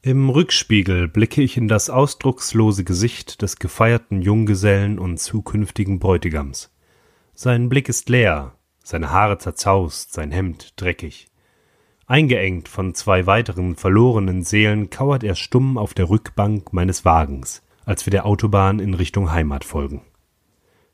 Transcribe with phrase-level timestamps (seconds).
[0.00, 6.72] Im Rückspiegel blicke ich in das ausdruckslose Gesicht des gefeierten Junggesellen und zukünftigen Bräutigams.
[7.34, 11.26] Sein Blick ist leer, seine Haare zerzaust, sein Hemd dreckig.
[12.06, 18.06] Eingeengt von zwei weiteren verlorenen Seelen kauert er stumm auf der Rückbank meines Wagens, als
[18.06, 20.02] wir der Autobahn in Richtung Heimat folgen.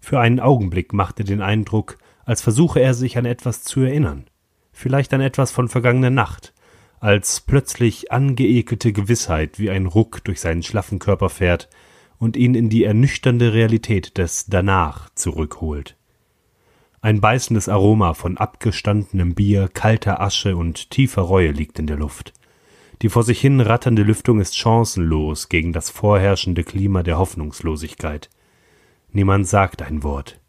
[0.01, 4.25] Für einen Augenblick macht er den Eindruck, als versuche er sich an etwas zu erinnern,
[4.73, 6.54] vielleicht an etwas von vergangener Nacht,
[7.05, 11.69] als plötzlich angeekelte Gewissheit wie ein Ruck durch seinen schlaffen Körper fährt
[12.19, 15.99] und ihn in die ernüchternde Realität des Danach zurückholt.
[17.03, 22.33] Ein beißendes Aroma von abgestandenem Bier, kalter Asche und tiefer Reue liegt in der Luft.
[23.03, 28.31] Die vor sich hin ratternde Lüftung ist chancenlos gegen das vorherrschende Klima der Hoffnungslosigkeit.
[29.13, 30.41] Niemand sagt ein Wort.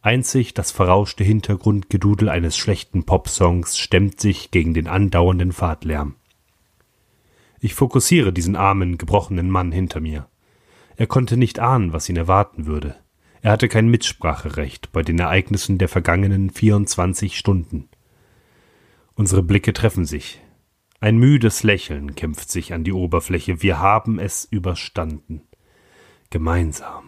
[0.00, 6.14] Einzig das verrauschte Hintergrundgedudel eines schlechten Popsongs stemmt sich gegen den andauernden Fahrtlärm.
[7.60, 10.28] Ich fokussiere diesen armen, gebrochenen Mann hinter mir.
[10.96, 12.94] Er konnte nicht ahnen, was ihn erwarten würde.
[13.42, 17.88] Er hatte kein Mitspracherecht bei den Ereignissen der vergangenen 24 Stunden.
[19.14, 20.40] Unsere Blicke treffen sich.
[21.00, 23.62] Ein müdes Lächeln kämpft sich an die Oberfläche.
[23.62, 25.42] Wir haben es überstanden.
[26.30, 27.07] Gemeinsam.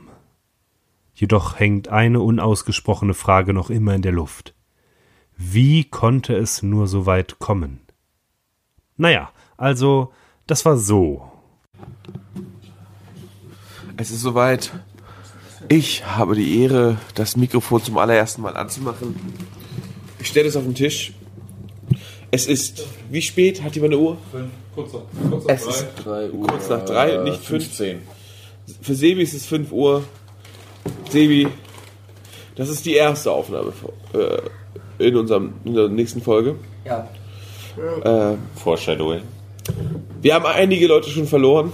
[1.21, 4.55] Jedoch hängt eine unausgesprochene Frage noch immer in der Luft.
[5.37, 7.81] Wie konnte es nur so weit kommen?
[8.97, 10.15] Naja, also,
[10.47, 11.31] das war so.
[13.99, 14.73] Es ist soweit.
[15.69, 19.15] Ich habe die Ehre, das Mikrofon zum allerersten Mal anzumachen.
[20.21, 21.13] Ich stelle es auf den Tisch.
[22.31, 23.63] Es ist, wie spät?
[23.63, 24.17] Hat jemand eine Uhr?
[24.75, 25.71] Kurz nach, kurz nach Es drei.
[25.71, 27.65] ist Drei Uhr, kurz nach drei, äh, nicht fünf.
[27.65, 27.99] 15.
[28.81, 30.05] Für Sebi ist es 5 Uhr.
[31.09, 31.49] Sebi,
[32.57, 33.73] das ist die erste Aufnahme
[34.15, 36.57] äh, in, unserem, in der nächsten Folge.
[36.85, 37.09] Ja.
[38.05, 39.23] Äh, Foreshadowing.
[40.21, 41.73] wir haben einige Leute schon verloren.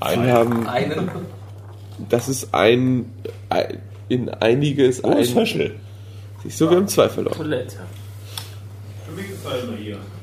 [0.00, 1.10] Wir haben, Einen.
[2.08, 3.12] das ist ein,
[3.48, 5.24] ein in einiges Oh, ein.
[5.24, 5.72] Special.
[6.42, 7.36] Siehst du, wir haben zwei verloren.
[7.36, 7.76] Toilette.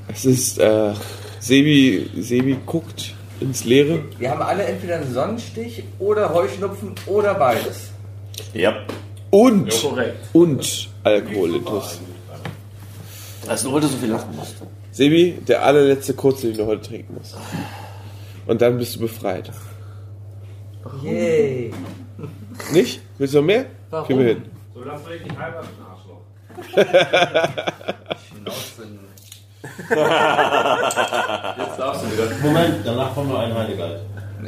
[0.08, 0.94] Es ist, äh,
[1.40, 4.04] Sebi, Sebi guckt ins Leere.
[4.18, 7.90] Wir haben alle entweder einen Sonnenstich oder Heuschnupfen oder beides.
[8.54, 8.86] Ja.
[9.30, 10.18] Und, Korrekt.
[10.34, 12.00] und Alkoholitus.
[13.48, 14.56] Also, du heute so viel lachen musst.
[14.92, 17.36] Sebi, der allerletzte kurze, den du heute trinken musst.
[18.48, 19.52] Und dann bist du befreit.
[21.04, 21.74] Yay.
[22.72, 23.02] Nicht?
[23.18, 23.66] Willst du noch mehr?
[23.90, 24.08] Warum?
[24.08, 24.42] Gehen wir hin.
[24.74, 26.22] So, lass mal nicht heiraten, Arschloch.
[28.30, 28.95] Schnauzen.
[29.90, 32.30] Jetzt darfst du wieder.
[32.42, 34.00] Moment, danach kommt noch ein Heiligkeit.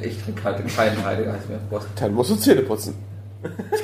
[0.01, 1.59] Ich trinke halt keinen Heiligeist mehr.
[1.69, 1.87] Prost.
[1.99, 2.95] Dann musst du Zähne putzen.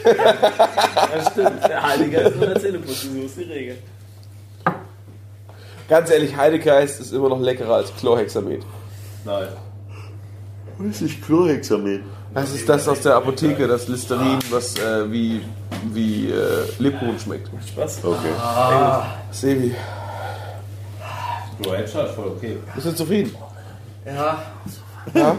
[0.06, 1.68] Ja, stimmt.
[1.68, 3.78] Der Heilige ist nur der Zähneputzen, so ist die Regel.
[5.90, 8.64] Ganz ehrlich, Heidegeist ist immer noch leckerer als Chlorhexamet.
[9.26, 9.48] Nein.
[10.78, 12.04] Was ist Chlorhexamin?
[12.34, 15.42] Das ist das aus der Apotheke, das Listerin, was äh, wie,
[15.92, 17.50] wie äh, Lebkuchen schmeckt.
[17.68, 18.04] Spaß.
[18.04, 18.34] Okay.
[19.32, 19.76] Sebi,
[21.64, 22.58] Du hättest halt voll okay.
[22.76, 23.36] bist du zufrieden?
[24.06, 24.44] Ja,
[25.14, 25.36] Ja?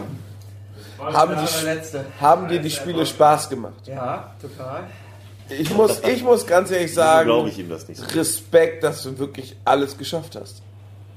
[0.97, 3.85] Haben, die, haben dir die Spiele Spaß gemacht?
[3.85, 4.85] Ja, total.
[5.49, 8.05] Ich muss, ich muss ganz ehrlich Wieso glaube sagen, ich ihm das nicht so?
[8.17, 10.61] Respekt, dass du wirklich alles geschafft hast.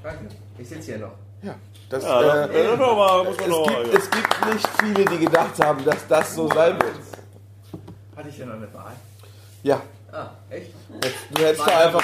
[0.03, 0.27] Danke.
[0.59, 1.13] Ich sitze hier noch.
[1.43, 1.55] Ja,
[1.89, 5.05] das, Ja, äh, äh, noch mal, muss es, man noch gibt, es gibt nicht viele,
[5.05, 6.95] die gedacht haben, dass das so sein wird.
[8.17, 8.93] Hatte ich hier noch eine Wahl?
[9.63, 9.81] Ja,
[10.13, 10.73] Ah, echt?
[11.31, 12.03] du hättest da einfach,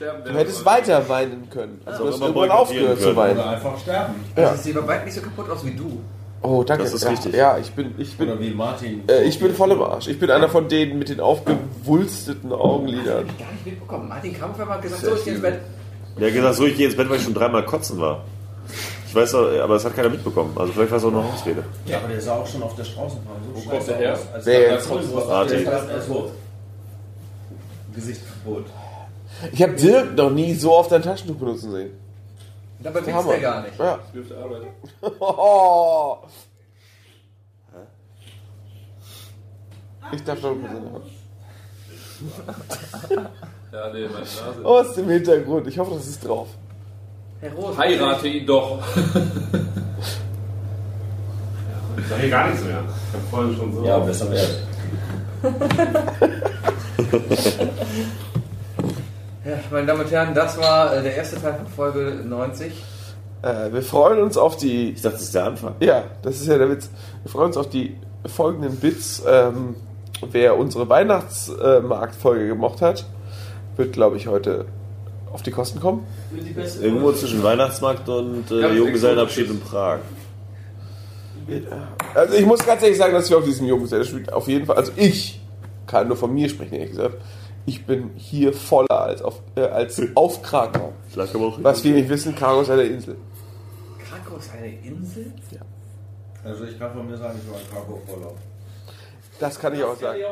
[0.00, 1.82] Sterben du hättest weiter weinen können.
[1.84, 3.38] Also du hast irgendwann aufgehört zu weinen.
[3.38, 4.14] Oder einfach sterben.
[4.34, 4.44] Ja.
[4.48, 6.00] Also, sie sieht bei weitem nicht so kaputt aus wie du.
[6.40, 6.84] Oh, danke.
[6.84, 7.34] Das ist ja, richtig.
[7.34, 9.02] Ja, ich bin, ich bin, Oder wie Martin.
[9.10, 10.08] äh, ich bin voll im Arsch.
[10.08, 13.26] Ich bin einer von denen mit den aufgewulsteten Augenlidern.
[13.28, 14.08] Hab ich gar nicht mitbekommen.
[14.08, 15.60] Martin Kampf hat gesagt, so, ich geh ins Bett.
[16.18, 18.24] Der hat gesagt, so, ich gehe ins Bett, weil ich schon dreimal kotzen war.
[19.06, 20.56] Ich weiß, aber das hat keiner mitbekommen.
[20.56, 21.62] Also vielleicht war es auch noch Ausrede.
[21.84, 24.12] Ja, aber der sah auch schon auf der Straßenbahn so kommt der her?
[24.14, 24.20] aus.
[24.32, 24.88] Als Wer er jetzt?
[24.88, 25.62] da kommt, Ah, der die.
[25.64, 26.30] ist er ist tot.
[27.94, 28.64] Gesicht kaputt.
[29.52, 31.90] Ich habe Dirk noch nie so oft ein Taschentuch benutzen sehen.
[32.82, 33.32] Dabei Hammer.
[33.32, 33.78] der gar nicht.
[33.78, 33.98] Ja.
[34.14, 34.66] Dürfte arbeiten.
[35.20, 36.16] Oh.
[40.12, 41.04] Ich darf noch kurz.
[43.72, 44.64] Ja, nee, meine Nase.
[44.64, 45.64] Oh, ist im Hintergrund.
[45.68, 46.48] Ich hoffe, das ist drauf.
[47.40, 47.78] Herr Roth.
[47.78, 48.78] Heirate ihn doch.
[51.96, 52.82] Ich sage hier gar nichts mehr.
[52.82, 53.84] Ich habe vorhin schon so.
[53.84, 54.46] Ja, besser mehr.
[59.44, 62.72] Ja, meine Damen und Herren, das war äh, der erste Teil von Folge 90.
[63.42, 64.90] Äh, wir freuen uns auf die.
[64.90, 65.74] Ich dachte, das ist der Anfang.
[65.80, 66.90] Ja, das ist ja der Witz.
[67.22, 67.96] Wir freuen uns auf die
[68.26, 69.22] folgenden Bits.
[69.26, 69.76] Ähm,
[70.30, 73.06] wer unsere Weihnachtsmarktfolge gemocht hat,
[73.76, 74.66] wird, glaube ich, heute
[75.32, 76.06] auf die Kosten kommen?
[76.82, 80.00] Irgendwo zwischen Weihnachtsmarkt und äh, Junggesellenabschied in Prag.
[82.14, 84.92] Also ich muss ganz ehrlich sagen, dass wir auf diesem Junggesellenabschied auf jeden Fall, also
[84.96, 85.40] ich
[85.86, 87.16] kann nur von mir sprechen, ehrlich gesagt,
[87.70, 90.92] ich bin hier voller als auf, äh, als auf Krakau.
[91.08, 93.16] Vielleicht aber auch Was wir nicht wissen, Krakau ist eine Insel.
[94.08, 95.32] Krakau ist eine Insel?
[96.42, 98.36] Also ich kann von mir sagen, ich war in Krakau Urlaub.
[99.38, 100.18] Das kann ich auch sagen.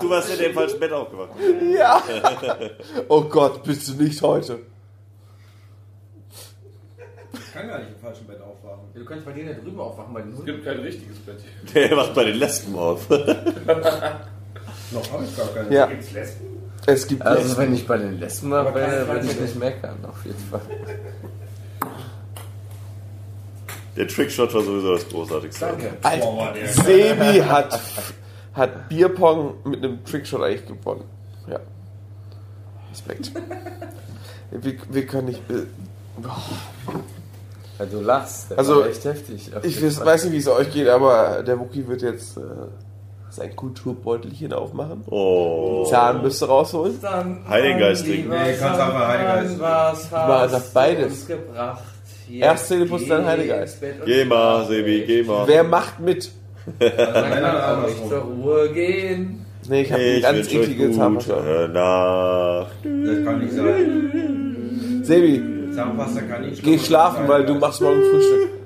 [0.00, 1.30] Du warst in dem falschen Bett aufgewacht.
[1.76, 2.00] Ja.
[3.08, 4.60] Oh Gott, bist du nicht heute.
[7.32, 8.84] Ich kann gar nicht im falschen Bett aufwachen.
[8.94, 11.40] Du könntest bei dir da drüben aufwachen, bei den Es gibt kein richtiges Bett.
[11.74, 13.08] Der wacht bei den Lesben auf.
[14.92, 15.74] Noch habe ich gar keine.
[15.74, 15.88] Ja.
[16.86, 17.58] Es gibt Also Lesben.
[17.58, 20.60] wenn ich bei den Lesben war, würde ich nicht meckern, auf jeden Fall.
[23.96, 25.66] Der Trickshot war sowieso das Großartigste.
[25.66, 25.92] Danke.
[26.02, 27.78] Alter, Sebi hat,
[28.54, 31.04] hat Bierpong mit einem Trickshot eigentlich gewonnen.
[31.46, 31.60] Ja.
[32.90, 33.32] Respekt.
[34.50, 35.40] Wir, wir können nicht.
[35.50, 35.64] äh,
[37.78, 39.50] Ja, du lachst, das Also, war echt heftig.
[39.62, 42.40] Ich weiß, weiß nicht, wie es euch geht, aber der Wookie wird jetzt äh,
[43.32, 45.04] sein Kulturbeutelchen aufmachen.
[45.08, 45.86] Oh.
[45.88, 46.98] Zahnbürste rausholen.
[47.00, 48.30] Dann Heiligen Geist an die trinken.
[48.30, 51.12] Nee, kannst einfach Heiligen Geist Was War hast das beides?
[51.12, 51.82] uns gebracht?
[52.30, 53.78] Erst Zähneputzen, dann Heiliger Geist.
[54.04, 55.46] Geh mal, Sebi, geh mal.
[55.46, 56.30] Wer macht mit?
[56.78, 59.44] Dann kann nicht zur Ruhe gehen.
[59.68, 61.68] Nee, ich habe eine Ich ganz wünsche euch eklige gute Zahnpasta.
[61.68, 62.72] Nacht.
[62.84, 65.00] Das kann nicht sein.
[65.04, 68.61] Sebi, Zahnpasta kann nicht geh schlafen, weil du machst morgen Frühstück.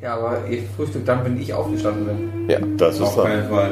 [0.00, 2.50] Ja, aber ihr Frühstück dann, wenn ich aufgestanden bin.
[2.50, 3.70] Ja, Das ist Auf keinen Fall.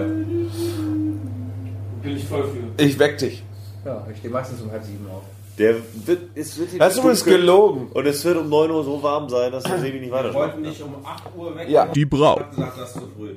[2.03, 2.83] Bin ich voll für.
[2.83, 3.43] ich weck dich.
[3.85, 5.23] Ja, ich stehe meistens um halb sieben auf.
[5.59, 7.89] Der wird, es wird hier Hast du übrigens gelogen?
[7.95, 10.35] Und es wird um 9 Uhr so warm sein, dass der Sebi nicht weiter Wir
[10.35, 11.69] wollten nicht um 8 Uhr weg.
[11.71, 11.87] Ja.
[11.87, 12.41] Die Brau.
[12.41, 13.35] Ich gesagt, das ist zu früh.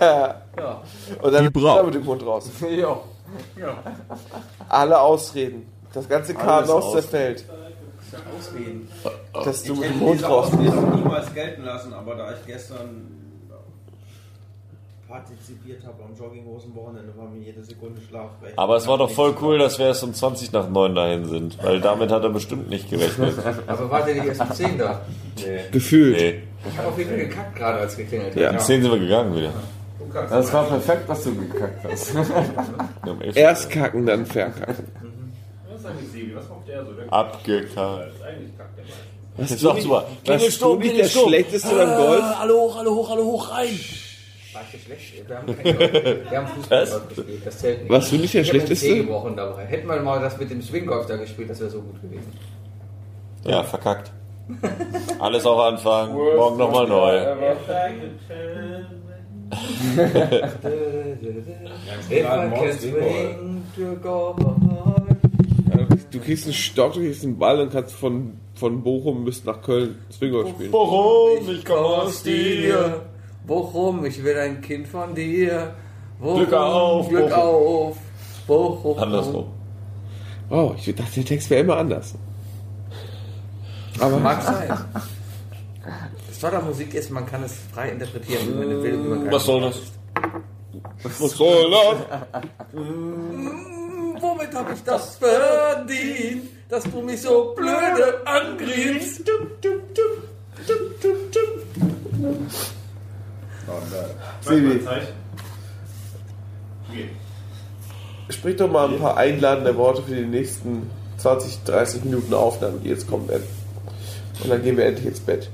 [0.00, 0.82] Ja.
[1.22, 1.86] Und dann Die Braut.
[1.86, 2.50] mit dem Mund raus.
[2.76, 2.98] ja.
[4.68, 5.66] Alle Ausreden.
[5.94, 7.44] Das ganze Chaos zerfällt.
[7.48, 7.73] Ausreden.
[9.32, 13.24] Dass du Ich mit dem Ausrede auch niemals gelten lassen, aber da ich gestern
[15.14, 18.58] partizipiert habe am Jogginghosen-Wochenende, war mir jede Sekunde Schlaf recht.
[18.58, 21.62] Aber es war doch voll cool, dass wir erst um 20 nach 9 dahin sind,
[21.62, 23.34] weil damit hat er bestimmt nicht gerechnet.
[23.68, 25.02] Aber wart ihr nicht erst um 10 da?
[25.36, 25.60] Nee.
[25.70, 26.16] Gefühlt.
[26.16, 26.42] Nee.
[26.68, 28.42] Ich habe auf jeden Fall gekackt gerade, als geklingelt hat.
[28.42, 28.50] Ja.
[28.50, 29.52] Um 10 sind wir gegangen wieder.
[30.30, 32.14] Das war perfekt, was du gekackt hast.
[33.20, 34.86] 11 Erst kacken, dann verkacken.
[35.84, 36.36] Was ist eigentlich Sebi?
[36.36, 36.92] Was macht der so?
[36.92, 38.22] Der Abgekackt.
[38.22, 39.14] eigentlich kackt der meistens.
[39.36, 40.06] Was Das ist doch super.
[40.24, 42.24] Warst du nicht der Schlechteste beim Golf?
[42.40, 43.80] Alle hoch, alle hoch, alle hoch rein.
[44.52, 45.28] War ich der Schlechte?
[45.28, 47.90] Wir haben, keine, wir haben gespielt, das zählt nicht.
[47.90, 48.86] Warst du nicht der ich Schlechteste?
[48.86, 49.64] Zeh gebrochen dabei.
[49.66, 52.32] Hätten wir mal das mit dem Swinggolf da gespielt, das wäre so gut gewesen.
[53.44, 54.10] Ja, verkackt.
[55.18, 56.14] Alles auch anfangen.
[56.14, 57.34] Morgen nochmal neu.
[62.10, 64.34] I can swing to go
[66.14, 69.60] Du kriegst einen Stock, du kriegst einen Ball und kannst von, von Bochum bis nach
[69.60, 70.72] Köln Swinggolf spielen.
[70.72, 71.50] Warum?
[71.50, 73.02] Ich komme aus dir.
[73.44, 75.74] Bochum, ich will ein Kind von dir.
[76.20, 77.42] Bochum, Glück auf, Glück Bochum.
[77.42, 77.96] auf.
[78.46, 78.98] Bochum.
[78.98, 79.46] Andersrum.
[80.50, 82.14] Oh, ich dachte, der Text wäre immer anders.
[83.98, 84.68] Aber Mag sein.
[86.28, 89.04] Das Tolle an Musik ist, man kann es frei interpretieren, wie man will.
[89.04, 89.80] Wie man Was soll das?
[91.02, 92.42] was soll das?
[94.24, 99.30] Womit habe ich das verdient, dass du mich so blöde angriffst?
[104.40, 105.12] Sebi, Zeit.
[108.30, 112.88] sprich doch mal ein paar einladende Worte für die nächsten 20, 30 Minuten Aufnahmen, die
[112.88, 113.46] jetzt kommen werden.
[114.42, 115.50] Und dann gehen wir endlich ins Bett.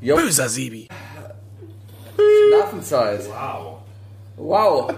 [0.00, 0.88] Böser Sebi.
[2.48, 3.22] Schlafenzeit.
[3.28, 3.77] Wow.
[4.38, 4.88] Wow.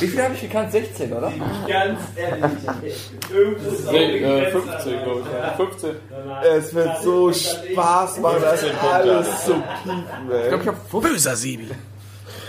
[0.00, 0.72] Wie viel habe ich gekannt?
[0.72, 1.32] 16, oder?
[1.68, 3.10] Ganz ehrlich.
[3.32, 5.56] Irgendwo ist äh, 15, glaube ich.
[5.56, 5.90] 15.
[6.42, 10.60] Es wird so Spaß machen, das alles zu piepen, ey.
[10.60, 11.68] Ich habe Böser Sebi.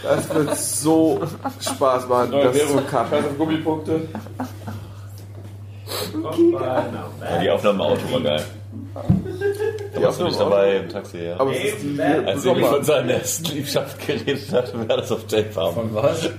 [0.04, 1.22] Das wird so
[1.60, 3.24] Spaß machen, das zu kappen.
[3.38, 4.02] Gummipunkte.
[6.52, 8.44] Ja, die Aufnahme im Auto war geil.
[10.01, 11.39] Da warst du nicht dabei im Taxi, ja.
[11.39, 15.25] Aber es ist die Als Sebi von seiner ersten Liebschaft geredet hat, wir alles auf
[15.27, 15.74] Tape haben.
[15.75, 16.29] Von was?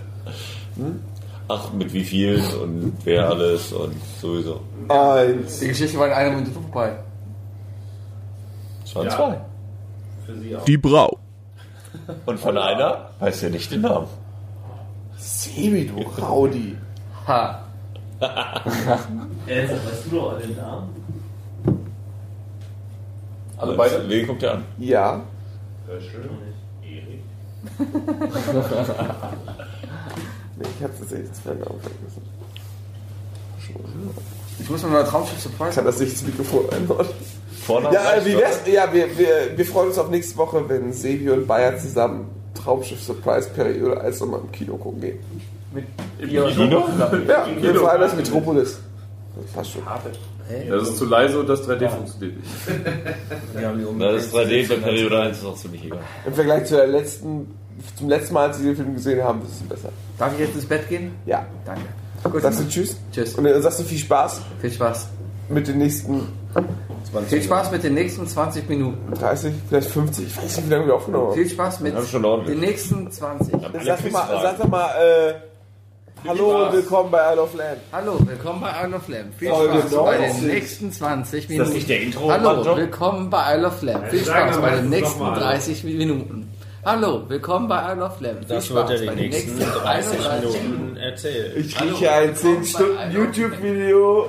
[1.49, 4.61] Ach, mit wie vielen und wer alles und sowieso.
[4.88, 5.59] eins.
[5.59, 6.97] Die Geschichte war in einer Minute vorbei.
[8.85, 9.40] Es waren zwei.
[10.26, 10.64] Für sie auch.
[10.64, 11.19] Die Brau.
[12.26, 14.07] Und von einer weiß ja nicht den Namen.
[15.19, 16.76] Sebi, du Raudi.
[17.26, 17.59] Ha.
[19.47, 20.88] Ernsthaft, weißt du noch den Namen?
[23.62, 24.09] Alle beide?
[24.09, 24.64] Wen guckt ihr an?
[30.59, 32.23] Nee, ich hab's tatsächlich ins Fernseher aufgegessen.
[34.59, 35.75] Ich muss mir mal Traumschiff Surprise.
[35.75, 37.07] Kann das nicht ins Mikrofon einbauen?
[37.64, 38.61] Vorname Ja, wie wär's?
[38.66, 43.02] Ja, wir, wir, wir freuen uns auf nächste Woche, wenn Sebi und Bayer zusammen Traumschiff
[43.02, 45.19] Surprise Periode 1 nochmal im Kino gucken gehen.
[46.50, 46.85] Kino?
[47.26, 48.78] Ja, wir vor allem das Metropolis.
[49.37, 49.83] Das passt schon.
[50.69, 52.51] Das ist zu leise und das 3D funktioniert nicht.
[53.99, 56.01] Das ist 3D bei Periode 1 ist auch ziemlich egal.
[56.27, 57.55] Im Vergleich zu der letzten,
[57.97, 59.89] zum letzten Mal, als wir den Film gesehen haben, ist es besser.
[60.19, 61.15] Darf ich jetzt ins Bett gehen?
[61.27, 61.47] Ja.
[61.65, 61.83] Danke.
[62.25, 62.97] Gut, Sagst du Tschüss?
[63.12, 63.35] Tschüss.
[63.35, 65.09] Und dann sagst du viel Spaß Viel Spaß.
[65.49, 66.29] mit den nächsten
[67.29, 69.12] Viel Spaß mit den nächsten 20 Minuten.
[69.15, 70.27] 30, vielleicht 50.
[70.27, 71.35] Ich weiß nicht, wie lange wir aufgenommen haben.
[71.35, 71.95] Viel Spaß mit
[72.49, 73.53] den nächsten 20.
[73.85, 75.35] Sag doch mal, sag doch mal äh,
[76.26, 77.79] Hallo und willkommen bei Isle of Land.
[77.93, 79.35] Hallo, willkommen bei Isle of Lamb.
[79.38, 80.41] Viel Folge Spaß bei 90.
[80.41, 81.67] den nächsten 20 Minuten.
[81.69, 82.76] das nicht der Intro, Hallo, Mann, Job?
[82.76, 84.09] willkommen bei Isle of Lamb.
[84.09, 85.41] Viel sagen Spaß bei den nächsten nochmal.
[85.41, 86.49] 30 Minuten.
[86.85, 88.38] Hallo, willkommen bei Isle of Lamb.
[88.38, 91.52] Viel Das Spaß wird ja bei die den nächsten nächsten 30 31 Minuten erzählen.
[91.57, 94.26] Ich rieche ein willkommen 10 Stunden bei YouTube-Video.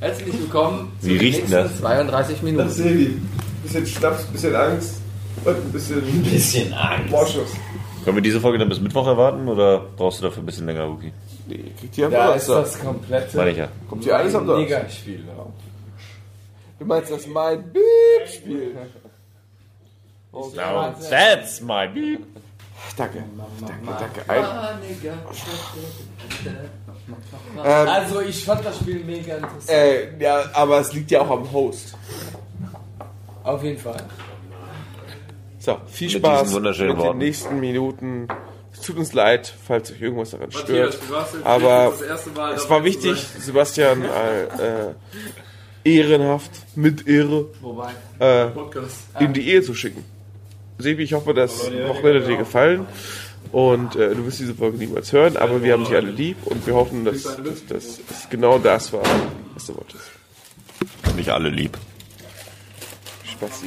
[0.00, 1.78] Herzlich willkommen Wie zu den riecht nächsten denn das?
[1.78, 2.64] 32 Minuten.
[2.66, 3.20] Das Sebi.
[3.62, 5.00] Bisschen Schnaps, bisschen Angst
[5.44, 7.10] und ein bisschen Bisschen Angst.
[7.10, 7.50] Vorschuss.
[8.04, 10.88] Können wir diese Folge dann bis Mittwoch erwarten oder brauchst du dafür ein bisschen länger,
[10.88, 11.12] Wookie?
[11.50, 12.60] Nee, kriegt ihr einfach Da ist da.
[12.60, 13.68] das komplette Meine ich ja.
[13.88, 14.82] Kommt hier alles am Donnerstag.
[14.82, 15.52] Mega-Spielraum.
[16.78, 18.76] Du meinst das mein Beep-Spiel?
[20.32, 22.24] Now that's my beep.
[22.96, 23.22] Danke.
[23.60, 24.30] Danke, danke.
[24.30, 24.44] Ein,
[27.64, 29.68] ähm, Also, ich fand das Spiel mega interessant.
[29.68, 31.94] äh, ja, aber es liegt ja auch am Host.
[33.42, 34.02] Auf jeden Fall.
[35.58, 37.18] So, viel Mit Spaß wunderschönen mit den Worten.
[37.18, 38.28] nächsten Minuten.
[38.80, 41.08] Es tut uns leid, falls euch irgendwas daran Matthias, stört.
[41.08, 43.26] du warst jetzt Aber das erste Mal Es war wichtig.
[43.38, 44.94] Sebastian, äh, äh,
[45.84, 48.96] ehrenhaft, mit Ehre, Wobei, äh, Podcast.
[49.18, 50.02] in die Ehe zu schicken.
[50.78, 52.86] Sebi, ich hoffe, das Wochenende dir gefallen.
[53.52, 56.66] Und äh, du wirst diese Folge niemals hören, aber wir haben dich alle lieb und
[56.66, 59.02] wir hoffen, dass, dass, dass es genau das war,
[59.54, 60.04] was du wolltest.
[61.16, 61.76] Nicht alle lieb.
[63.24, 63.62] Spaß.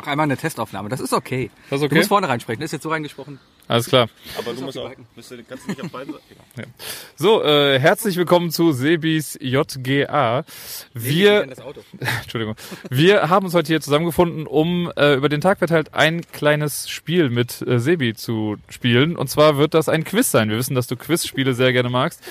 [0.00, 0.88] Mach einmal eine Testaufnahme.
[0.88, 1.50] Das ist okay.
[1.68, 1.96] Das ist Du okay?
[1.96, 2.62] musst vorne reinsprechen.
[2.62, 3.38] Ist jetzt so reingesprochen.
[3.70, 4.08] Alles klar.
[4.36, 4.90] Aber du musst auch.
[5.14, 6.74] Bist du, kannst du nicht auf beiden Seiten.
[7.14, 10.44] So, äh, herzlich willkommen zu Sebis JGA.
[10.92, 11.42] Wir.
[12.22, 12.56] Entschuldigung,
[12.90, 17.30] wir haben uns heute hier zusammengefunden, um äh, über den Tag verteilt ein kleines Spiel
[17.30, 19.14] mit äh, Sebi zu spielen.
[19.14, 20.50] Und zwar wird das ein Quiz sein.
[20.50, 22.24] Wir wissen, dass du Quizspiele sehr gerne magst.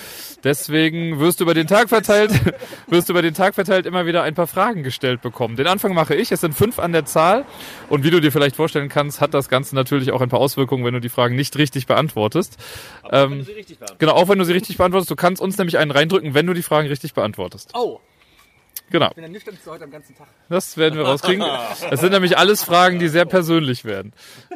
[0.44, 2.32] Deswegen wirst du über den Tag verteilt,
[2.88, 5.56] wirst du über den Tag verteilt immer wieder ein paar Fragen gestellt bekommen.
[5.56, 6.34] Den Anfang mache ich.
[6.34, 7.46] Es sind fünf an der Zahl.
[7.88, 10.84] Und wie du dir vielleicht vorstellen kannst, hat das Ganze natürlich auch ein paar Auswirkungen,
[10.84, 12.58] wenn du die Fragen nicht richtig beantwortest.
[13.12, 13.46] Ähm,
[13.98, 15.10] Genau, auch wenn du sie richtig beantwortest.
[15.12, 17.72] Du kannst uns nämlich einen reindrücken, wenn du die Fragen richtig beantwortest.
[17.74, 18.00] Oh,
[18.92, 20.28] Genau, ich bin der nüchternste heute am ganzen Tag.
[20.50, 21.46] das werden wir rauskriegen.
[21.92, 24.14] Es sind nämlich alles Fragen, die sehr persönlich werden.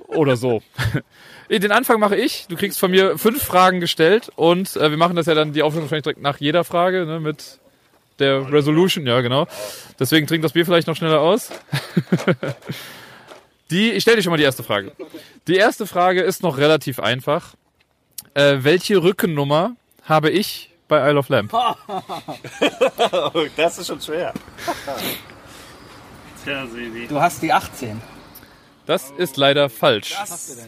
[0.07, 0.61] Oder so.
[1.49, 2.47] Den Anfang mache ich.
[2.47, 5.61] Du kriegst von mir fünf Fragen gestellt und äh, wir machen das ja dann die
[5.61, 7.59] Auflösung wahrscheinlich direkt nach jeder Frage ne, mit
[8.19, 9.05] der Resolution.
[9.05, 9.45] Ja, genau.
[9.99, 11.51] Deswegen trink das Bier vielleicht noch schneller aus.
[13.71, 14.91] Die, ich stelle dir schon mal die erste Frage.
[15.47, 17.55] Die erste Frage ist noch relativ einfach.
[18.33, 21.53] Äh, welche Rückennummer habe ich bei Isle of Lamp?
[23.55, 24.33] Das ist schon schwer.
[27.09, 28.01] Du hast die 18.
[28.85, 30.13] Das ist leider falsch.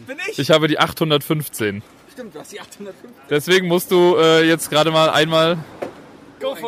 [0.06, 0.38] Bin ich?
[0.38, 1.82] Ich habe die 815.
[2.12, 3.12] Stimmt, du hast die 805.
[3.28, 5.58] Deswegen musst du äh, jetzt gerade mal einmal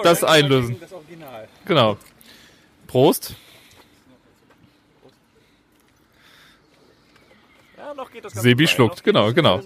[0.03, 0.77] Das einlösen.
[0.79, 1.49] Das Original.
[1.65, 1.97] Genau.
[2.87, 3.35] Prost.
[7.99, 9.05] Noch geht das Sebi schluckt.
[9.05, 9.61] Genau, genau.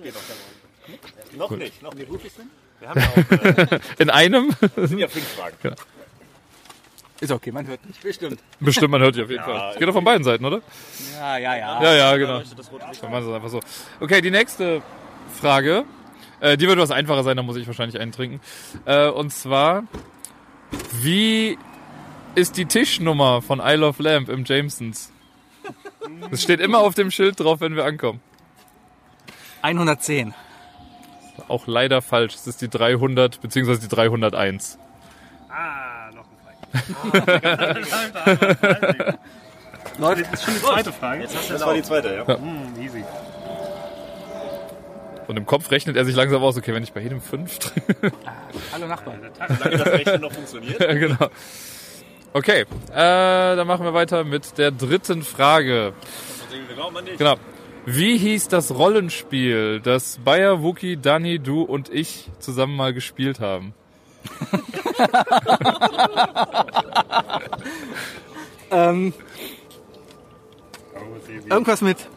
[1.37, 2.09] Noch nicht, noch nicht.
[3.99, 4.51] In einem?
[4.75, 5.77] Das sind ja fünf Fragen.
[7.21, 8.03] Ist okay, man hört nicht.
[8.03, 8.41] Bestimmt.
[8.59, 9.69] Bestimmt, man hört dich auf jeden Fall.
[9.71, 10.61] Das geht doch von beiden Seiten, oder?
[11.17, 11.83] Ja, ja, ja.
[11.83, 12.41] Ja, ja, genau.
[12.41, 13.61] Dann machen wir es einfach so.
[14.01, 14.83] Okay, die nächste
[15.41, 15.85] Frage.
[16.41, 18.41] Äh, die wird was einfacher sein, da muss ich wahrscheinlich einen trinken.
[18.85, 19.85] Äh, und zwar,
[21.01, 21.57] wie
[22.35, 25.12] ist die Tischnummer von Isle of Lamp im Jamesons?
[26.31, 28.21] Es steht immer auf dem Schild drauf, wenn wir ankommen.
[29.63, 30.35] 110.
[31.49, 32.35] Auch leider falsch.
[32.35, 33.77] Es ist die 300 bzw.
[33.77, 34.79] die 301.
[39.99, 40.33] Läuft.
[40.33, 42.39] Das war die zweite, ja.
[45.29, 47.59] Und im Kopf rechnet er sich langsam aus, okay, wenn ich bei jedem 5
[48.73, 49.15] Hallo Nachbar.
[49.49, 50.81] Solange das Rechnen noch funktioniert.
[50.81, 51.29] Ja, genau.
[52.35, 55.93] Okay, äh, dann machen wir weiter mit der dritten Frage.
[57.19, 57.37] Genau.
[57.85, 63.75] Wie hieß das Rollenspiel, das Bayer, Wookie, Dani, du und ich zusammen mal gespielt haben?
[68.71, 69.13] ähm,
[71.51, 72.09] irgendwas mit,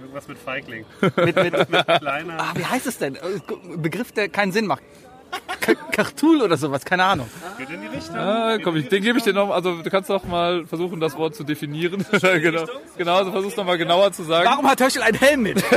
[0.00, 0.84] Irgendwas mit Feigling.
[1.00, 2.40] mit, mit, mit Kleiner.
[2.40, 3.16] ah, wie heißt es denn?
[3.16, 3.40] Äh,
[3.76, 4.82] Begriff, der keinen Sinn macht.
[5.92, 7.28] Kartul oder sowas, keine Ahnung.
[7.58, 8.16] Geht in die Richtung.
[8.16, 9.50] Ah, komm, ich, den gebe ich dir noch.
[9.50, 12.04] Also du kannst doch mal versuchen, das Wort zu definieren.
[12.10, 12.64] genau,
[12.96, 14.48] genau, also versuch's noch mal genauer zu sagen.
[14.48, 15.62] Warum hat Höschel einen Helm mit?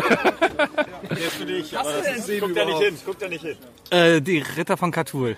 [1.75, 3.57] Aber das guckt da nicht hin, guckt da nicht hin.
[3.89, 5.37] äh, die Ritter von Katul.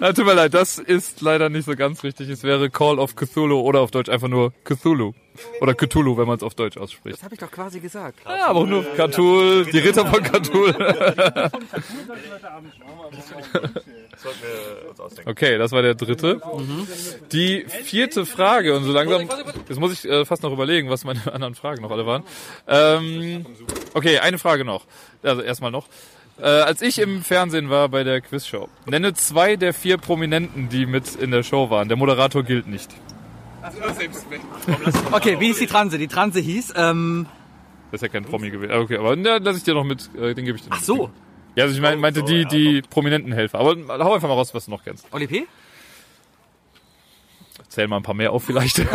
[0.00, 2.30] Na, tut mir leid, das ist leider nicht so ganz richtig.
[2.30, 5.12] Es wäre Call of Cthulhu oder auf Deutsch einfach nur Cthulhu.
[5.60, 7.18] Oder Cthulhu, wenn man es auf Deutsch ausspricht.
[7.18, 8.20] Das habe ich doch quasi gesagt.
[8.24, 10.72] Ja, aber auch nur Cthulhu, die Ritter von Cthulhu.
[15.24, 16.40] Okay, das war der dritte.
[17.32, 19.26] Die vierte Frage, und so langsam,
[19.68, 22.24] jetzt muss ich äh, fast noch überlegen, was meine anderen Fragen noch alle waren.
[22.68, 23.46] Ähm,
[23.94, 24.84] okay, eine Frage noch.
[25.22, 25.86] Also erstmal noch.
[26.40, 30.86] Äh, als ich im Fernsehen war bei der Quizshow, nenne zwei der vier Prominenten, die
[30.86, 31.88] mit in der Show waren.
[31.88, 32.90] Der Moderator gilt nicht.
[35.12, 35.98] Okay, wie hieß die Transe?
[35.98, 37.26] Die Transe hieß, ähm,
[37.90, 38.72] Das ist ja kein Promi gewesen.
[38.72, 40.80] Ah, Okay, aber na, lass ich dir noch mit, äh, den gebe ich dir ach
[40.82, 41.10] so,
[41.56, 43.58] Ja, also ich mein, meinte die, die prominenten Helfer.
[43.58, 45.06] Aber hau einfach mal raus, was du noch kennst.
[45.12, 45.46] Oli P?
[47.68, 48.80] Zähl mal ein paar mehr auf vielleicht.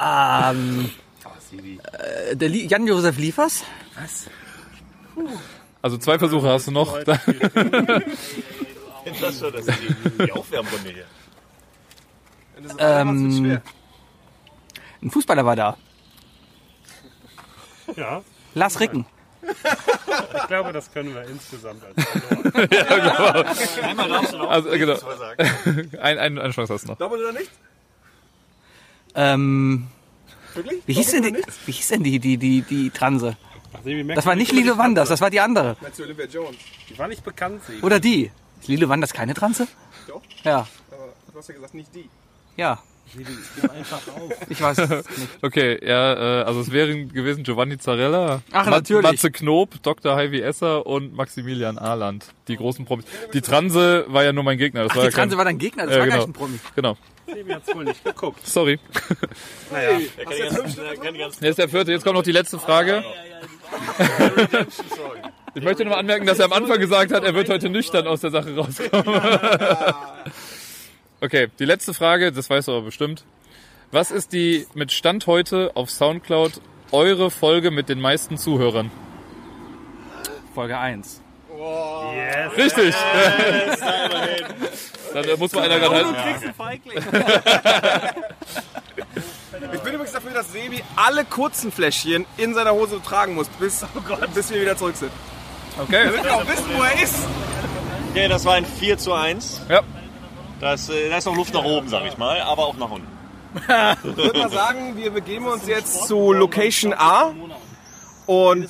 [0.00, 0.90] Ähm,
[2.30, 3.64] äh, der Li- Jan-Josef Liefers?
[5.82, 6.98] Also zwei Versuche hast du noch.
[9.20, 9.78] Das schon, das ist
[10.18, 11.04] die, Aufwärmrunde hier.
[12.78, 13.60] Ähm,
[15.00, 15.76] ein Fußballer war da.
[17.96, 18.22] Ja,
[18.54, 19.06] Lars Ricken.
[19.42, 22.04] ich glaube, das können wir insgesamt als
[23.74, 24.48] verloren.
[24.48, 24.94] Also, äh, genau.
[26.02, 26.98] Ein, ein, eine Chance hast du noch.
[26.98, 27.50] Doppelt oder nicht?
[29.14, 29.86] Ähm,
[30.86, 33.36] wie hieß denn die, wie hieß denn die, die, die, die Transe?
[33.72, 33.80] Ach,
[34.14, 35.76] Das war nicht Lilo Wanders, das war die andere.
[35.80, 36.56] Meinst du Olivia Jones?
[36.88, 37.82] Die war nicht bekannt, Sebi.
[37.82, 38.30] Oder die.
[38.60, 39.68] Ist Lilo Wanders keine Transe?
[40.06, 40.22] Doch.
[40.44, 42.08] Ja, Aber du hast ja gesagt, nicht die.
[42.56, 42.78] ja.
[43.74, 44.32] Einfach auf.
[44.48, 45.06] Ich weiß es nicht.
[45.42, 49.02] Okay, ja, äh, also es wären gewesen Giovanni Zarella, Ach, Ma- natürlich.
[49.02, 50.16] Matze Knob, Dr.
[50.16, 52.26] Heavy Esser und Maximilian Ahland.
[52.48, 53.04] Die großen Promis.
[53.32, 54.82] Die Transe war ja nur mein Gegner.
[54.84, 56.26] Das Ach, war die ja kein, Transe war dein Gegner, das Ja, war gar genau.
[56.26, 56.58] nicht ein Promi.
[56.74, 56.96] Genau.
[57.26, 58.46] Sebi hat's wohl nicht geguckt.
[58.46, 58.78] Sorry.
[59.70, 61.92] Naja, Er kann die ganzen, er kann ganzen Jetzt der vierte.
[61.92, 63.04] Jetzt kommt noch die letzte Frage.
[65.54, 68.06] Ich möchte nur mal anmerken, dass er am Anfang gesagt hat, er wird heute nüchtern
[68.06, 69.20] aus der Sache rauskommen.
[71.20, 73.24] Okay, die letzte Frage, das weißt du aber bestimmt.
[73.90, 76.60] Was ist die mit Stand heute auf Soundcloud
[76.92, 78.90] eure Folge mit den meisten Zuhörern?
[80.54, 81.20] Folge 1.
[81.50, 82.56] yes.
[82.56, 82.94] Richtig.
[85.14, 86.54] Dann äh, muss man einer gerade halten.
[89.72, 93.84] Ich bin übrigens dafür, dass Sebi alle kurzen Fläschchen in seiner Hose tragen muss, bis,
[94.34, 95.10] bis wir wieder zurück sind.
[95.78, 96.04] Okay.
[96.04, 97.16] Damit wir auch wissen, wo er ist.
[98.10, 99.62] Okay, das war ein 4 zu 1.
[99.68, 99.82] Ja.
[100.60, 103.06] Das, äh, da ist noch Luft nach oben, sag ich mal, aber auch nach unten.
[104.04, 107.34] Ich würde mal sagen, wir begeben uns jetzt zu Location A.
[108.26, 108.68] Und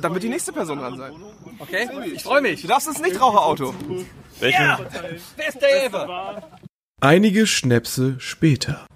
[0.00, 1.12] dann wird die nächste Person dran sein.
[1.58, 2.62] Okay, ich freue mich.
[2.62, 3.74] Du darfst ins Nichtraucherauto.
[4.40, 4.76] Welchen?
[5.36, 6.42] Beste Hilfe.
[7.00, 8.86] Einige Schnäpse später.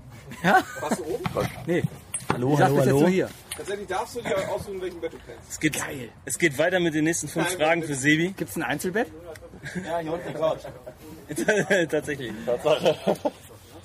[1.67, 1.83] Nee.
[2.33, 3.09] Hallo, hallo, hallo.
[3.09, 3.29] Hier.
[3.57, 5.51] Tatsächlich darfst du dir aussuchen, welchen Bett du kennst.
[5.51, 5.79] Es geht,
[6.25, 8.35] es geht weiter mit den nächsten fünf Fragen für Sebi.
[8.37, 9.09] Gibt's ein Einzelbett?
[11.91, 12.33] Tatsächlich.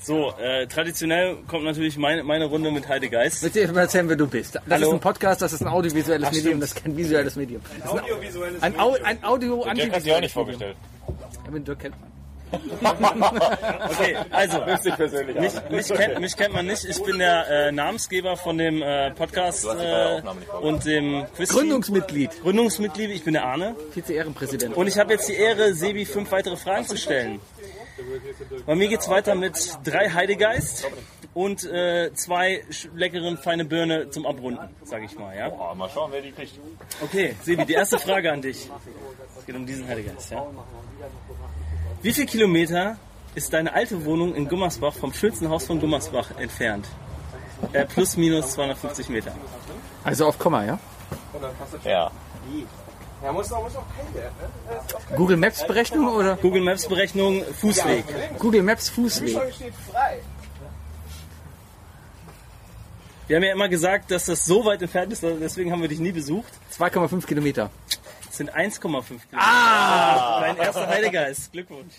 [0.02, 3.42] So, äh, traditionell kommt natürlich meine, meine Runde mit Heide Geist.
[3.42, 4.56] Willst du dir mal erzählen, wer du bist?
[4.56, 4.88] Das Hallo.
[4.88, 7.62] ist ein Podcast, das ist ein audiovisuelles Medium, das ist kein visuelles Medium.
[7.76, 10.78] Ist Audiovisuelles ein, Au ein audio Der hat sich auch nicht vorgestellt.
[11.08, 11.44] Medium.
[11.46, 12.15] Ja, mit Dirk kennt man.
[13.90, 14.60] Okay, also,
[15.40, 16.86] mich, mich, kennt, mich kennt man nicht.
[16.86, 20.22] Ich bin der äh, Namensgeber von dem äh, Podcast äh,
[20.62, 21.50] und dem Quiz.
[21.50, 23.12] Gründungsmitglied, Gründungsmitglied.
[23.12, 23.76] Ich bin der Arne.
[23.92, 24.76] Vize-Ehrenpräsident.
[24.76, 27.40] Und ich habe jetzt die Ehre, Sebi fünf weitere Fragen zu stellen.
[28.66, 30.88] Bei mir geht's weiter mit drei Heidegeist
[31.34, 32.64] und äh, zwei
[32.94, 35.36] leckeren feine Birne zum Abrunden, sag ich mal.
[35.36, 35.52] Ja?
[35.52, 36.60] Oh, mal schauen, wer die kriegt.
[37.02, 38.70] Okay, Sebi, die erste Frage an dich.
[39.38, 40.32] Es geht um diesen Heidegeist.
[40.32, 40.46] Ja?
[42.06, 42.98] Wie viel Kilometer
[43.34, 46.86] ist deine alte Wohnung in Gummersbach vom schönsten Haus von Gummersbach entfernt?
[47.74, 49.32] Äh, plus minus 250 Meter.
[50.04, 50.80] Also auf Komma, ja?
[51.84, 52.12] Ja.
[52.52, 52.68] Ne?
[55.18, 56.36] Google Maps Berechnung oder?
[56.36, 58.06] Google Maps Berechnung, Fußweg.
[58.38, 59.32] Google Maps Fußweg.
[59.52, 60.20] steht frei.
[63.26, 66.00] Wir haben ja immer gesagt, dass das so weit entfernt ist, deswegen haben wir dich
[66.00, 66.54] nie besucht.
[66.72, 67.72] 2,5 Kilometer.
[68.36, 69.18] Das sind 1,5 Kilometer.
[69.38, 70.42] Ah!
[70.42, 71.54] Dein erster Heidegeist.
[71.54, 71.94] Glückwunsch.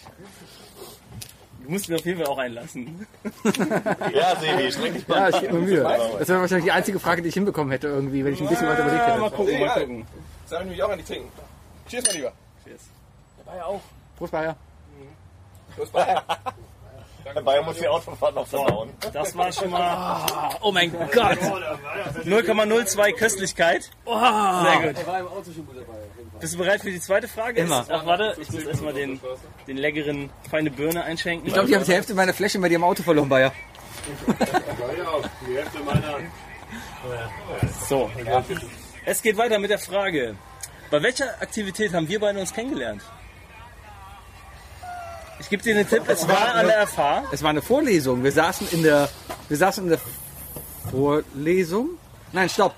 [1.65, 3.07] Du musst mir auf jeden Fall auch einlassen.
[4.13, 5.17] Ja, Sebi, streng dich mal.
[5.17, 5.83] Ja, ich gebe mir Mühe.
[6.19, 8.69] Das wäre wahrscheinlich die einzige Frage, die ich hinbekommen hätte irgendwie, wenn ich ein bisschen
[8.69, 9.37] weiter überlegt Ja, mal hätte.
[9.37, 10.07] gucken, mal gucken.
[10.43, 11.33] Das haben wir nämlich auch an die trinken.
[11.89, 12.33] Cheers, mein Lieber.
[13.47, 13.81] Bayer auch.
[14.19, 14.57] Prost, Bayer.
[15.79, 16.23] Los, Bayer.
[17.35, 18.91] Der Bayer muss die Autofahrt noch verdauen.
[19.13, 20.27] Das war schon mal.
[20.63, 21.39] Oh mein Gott!
[22.25, 23.91] 0,02 Köstlichkeit.
[24.05, 24.15] Oh.
[24.19, 24.99] Sehr gut.
[25.01, 25.99] Er war im Auto schon gut dabei.
[26.41, 27.61] Bist du bereit für die zweite Frage?
[27.63, 27.81] Immer.
[27.83, 29.21] Ist- Ach, warte, ich muss erstmal den,
[29.67, 31.47] den leckeren feine Birne einschenken.
[31.47, 33.53] Ich glaube, ich habe die Hälfte meiner Fläche bei dir im Auto verloren, Bayer.
[35.49, 36.15] Die Hälfte meiner.
[37.89, 38.11] So.
[39.05, 40.37] Es geht weiter mit der Frage.
[40.91, 43.03] Bei welcher Aktivität haben wir beide uns kennengelernt?
[45.39, 47.25] Ich gebe dir einen Tipp, es war an der FH.
[47.33, 48.23] Es war eine Vorlesung.
[48.25, 49.09] Wir saßen in der,
[49.49, 50.01] wir saßen in der
[50.91, 51.91] Vorlesung.
[52.33, 52.75] Nein, stopp.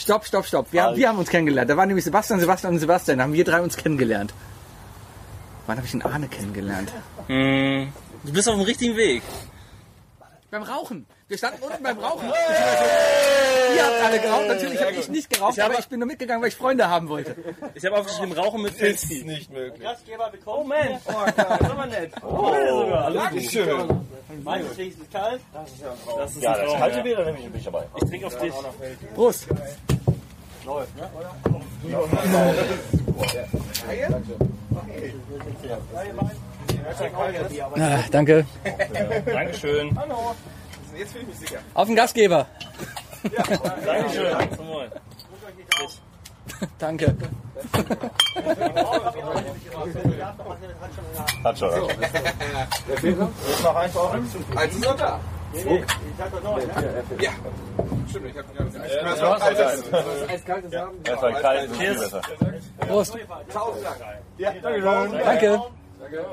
[0.00, 0.72] Stopp, stopp, stopp.
[0.72, 1.68] Wir, haben, wir haben uns kennengelernt.
[1.68, 3.18] Da waren nämlich Sebastian, Sebastian und Sebastian.
[3.18, 4.32] Da haben wir drei uns kennengelernt.
[5.66, 6.90] Wann habe ich den Arne kennengelernt?
[7.26, 7.92] Hm,
[8.24, 9.22] du bist auf dem richtigen Weg.
[10.50, 11.04] Beim Rauchen.
[11.30, 12.26] Wir standen unten beim Rauchen.
[12.26, 14.48] Ihr habt alle geraucht.
[14.48, 17.08] Natürlich habe ich nicht geraucht, Ich aber ich bin nur mitgegangen, weil ich Freunde haben
[17.08, 17.36] wollte.
[17.74, 19.22] Ich habe aufgeschrieben, Rauchen mit Felsky.
[19.22, 19.80] Nicht möglich.
[19.80, 20.62] Gastgeber bekommen.
[20.62, 22.12] Oh Mensch, oh, das ist aber nett.
[22.26, 23.12] Oh, sogar.
[23.12, 24.00] Dankeschön.
[24.42, 25.40] Meinst du, ist kalt?
[25.52, 26.18] Das ist ja ein Traum.
[26.18, 27.02] Das ist Ja, ein das kalte ja.
[27.04, 27.84] Bier, dann nehme ich mich dabei.
[27.94, 28.54] Ich trinke auf dich.
[29.14, 29.46] Prost.
[37.78, 38.44] Ah, danke.
[39.26, 39.96] Dankeschön.
[41.00, 41.60] Jetzt fühle ich mich sicher.
[41.72, 42.46] Auf den Gastgeber.
[43.86, 44.54] Dankeschön.
[44.54, 44.90] Zum Wohl.
[46.78, 47.16] Danke.
[51.42, 51.70] Hat schon.
[53.02, 54.12] Jetzt noch eins auf.
[54.12, 55.20] Eins ist noch da.
[57.18, 57.32] Ja.
[58.10, 58.90] Stimmt, ich hab gerade gesagt.
[59.02, 59.92] Das war kaltes.
[60.28, 61.02] Eiskaltes haben.
[61.02, 62.20] Das war kalt, viel besser.
[62.86, 63.16] Prost.
[63.50, 63.96] Tausend Dank.
[64.36, 65.20] Ja, danke schön.
[65.24, 65.62] Danke.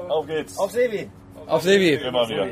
[0.10, 0.58] Auf geht's.
[0.58, 1.10] Auf Sebi.
[1.46, 1.94] Auf Sebi.
[1.94, 2.48] Immer wieder.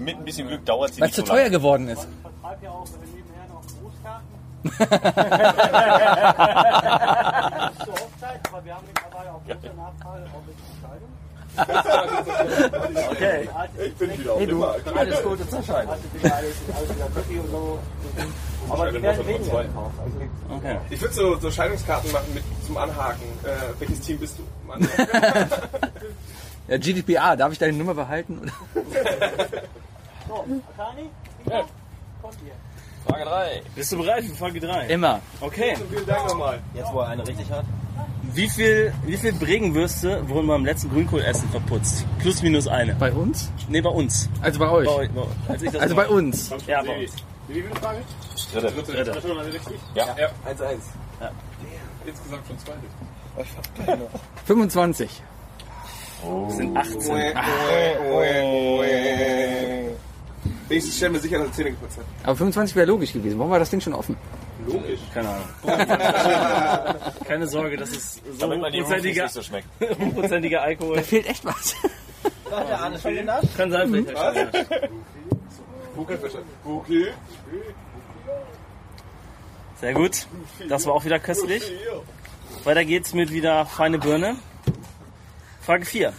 [0.00, 1.50] Mit ein bisschen Glück dauert sie Weil nicht es zu so teuer lange.
[1.50, 2.06] geworden ist.
[2.08, 2.70] Ich vertreibe ja
[13.10, 13.48] Okay.
[13.84, 14.56] Ich bin wieder auf Hey, du.
[14.56, 14.74] immer.
[14.94, 15.72] Alles Gute zur so.
[18.70, 19.94] Aber die werden weniger gekauft.
[19.98, 20.76] Also Okay.
[20.90, 23.22] Ich würde so, so Scheidungskarten machen mit zum Anhaken.
[23.44, 24.42] Äh, welches Team bist du?
[24.66, 24.86] Mann.
[26.68, 28.52] Ja, GDPR, darf ich deine Nummer behalten?
[30.28, 31.08] So, Akani,
[31.50, 31.64] ja.
[32.20, 32.52] kommt ihr.
[33.10, 33.62] Frage 3.
[33.74, 34.86] Bist du bereit für Frage 3?
[34.88, 35.20] Immer.
[35.40, 35.74] Okay.
[35.88, 36.58] Vielen Dank nochmal.
[36.74, 37.64] Jetzt, wo er eine richtig hat.
[38.34, 42.04] Wie viel, wie viel Bregenwürste wurden beim letzten Grünkohlessen verputzt?
[42.20, 42.94] Plus minus eine.
[42.94, 43.50] Bei uns?
[43.68, 44.28] Nee, bei uns.
[44.42, 44.86] Also bei euch?
[44.86, 46.50] Bei, euch- bei, als ich das Also bei uns.
[46.66, 47.12] Ja, bei uns.
[47.48, 47.98] Wie viel Frage?
[48.52, 48.92] Dritte.
[48.92, 49.20] Dritte.
[49.22, 49.78] Schon eine richtig?
[49.94, 50.06] Ja.
[50.18, 50.76] Ja, 1-1.
[52.06, 52.72] Insgesamt schon zwei.
[54.46, 55.22] 25.
[56.22, 57.34] Das sind 18.
[60.68, 62.04] Wenigstens stellen wir sicher, dass er Zähne geputzt hat.
[62.22, 63.38] Aber 25 wäre logisch gewesen.
[63.38, 64.16] Warum war das Ding schon offen?
[64.66, 65.00] Logisch.
[65.14, 65.46] Keine Ahnung.
[67.26, 69.68] Keine Sorge, das ist so hochprozentiger, so schmeckt.
[69.80, 70.96] hochprozentiger Alkohol.
[70.96, 71.74] Da fehlt echt was.
[72.50, 73.48] Hat der Arne schon genascht?
[73.56, 74.66] Kann sein, vielleicht.
[76.64, 77.06] Okay.
[79.80, 80.26] Sehr gut.
[80.68, 81.62] Das war auch wieder köstlich.
[82.64, 84.36] Weiter geht's mit wieder feine Birne.
[85.60, 86.12] Frage 4.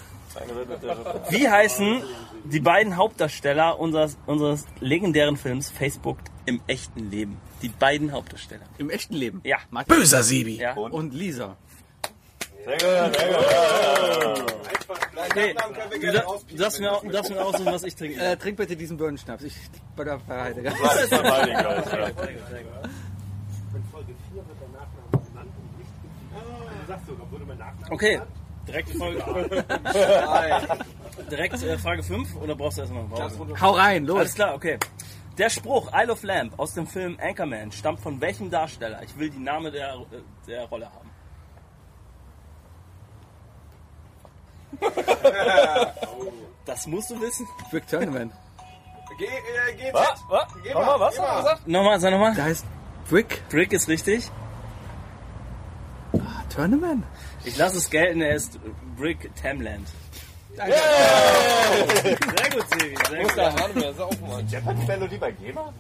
[1.29, 2.03] Wie heißen
[2.45, 7.38] die beiden Hauptdarsteller unseres, unseres legendären Films Facebook im echten Leben?
[7.62, 8.63] Die beiden Hauptdarsteller.
[8.78, 9.41] Im echten Leben.
[9.43, 9.58] Ja.
[9.69, 10.58] Martin Böser Sebi.
[10.58, 10.73] Ja.
[10.75, 11.58] und Lisa.
[12.65, 14.54] Sehr gut, sehr gut.
[15.32, 15.56] Okay.
[16.02, 18.19] Du, da- du darfst mir, auch- du darfst mir aussuchen, was ich trinke.
[18.19, 19.43] Äh, trink bitte diesen Birnenschnaps.
[19.43, 19.56] Ich
[19.95, 20.71] bei der bei Heidegger.
[20.82, 21.62] Das ist normal, Digga.
[21.75, 21.84] Ja.
[21.84, 22.15] Sehr gut,
[22.49, 22.89] sehr gut.
[27.91, 28.21] Okay,
[28.67, 29.23] direkt Folge.
[31.29, 33.62] direkt äh, Frage 5 oder brauchst du erstmal eine Pause?
[33.62, 34.19] Hau rein, los.
[34.19, 34.77] Alles klar, okay.
[35.38, 39.01] Der Spruch Isle of Lamp aus dem Film Anchorman stammt von welchem Darsteller?
[39.03, 41.10] Ich will die Name der, äh, der Rolle haben.
[46.65, 47.47] Das musst du wissen.
[47.73, 48.32] Rick Tournament.
[49.17, 49.29] Geh, äh,
[49.75, 49.91] geh.
[49.91, 50.23] Was?
[50.62, 51.15] Geh Nochmal, was?
[51.15, 51.38] geh mal.
[51.38, 51.67] gesagt?
[51.67, 52.36] Nochmal, sag nochmal.
[52.36, 52.65] Der heißt
[53.10, 54.29] Brick Brick ist richtig.
[56.49, 57.05] Tournament.
[57.45, 58.60] Ich lasse es gelten, er ist
[58.97, 59.88] Brick Tamland.
[60.60, 60.76] Danke.
[62.04, 62.95] Sehr gut, Sebi.
[63.10, 64.52] Sehr gut.
[64.52, 65.74] Japan-Melodie bei GEMA?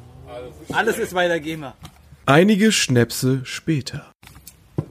[0.71, 1.73] Alles ist bei der GEMA.
[2.25, 4.05] Einige Schnäpse später.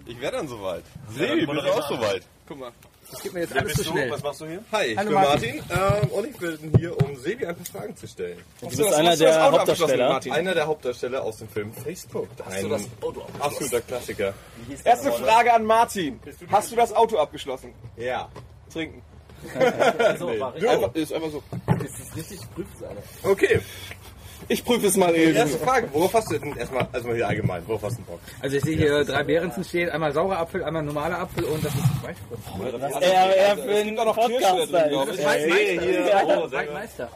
[0.04, 0.84] Ich wäre dann soweit.
[1.08, 2.22] Sebi, bist du auch soweit?
[2.46, 2.72] Guck mal.
[3.10, 3.90] Das geht mir jetzt Wer alles zu du?
[3.92, 4.10] schnell.
[4.10, 4.62] Was machst du hier?
[4.70, 5.62] Hi, ich Hallo bin Martin.
[5.68, 8.38] Martin, ähm, und ich bin hier, um Sebi ein paar Fragen zu stellen.
[8.60, 10.20] Du bist einer der Hauptdarsteller.
[10.30, 12.28] Einer der Hauptdarsteller aus dem Film Facebook.
[12.46, 14.34] Ein das Auto absoluter Klassiker.
[14.84, 16.20] Erste Frage an Martin.
[16.50, 17.72] Hast du das Auto abgeschlossen?
[17.96, 18.28] Ja.
[18.70, 19.00] Trinken.
[19.42, 20.66] Nee.
[20.68, 21.42] Einfach, ist einfach so.
[21.66, 23.02] Das ist richtig prüft, Alter.
[23.22, 23.60] Okay.
[24.50, 25.36] Ich prüfe es mal eben.
[25.36, 28.20] Erste Frage, worauf hast du denn erstmal, erstmal hier allgemein, worauf hast du Bock?
[28.40, 31.74] Also ich sehe hier drei Behrensen stehen, einmal saurer Apfel, einmal normaler Apfel und das
[31.74, 33.02] ist Weißbrot.
[33.02, 35.24] Er, er Es gibt auch noch Kirsche drin, glaube ich.
[35.24, 35.82] Waldmeister.
[35.82, 37.08] hier, Ja, oh, sehr Waldmeister.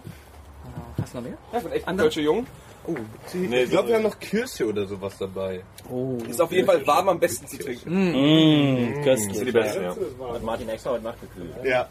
[1.00, 1.38] Hast du noch mehr?
[1.52, 2.06] Ja, ich bin echt ein Andere?
[2.08, 2.46] deutscher Jung.
[2.84, 2.94] Oh,
[3.32, 5.62] ich glaube, wir haben noch Kirsche oder sowas dabei.
[5.88, 6.18] Oh.
[6.28, 7.88] Ist auf jeden Fall warm am besten zu trinken.
[7.88, 9.28] Mmh, köstlich.
[9.28, 9.96] Das sind die besten, ja.
[10.34, 11.54] Hat Martin extra heute Nacht gekühlt.
[11.64, 11.88] Ja.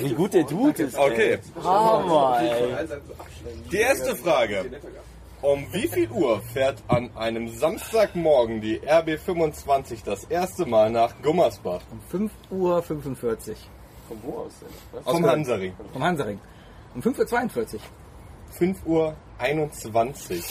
[0.00, 0.96] Wie gut der Dude ist.
[0.96, 1.38] Okay.
[1.62, 2.86] Hammer, ey.
[3.70, 4.70] Die erste Frage.
[5.42, 11.80] Um wie viel Uhr fährt an einem Samstagmorgen die RB25 das erste Mal nach Gummersbach?
[11.90, 13.58] Um 5 Uhr 45.
[14.08, 15.02] Von wo aus denn?
[15.02, 15.74] Vom Hansaring.
[15.92, 16.38] Vom Hansaring.
[16.94, 17.82] Um 5 Uhr 42.
[18.52, 20.44] 5 Uhr 21.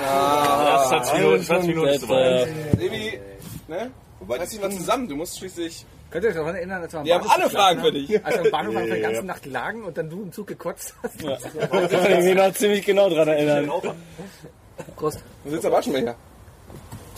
[0.00, 2.48] Das hat 20 Minuten zu weit.
[2.78, 3.18] Sebi,
[3.68, 3.90] ne?
[4.20, 5.84] Wobei Reiß dich mal zusammen, du musst schließlich...
[6.10, 8.08] Könnt ihr euch daran erinnern, als wir am Wir haben alle Fragen für dich.
[8.14, 8.24] haben?
[8.24, 9.26] Als wir am Bahnhof einfach die Ja, ganze ja.
[9.26, 11.20] Nacht lagen und dann du im Zug gekotzt hast?
[11.20, 11.36] Ja.
[11.58, 13.70] Da kann ich mich noch ziemlich genau dran erinnern.
[14.94, 15.24] Prost.
[15.44, 16.14] Du sitzt aber schon mal hier.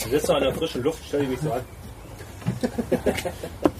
[0.02, 1.60] Du sitzt doch in der frischen Luft, stell dich nicht so an.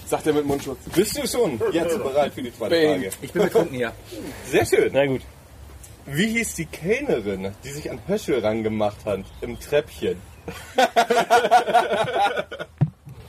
[0.07, 0.79] Sagt er mit Mundschutz.
[0.95, 2.77] Bist du schon jetzt bereit für die zweite.
[2.77, 3.11] Frage?
[3.23, 3.93] Ich bin betrunken hier.
[4.47, 4.91] Sehr schön.
[4.93, 5.23] Na gut.
[6.07, 10.21] Wie hieß die Kellnerin, die sich an Höschel rangemacht hat im Treppchen?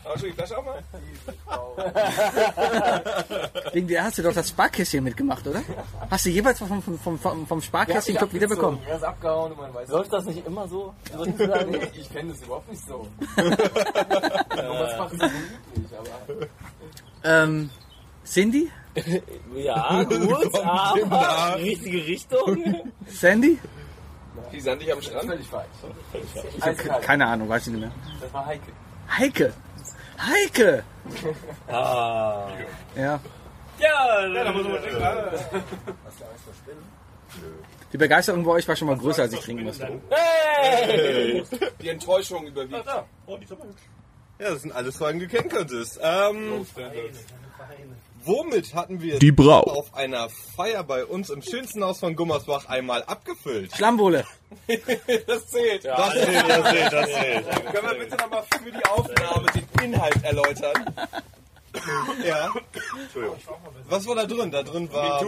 [0.04, 0.84] Aber schon die Flasche auch mal?
[3.74, 5.64] Wegen der hast du doch das Sparkästchen mitgemacht, oder?
[6.10, 8.80] Hast du jeweils vom, vom, vom, vom, Sparkästchen-Club wiederbekommen?
[8.88, 10.94] Er ist abgehauen und man weiß Läuft das nicht immer so?
[11.26, 13.08] Nee, ich kenne das überhaupt nicht so.
[13.36, 15.34] Was machen sie so
[15.76, 16.48] üblich, aber.
[17.24, 17.70] Ähm,
[18.24, 18.72] Cindy?
[19.56, 22.92] Ja, gut, aber richtige Richtung.
[23.08, 23.58] Sandy?
[24.52, 25.30] Die sandig am Strand?
[25.30, 25.68] Völlig falsch.
[26.58, 27.92] Ich hab ke- keine Ahnung, weiß ich nicht mehr.
[28.22, 28.72] Das war Heike.
[29.10, 29.54] Heike!
[30.20, 30.84] Heike!
[31.68, 32.48] Ah.
[32.96, 33.20] Ja.
[33.80, 35.04] Ja, da muss man trinken.
[37.94, 39.88] Die Begeisterung bei euch war schon mal größer, als ich trinken musste.
[40.10, 41.44] Hey!
[41.82, 42.86] Die Enttäuschung überwiegt.
[42.86, 46.00] Ja, das sind alles Fragen, die du kennen könntest.
[46.02, 46.66] Ähm,
[48.28, 49.62] womit hatten wir Die Brau.
[49.64, 53.76] auf einer Feier bei uns im schönsten Haus von Gummersbach einmal abgefüllt?
[53.76, 54.26] Schlammwohle.
[55.28, 55.84] Das zählt.
[55.86, 57.46] Das zählt, das zählt, das zählt.
[57.74, 60.86] Können wir bitte nochmal für die Aufnahme den Inhalt erläutern?
[62.26, 62.50] Ja.
[63.90, 64.52] Was war da drin?
[64.52, 65.24] Da drin war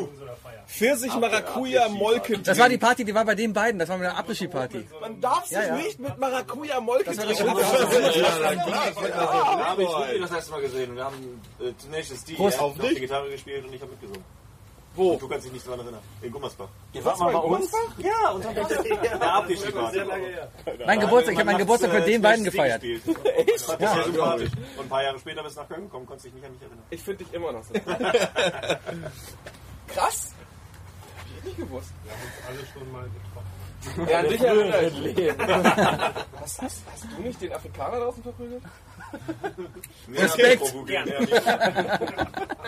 [0.68, 2.38] Pfirsich, Maracuja, Molke.
[2.40, 3.80] Das war die Party, die war bei den beiden.
[3.80, 4.86] Das war eine Après-Ski-Party.
[5.02, 5.76] Man darf sich Ja, ja.
[5.76, 7.36] nicht mit Maracuja, Molke trinken.
[9.10, 12.78] Da habe ich das erste Mal gesehen und wir haben äh, Tenacious D Auf auf
[12.78, 12.94] dich.
[12.96, 14.24] die Gitarre gespielt und ich habe mitgesungen.
[14.96, 15.12] Wo?
[15.14, 16.02] Und du kannst dich nicht daran erinnern.
[16.22, 16.68] In Gummersbach.
[16.94, 17.72] Ihr wart mal bei uns?
[17.98, 20.02] Ja, und dann der Abschiedsparty.
[20.86, 22.84] Mein Geburtstag, ich habe meinen Geburtstag mit den beiden gefeiert.
[22.84, 23.08] Echt?
[23.08, 23.20] Das
[23.60, 24.52] ist ja sympathisch.
[24.78, 26.62] Und ein paar Jahre später bist du nach Köln gekommen, konntest dich nicht an mich
[26.62, 26.84] erinnern.
[26.90, 27.74] Ich finde dich immer noch so.
[29.88, 30.34] Krass.
[31.18, 31.92] Hab ich nicht gewusst.
[32.48, 33.49] Alle schon mal getroffen.
[34.10, 34.94] Ja, an dich erinnert.
[36.40, 38.64] Was, hast, hast du nicht den Afrikaner draußen verprügelt?
[40.14, 40.74] Respekt.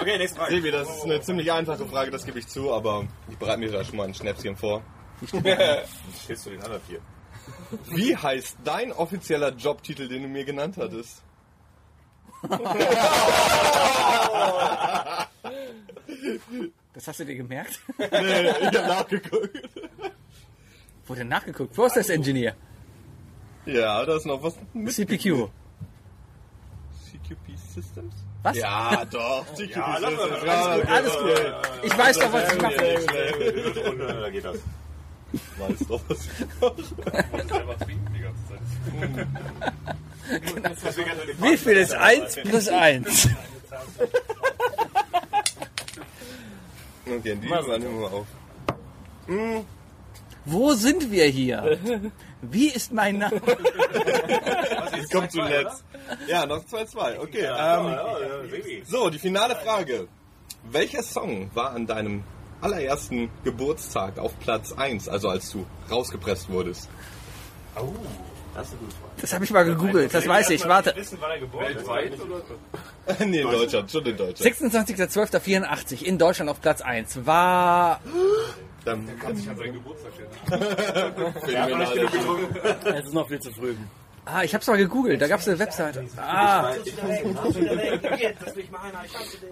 [0.02, 0.56] Okay, nächste Frage.
[0.56, 3.72] Sebi, das ist eine ziemlich einfache Frage, das gebe ich zu, aber ich bereite mir
[3.72, 4.82] da schon mal ein Schnäpschen vor.
[6.24, 7.00] Stehst du den anderen vier?
[7.86, 11.22] Wie heißt dein offizieller Jobtitel, den du mir genannt hattest?
[16.94, 17.80] Das hast du dir gemerkt?
[18.00, 19.62] Nee, ich habe nachgeguckt.
[21.08, 21.74] Wurde nachgeguckt.
[21.74, 22.56] Process Engineer.
[23.66, 25.50] Ja, da ist noch was mit CPQ.
[27.06, 28.14] CQP Systems?
[28.44, 28.58] Was?
[28.58, 29.46] Ja, doch.
[29.56, 29.98] CQP Ja.
[30.00, 30.20] Systems.
[30.48, 31.54] Alles gut, alles gut.
[31.84, 33.00] Ich weiß doch, was ich mache.
[34.22, 34.58] Da geht das.
[35.58, 36.30] Weiß doch, was ich
[37.50, 38.60] Selber trinken die ganze Zeit.
[41.40, 43.30] Wie viel ist 1 plus 1?
[47.04, 48.28] Okay, die waren immer auf.
[49.26, 49.66] Hm,
[50.46, 51.78] Wo sind wir hier?
[52.42, 53.40] Wie ist mein Name?
[54.96, 55.84] Jetzt kommt zuletzt.
[56.28, 57.20] Ja, noch 2-2.
[57.20, 57.48] Okay.
[57.58, 60.08] Ähm, so, die finale Frage.
[60.64, 62.24] Welcher Song war an deinem
[62.62, 66.88] allerersten Geburtstag auf Platz 1, also als du rausgepresst wurdest?
[67.76, 67.88] Oh,
[68.54, 69.12] das ist eine gute Frage.
[69.22, 70.68] Das habe ich mal gegoogelt, das weiß ich.
[70.68, 70.94] Warte.
[70.96, 71.88] Wissen, wann er geboren ist?
[73.26, 74.56] Nee, in Deutschland, schon in Deutschland.
[74.56, 78.00] 26.12.84 in Deutschland auf Platz 1 war.
[78.86, 81.36] Dann Kann sich an seinen Geburtstag phänomenal.
[82.96, 83.76] Es ist noch viel zu früh.
[84.26, 86.06] Ah, ich hab's mal gegoogelt, da gab's eine Webseite.
[86.18, 86.74] Ah,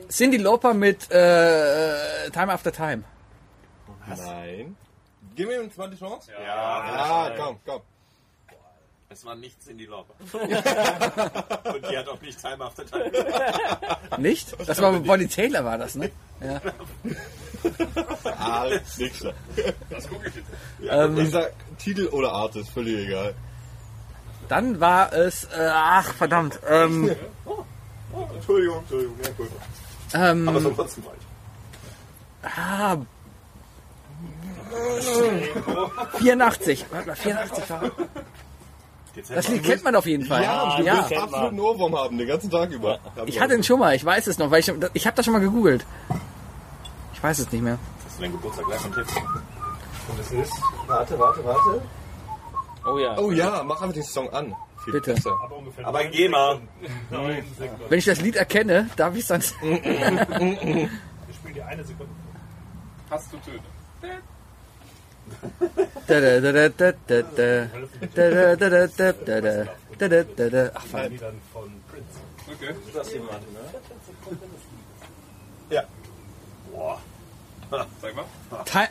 [0.10, 3.04] Cindy Lauper mit äh, Time After Time.
[4.08, 4.76] Nein.
[5.36, 6.32] Gib mir eine zweite Chance.
[6.32, 7.82] Ja, Ja, komm, komm.
[9.12, 10.13] Es war nichts in die Lauper.
[11.74, 13.12] Und die hat auch nicht Time After Time.
[14.20, 14.56] Nicht?
[14.68, 16.12] Das war Bonnie Taylor, war das, ne?
[16.42, 16.62] Ja.
[18.38, 19.24] Alles nix.
[19.89, 20.48] Das gucke ich jetzt.
[20.82, 23.34] Ja, Ähm, ich sag Titel oder Artist, völlig egal.
[24.48, 27.10] Dann war es, äh, ach verdammt, ähm,
[28.36, 29.50] Entschuldigung, Entschuldigung, ja gut.
[30.13, 32.54] ähm, Aber so trotzdem falsch.
[32.58, 32.98] ah,
[36.19, 37.91] 84, warte mal, 84 war.
[39.34, 40.43] Das Lied kennt man auf jeden Fall.
[40.43, 40.98] Ja, du ja.
[40.98, 43.00] wirst absolut einen Ohrwurm haben, den ganzen Tag über.
[43.26, 45.34] Ich hatte ihn schon mal, ich weiß es noch, weil ich, ich habe das schon
[45.34, 45.86] mal gegoogelt.
[47.20, 47.78] Ich weiß es nicht mehr.
[48.06, 49.06] Das ist dein Geburtstag gleich am Tipp.
[50.08, 50.54] Und es ist.
[50.88, 51.82] Warte, warte, warte.
[52.86, 53.18] Oh ja.
[53.18, 54.56] Oh ja, mach einfach den Song an.
[54.86, 55.16] Viel Bitte.
[55.16, 55.32] besser.
[55.44, 55.86] Aber ungefähr.
[55.86, 56.62] Aber geh mal.
[57.90, 59.42] Wenn ich das Lied erkenne, darf ich es dann.
[59.42, 59.50] Ich
[61.36, 62.14] spiele dir eine Sekunde.
[63.10, 63.60] Hast du Töne?
[66.08, 67.68] Da, da, da, da, da, da, da.
[68.16, 69.66] Da, da, da, da, da, da, da.
[69.98, 70.72] Da, da, da, da.
[70.74, 72.18] Ach, von Prince.
[72.48, 72.74] Okay.
[72.94, 73.60] Das hier, Martin, ne?
[75.70, 75.84] Ja.
[76.72, 77.00] Boah.
[78.02, 78.26] Sag mal.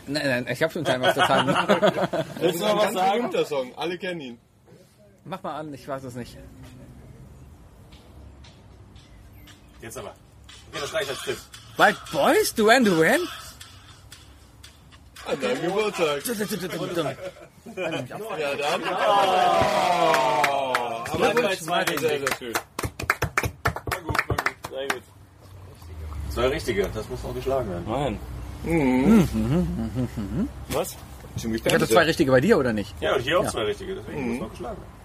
[0.07, 2.25] Nein, nein, ich habe schon Time After Time.
[2.38, 3.19] Willst du noch was sagen?
[3.19, 4.38] Berühmter Song, alle kennen ihn.
[5.25, 6.37] Mach mal an, ich weiß es nicht.
[9.81, 10.14] Jetzt aber.
[10.71, 11.38] Okay, das reicht als Tipp.
[11.77, 13.21] White Boys, Duran Duran?
[15.27, 16.23] An deinem Geburtstag.
[18.38, 18.83] Ja, dann.
[18.83, 20.75] Oh,
[21.11, 21.99] aber Glückwunsch, Martin.
[21.99, 22.55] sehr, sehr schön.
[22.55, 24.55] War gut, war gut.
[24.71, 25.03] Sehr gut.
[26.31, 27.85] Zwei richtige, das muss noch geschlagen werden.
[27.88, 28.19] Nein.
[30.69, 30.97] Was?
[31.37, 32.95] Ziemlich Ich hatte zwei richtige bei dir, oder nicht?
[33.01, 33.51] Ja, und hier auch Ja.
[33.51, 34.99] zwei richtige, deswegen muss noch geschlagen werden.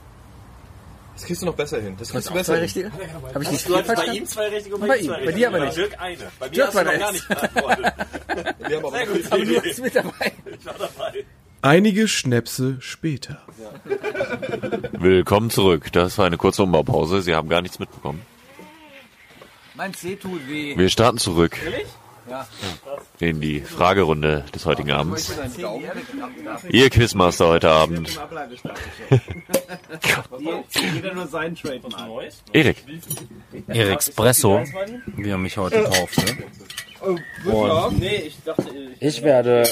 [1.16, 1.96] Das kriegst du noch besser hin.
[2.00, 2.64] Das kriegst du Auch besser zwei hin.
[2.64, 2.92] richtige?
[3.34, 5.18] Habe ich nicht Du hattest bei ihm zwei richtige und Bei bei, ihm, zwei bei
[5.20, 5.38] richtige.
[5.38, 5.78] dir aber Bei nicht.
[5.78, 6.18] Dirk eine.
[6.40, 7.86] Bei mir Dirk hast war du noch gar nicht beantwortet.
[8.68, 9.32] Wir haben aber Sehr gut.
[9.32, 10.32] Aber du bist mit dabei.
[10.60, 11.26] Ich war dabei.
[11.62, 13.42] Einige Schnäpse später.
[14.94, 15.92] Willkommen zurück.
[15.92, 17.22] Das war eine kurze Umbaupause.
[17.22, 18.22] Sie haben gar nichts mitbekommen.
[19.73, 19.73] Mein C tut weh.
[20.76, 21.58] Wir starten zurück
[22.30, 22.48] Ja.
[23.20, 25.34] in die Fragerunde des heutigen Abends.
[26.70, 28.18] Ihr Quizmaster heute Abend.
[32.54, 32.78] Erik.
[33.68, 34.62] Erik Espresso,
[35.18, 36.18] wie er mich heute tauft.
[36.18, 36.46] Ne?
[37.02, 38.32] Und Nee,
[39.00, 39.64] ich werde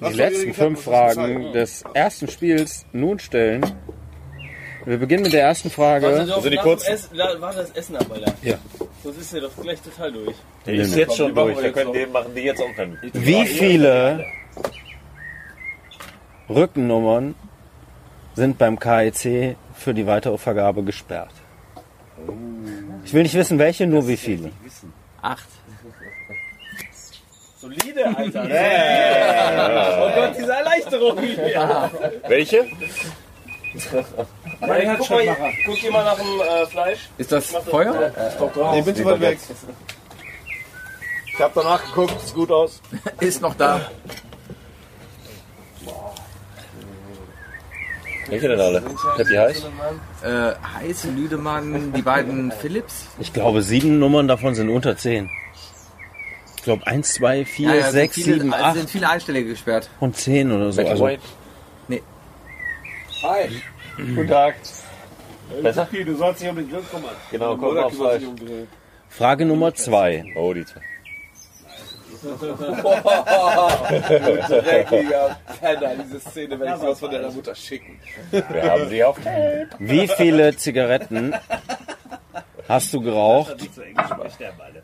[0.00, 3.64] die letzten fünf Fragen des ersten Spiels nun stellen.
[4.86, 6.26] Wir beginnen mit der ersten Warte, Frage.
[6.26, 8.32] doch, nach dem Essen, la- warte das Essen ab, Alter.
[8.42, 8.54] Ja.
[9.02, 10.36] Sonst ist er doch gleich total durch.
[10.64, 11.60] Der ist jetzt schon durch.
[11.60, 12.96] Wir können den machen, die jetzt auch können.
[13.12, 14.24] Wie viele
[16.48, 17.34] Rückennummern
[18.34, 21.32] sind beim KIC für die weitere Vergabe gesperrt?
[23.04, 24.50] Ich will nicht wissen, welche, nur wie viele.
[25.20, 25.48] Acht.
[27.58, 28.44] Solide, Alter.
[28.48, 29.98] Yeah.
[30.06, 31.18] Oh Gott, diese Erleichterung.
[31.52, 31.90] Ja.
[32.28, 32.64] Welche?
[34.60, 37.08] Nein, guck, mal, guck dir mal nach dem äh, Fleisch.
[37.18, 38.12] Ist das Feuer?
[38.72, 39.38] Nee, bin zu weit weg.
[41.34, 42.80] Ich hab danach geguckt, sieht gut aus.
[43.20, 43.90] Ist noch da.
[48.28, 48.82] Welche denn alle?
[49.16, 49.66] Happy heiß?
[50.22, 53.06] Äh, Heiße Lüdemann, die beiden Philips.
[53.20, 55.30] Ich glaube, sieben Nummern davon sind unter zehn.
[56.56, 59.08] Ich glaube, eins, zwei, vier, Ja, ja, sechs, sind viele, sieben, also acht sind viele
[59.08, 59.88] Einstellige gesperrt.
[60.00, 60.82] und zehn oder so.
[60.84, 61.08] Also,
[61.86, 62.02] Nee.
[63.22, 63.62] Hi.
[63.96, 64.56] Guten Tag.
[65.62, 65.88] Besser?
[65.90, 67.14] Du sollst dich um den Grill kümmern.
[67.30, 68.22] Genau, komm auf Fleisch.
[69.08, 70.24] Frage Nummer zwei.
[70.36, 70.80] Oh, die zwei.
[74.48, 77.98] Dreckiger Penner, diese Szene werde ich sowas von deiner Mutter schicken.
[78.30, 79.68] Wir haben sie auf Tape.
[79.78, 81.34] Wie viele Zigaretten
[82.68, 83.56] hast du geraucht,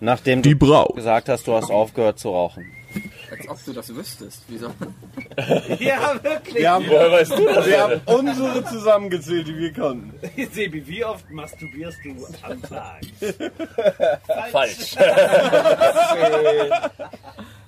[0.01, 0.87] nachdem du Brau.
[0.94, 2.70] gesagt hast, du hast aufgehört zu rauchen?
[3.33, 4.42] Als ob du das wüsstest.
[4.49, 4.71] Wieso?
[5.79, 6.57] Ja, wirklich.
[6.57, 7.66] Wir haben, Woher weißt du das?
[7.66, 10.12] wir haben unsere zusammengezählt, die wir konnten.
[10.53, 13.01] Sebi, wie oft masturbierst du am Tag?
[14.53, 14.95] Falsch.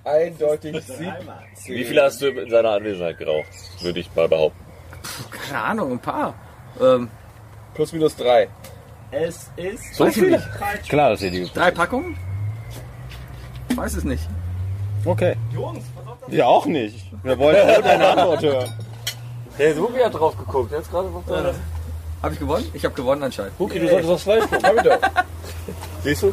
[0.05, 1.15] Eindeutig sieben.
[1.67, 3.49] Wie viele hast du in seiner Anwesenheit geraucht?
[3.81, 4.59] Würde ich mal behaupten.
[5.49, 6.35] Keine Ahnung, ein paar.
[6.81, 7.09] Ähm,
[7.75, 8.49] Plus minus drei.
[9.11, 9.95] Es ist.
[9.95, 10.43] So viele?
[10.89, 11.51] Klar, dass ihr die.
[11.53, 12.17] drei Packungen?
[13.75, 14.29] Weiß es nicht.
[15.05, 15.37] Okay.
[16.29, 17.05] Wir auch nicht.
[17.23, 18.73] Wir wollten nur deine Antwort hören.
[19.59, 20.73] Der Suki hat drauf geguckt.
[20.73, 21.55] Jetzt gerade noch da.
[22.23, 22.71] Habe ich gewonnen?
[22.73, 23.57] Ich habe gewonnen anscheinend.
[23.59, 24.63] Suki, du solltest was Fleisch gucken.
[24.65, 24.99] Hab ich doch.
[26.03, 26.33] Siehst du?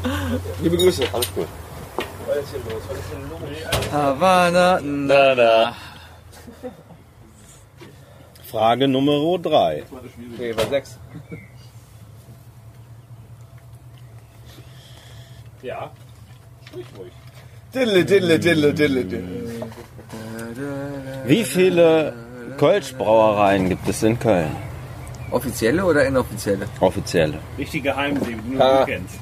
[0.61, 1.03] Liebe Grüße.
[1.11, 1.47] Alles gut.
[3.91, 5.75] Havana, Na, na.
[8.51, 9.83] Frage Nummer drei.
[10.33, 10.97] Okay, war sechs.
[15.61, 15.91] Ja.
[16.67, 17.11] Sprich ruhig.
[17.73, 19.41] Diddle, diddle, diddle, diddle, diddle.
[21.25, 22.13] Wie viele
[22.57, 24.55] Kölsch-Brauereien gibt es in Köln?
[25.31, 26.65] Offizielle oder inoffizielle?
[26.81, 27.37] Offizielle.
[27.57, 28.79] Richtig geheim, die du nur Ah.
[28.79, 29.15] du kennst.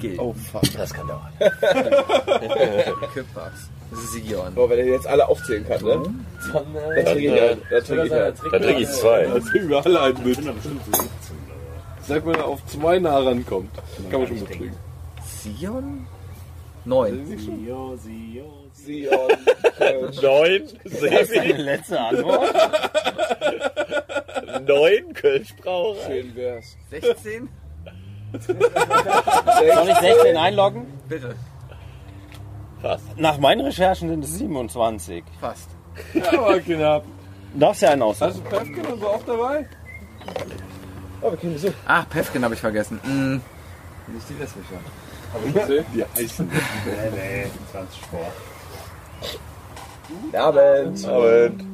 [0.00, 0.18] Gil.
[0.18, 0.62] Oh fuck.
[0.76, 1.28] Das kann dauern.
[3.14, 3.52] Küppers.
[3.90, 4.52] Das ist Sion.
[4.54, 6.02] Boah, wenn er jetzt alle aufzählen kann, ne?
[6.52, 6.64] Dann,
[6.96, 7.60] dann trinke ich einen.
[7.70, 8.34] Dann trinke ich einen.
[8.50, 9.22] Dann trinke ich zwei.
[9.26, 10.38] Dann trinken wir alle einen mit.
[12.06, 13.70] Sag, wenn er auf zwei nah rankommt,
[14.10, 14.76] kann man schon trinken.
[15.24, 16.06] Sion?
[16.84, 17.26] Neun.
[17.26, 19.30] Sio, Sio, Sion.
[20.22, 20.62] Neun.
[20.84, 22.54] Das ist deine letzte Antwort.
[24.66, 26.06] Neun Kölschbrauerei.
[26.06, 26.76] Schön wär's.
[26.90, 27.48] 16?
[28.46, 30.86] Soll ich 16 einloggen?
[31.08, 31.34] Bitte.
[32.82, 33.18] Fast.
[33.18, 35.24] Nach meinen Recherchen sind es 27.
[35.40, 35.70] Fast.
[36.32, 37.04] Aber knapp.
[37.54, 38.28] Du darfst ja einen aussuchen.
[38.28, 39.66] Hast du Pefken und so auch dabei?
[41.24, 41.72] Oh, wir kennen so.
[41.86, 43.00] Ach, Pefken habe ich vergessen.
[43.02, 43.40] Mm.
[44.12, 44.76] Nicht die Westmischer.
[45.32, 45.86] Hab ich gesehen?
[45.94, 46.50] Die heißen.
[46.52, 48.30] Nee, nee, 20 vor.
[50.06, 51.06] Guten Abend.
[51.06, 51.64] Abend.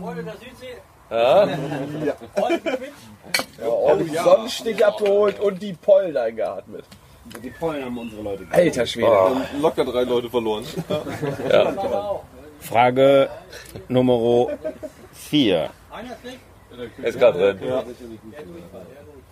[0.00, 0.76] Freunde der Südsee.
[1.10, 1.44] Ja.
[1.44, 2.14] Ja.
[2.36, 4.12] Voll gequitscht.
[4.14, 6.84] Ja, Sonnenstich abgeholt und die Pollen eingeatmet.
[7.42, 9.10] Die Pollen haben unsere Leute Alter Schwede.
[9.10, 10.64] Und locker drei Leute verloren.
[11.50, 12.20] Ja.
[12.60, 13.28] Frage
[13.88, 14.46] Nummer
[15.14, 15.68] 4.
[15.90, 16.49] Einer trinkt.
[17.02, 17.68] Ist gerade drin.
[17.68, 17.84] Ja.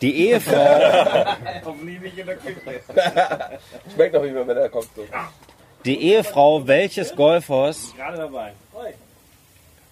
[0.01, 0.55] Die Ehefrau.
[3.95, 4.89] Schmeckt doch nicht mehr, wenn er kommt.
[4.95, 5.05] So.
[5.85, 7.95] die Ehefrau welches Golfers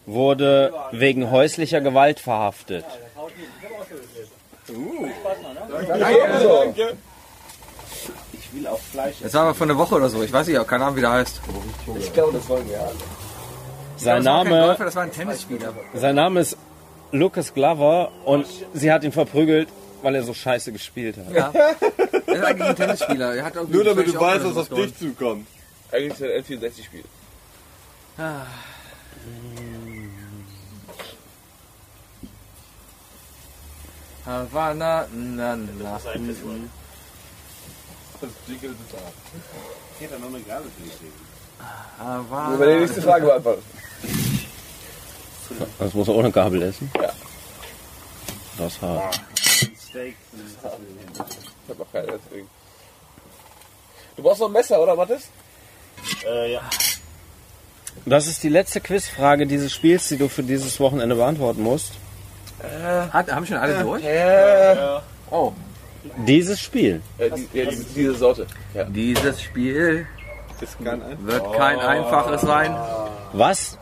[0.07, 2.85] wurde wegen häuslicher Gewalt verhaftet?
[5.89, 6.97] Danke.
[8.33, 9.17] Ich will auch Fleisch.
[9.23, 10.23] Das war aber von einer Woche oder so.
[10.23, 11.41] Ich weiß nicht, keine Ahnung, wie der heißt.
[11.99, 12.99] Ich glaube, das wollen wir haben.
[13.97, 15.73] Sein Name, Golfer, das war ein Tennisspieler.
[15.95, 16.57] sein Name ist
[17.13, 19.69] Lucas Glover und sie hat ihn verprügelt,
[20.03, 21.33] weil er so scheiße gespielt hat.
[21.33, 21.53] Ja.
[22.27, 23.35] Er ist eigentlich ein Tennisspieler.
[23.35, 25.47] Er hat irgendwie Nur damit du auch weißt, was auf dich zukommt.
[25.93, 27.05] Eigentlich ist er ein N64-Spiel.
[28.19, 28.43] Ah.
[34.27, 36.01] Havana, na, na.
[38.21, 38.99] Das Jingle ist da.
[40.01, 40.93] Geht da noch eine gerade für dich.
[41.99, 42.59] Havana.
[42.59, 43.27] Wir die nächste Frage
[45.49, 45.73] beantworten.
[45.79, 46.91] Das muss er ohne Gabel essen?
[47.01, 47.11] Ja.
[48.59, 49.21] Das ist hart.
[49.89, 50.17] Steak.
[50.33, 50.65] Ich
[51.71, 52.49] hab noch keine, deswegen.
[54.17, 55.29] Du brauchst noch ein Messer, oder, Mathis?
[56.27, 56.63] Äh, ja.
[58.05, 61.93] Das ist die letzte Quizfrage dieses Spiels, die du für dieses Wochenende beantworten musst.
[63.13, 64.03] Hat, haben schon alle durch?
[64.05, 64.77] Äh,
[65.31, 65.53] Oh.
[66.27, 67.03] Dieses Spiel.
[67.19, 68.47] äh, die, ja, die, diese Sorte.
[68.75, 68.85] Ja.
[68.85, 70.07] Dieses Spiel
[70.61, 72.75] Ist kein Ein wird kein einfaches sein.
[73.33, 73.77] Was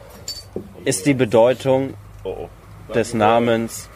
[0.84, 2.48] ist die Bedeutung Oh,
[2.94, 3.88] des Namens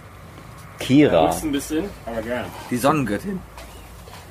[0.79, 1.31] Kira?
[1.43, 2.45] ein bisschen, aber gern.
[2.71, 3.41] Die Sonnengöttin.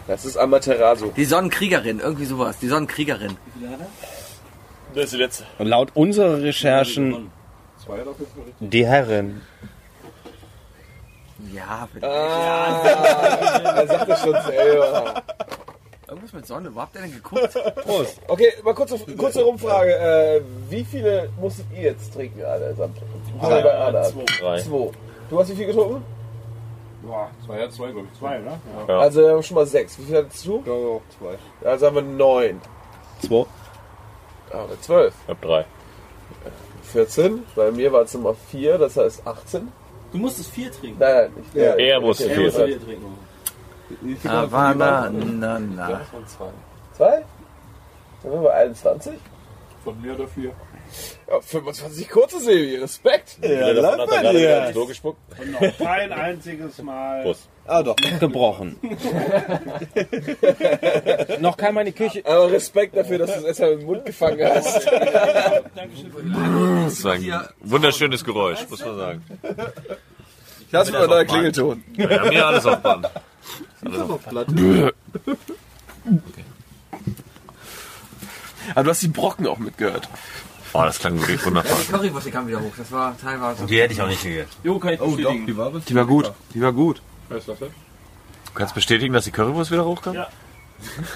[0.08, 1.12] Das ist Amaterasu.
[1.16, 2.58] Die Sonnenkriegerin, irgendwie sowas.
[2.60, 3.36] Die Sonnenkriegerin.
[4.94, 5.44] Das ist die letzte.
[5.58, 7.30] Und laut unserer Recherchen
[8.60, 9.42] die Herrin.
[11.54, 12.08] Ja, bitte.
[12.08, 12.82] Ah,
[13.76, 15.24] er sagt das schon selber.
[16.10, 16.74] Irgendwas mit Sonne.
[16.74, 17.54] Wo habt ihr denn geguckt?
[17.84, 18.22] Prost.
[18.28, 19.94] Okay, mal kurze, kurze Rumfrage.
[19.98, 22.98] Äh, wie viele musstet ihr jetzt trinken, allesamt?
[23.42, 23.62] Drei.
[23.62, 24.02] Bei Anna.
[24.40, 24.60] Drei.
[24.62, 24.92] Zwei.
[25.30, 26.04] Du hast wie viel getrunken?
[27.04, 28.20] Boah, zwei hat zwei, glaube ich.
[28.20, 28.60] Zwei, oder?
[28.88, 29.00] Ja.
[29.00, 30.00] Also wir haben schon mal sechs.
[30.00, 30.58] Wie viel hattest du?
[30.60, 31.68] Ich glaube auch zwei.
[31.70, 32.62] Also haben wir neun.
[33.22, 33.46] Zwei.
[34.52, 35.14] Ah, wir zwölf.
[35.26, 35.66] Ich hab drei.
[36.84, 37.44] 14.
[37.56, 39.68] Bei mir war es Nummer vier, das heißt 18.
[40.14, 41.00] Du musstest vier trinken.
[41.00, 43.18] Nein, nein, nicht Ja, er musste Ich- vier ich- trinken.
[43.96, 44.30] Trinken.
[44.30, 46.02] Havana, na, na.
[46.12, 46.50] Von zwei.
[46.94, 47.26] Zwei?
[48.24, 49.14] Dann sind wir bei 21.
[49.84, 50.52] Von mir oder vier.
[51.30, 53.38] Ja, 25 kurze Serie, Respekt.
[53.42, 55.20] Ja, davon hat er gerade so gespuckt.
[55.40, 57.24] Und noch kein einziges Mal.
[57.24, 57.50] Prost.
[57.66, 57.96] Ah, doch.
[58.20, 58.80] Gebrochen.
[61.42, 62.24] Noch kein Mal in die Küche.
[62.26, 64.86] Aber Respekt dafür, dass du es erstmal im Mund gefangen hast.
[64.86, 64.94] Das
[67.04, 69.22] war ein wunderschönes Geräusch, muss man sagen.
[70.72, 71.84] Lass mal da Klingelton.
[71.98, 73.10] Ja, wir haben hier alles auf Band.
[73.86, 74.94] Auf Platte.
[78.74, 80.10] Aber du hast die Brocken auch mitgehört.
[80.74, 81.78] Oh, das klang wirklich Ja, wunderbar.
[81.82, 82.74] die Currywurst, kam wieder hoch.
[82.78, 83.66] Das war teilweise.
[83.66, 84.50] Die hätte ich auch nicht gegessen.
[84.64, 85.46] Jo, kann ich bestätigen.
[85.46, 86.32] Die war Die war gut.
[86.54, 87.02] Die war gut.
[87.30, 87.60] Weißt du was?
[87.60, 87.68] Du
[88.54, 90.16] kannst bestätigen, dass die Currywurst wieder hochkam?
[90.16, 90.28] Ja.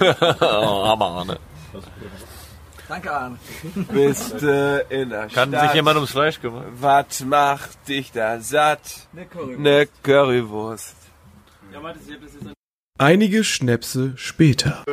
[0.00, 1.38] oh, Hammer, Arne.
[2.88, 3.38] Danke, Arne.
[3.92, 5.62] Bist äh, in der Kann Stadt.
[5.66, 6.64] sich jemand ums Fleisch kümmern?
[6.80, 8.80] Was macht dich da satt?
[9.12, 9.58] Eine Currywurst.
[9.60, 10.96] Ne Currywurst.
[12.98, 14.84] Einige Schnäpse später.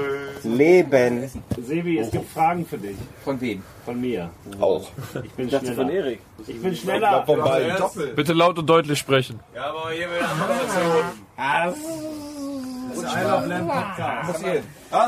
[0.44, 1.30] Leben.
[1.62, 2.96] Sebi, es gibt Fragen für dich.
[3.24, 3.62] Von wem?
[3.86, 4.30] Von mir.
[4.60, 4.90] Auch.
[5.24, 5.82] Ich bin Ich dachte schneller.
[5.84, 6.20] von Erik.
[6.48, 7.26] Ich bin schneller.
[7.26, 8.16] Von beiden.
[8.16, 9.40] Bitte laut und deutlich sprechen.
[9.54, 10.22] Ja, aber hier will.
[11.38, 11.70] Ah,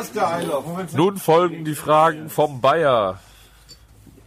[0.02, 0.66] ist der Einlauf.
[0.94, 3.20] Nun folgen die Fragen vom Bayer.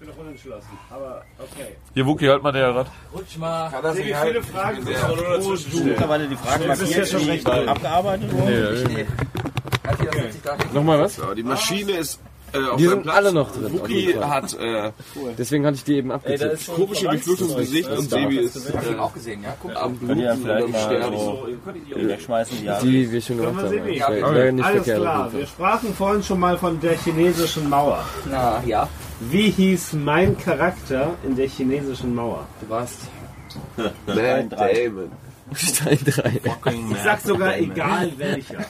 [0.04, 0.68] Ich bin noch unentschlossen.
[0.90, 1.76] Aber okay.
[1.94, 2.86] Hier, Wookie, halt mal näher ran.
[3.14, 3.70] Rutsch mal.
[3.70, 4.42] Kann das nicht viele?
[4.42, 5.08] Fragen sind Ja.
[5.08, 5.84] nur dazwischen.
[5.86, 8.84] Mittlerweile die Fragen Das ist ja schon recht abgearbeitet wurden.
[8.92, 9.06] Nee, Nee.
[10.74, 11.18] Nochmal was?
[11.34, 12.20] Die Maschine ist
[12.54, 13.16] äh, auf Die sind Platz.
[13.16, 14.90] alle noch drin, Wookie hat äh,
[15.36, 16.60] Deswegen hatte ich die eben abgezählt.
[16.74, 19.54] komische Durchblutung im Gesicht und Sebi ist Hab ich äh, auch gesehen, ja?
[19.60, 21.18] Guck am Bluten vielleicht und am mal Sterben.
[21.18, 21.46] so
[22.08, 22.86] wegschmeißen, die Jahre?
[22.86, 24.14] Die wir schon gemacht Können wir haben.
[24.14, 24.52] sehen, Ja, wie?
[24.52, 25.00] nicht Alles verkehrt.
[25.02, 25.32] klar.
[25.32, 28.04] Wir sprachen vorhin schon mal von der chinesischen Mauer.
[28.30, 28.88] Na, ja.
[29.20, 32.46] Wie hieß mein Charakter in der chinesischen Mauer?
[32.60, 32.98] Du warst.
[33.76, 35.10] Matt Damon.
[35.52, 36.40] Stein 3.
[36.90, 38.64] Ich sag sogar egal welcher.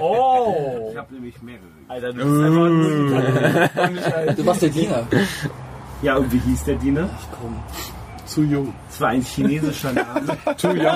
[0.00, 0.90] Oh!
[0.90, 1.62] Ich habe nämlich mehrere.
[1.88, 4.32] Alter, du bist einfach ein Musiker.
[4.34, 5.06] Du warst der Diener.
[6.02, 7.08] Ja, und wie hieß der Diener?
[8.26, 8.74] Zu jung.
[8.90, 10.36] Es war ein chinesischer Name.
[10.56, 10.86] Zu jung.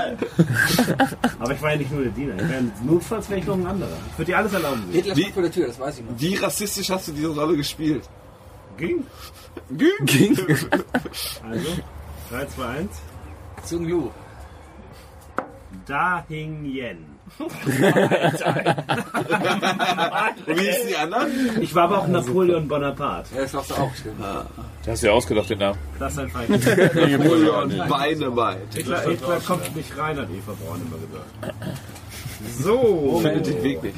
[1.38, 2.34] Aber ich war ja nicht nur der Diener.
[2.34, 3.96] Ich wär, notfalls wäre ich noch ein anderer.
[4.10, 4.84] Ich würde dir alles erlauben.
[4.90, 6.12] Hitler stand vor der Tür, das weiß ich noch.
[6.18, 8.08] Wie rassistisch hast du diese Rolle gespielt?
[8.76, 9.06] Ging.
[9.70, 10.04] Ging.
[10.04, 10.38] Ging.
[11.48, 11.68] Also,
[12.30, 12.90] 3, 2, 1.
[13.64, 14.10] Zung Lu.
[15.86, 16.98] Da Hing Yen.
[17.38, 17.50] Und
[20.58, 21.30] wie hießen die anderen?
[21.60, 23.34] Ich war aber auch Napoleon Bonaparte.
[23.34, 24.20] Ja, das warst du auch, stimmt.
[24.20, 25.78] Das hast du ja ausgedacht, den Namen.
[25.98, 26.50] Das ist ein Feind.
[26.50, 28.60] Napoleon Dynamite.
[28.74, 31.54] Hitler, Hitler kommt nicht rein, hat Eva Braun immer gesagt.
[32.58, 33.20] So.
[33.22, 33.96] Findet den Weg nicht.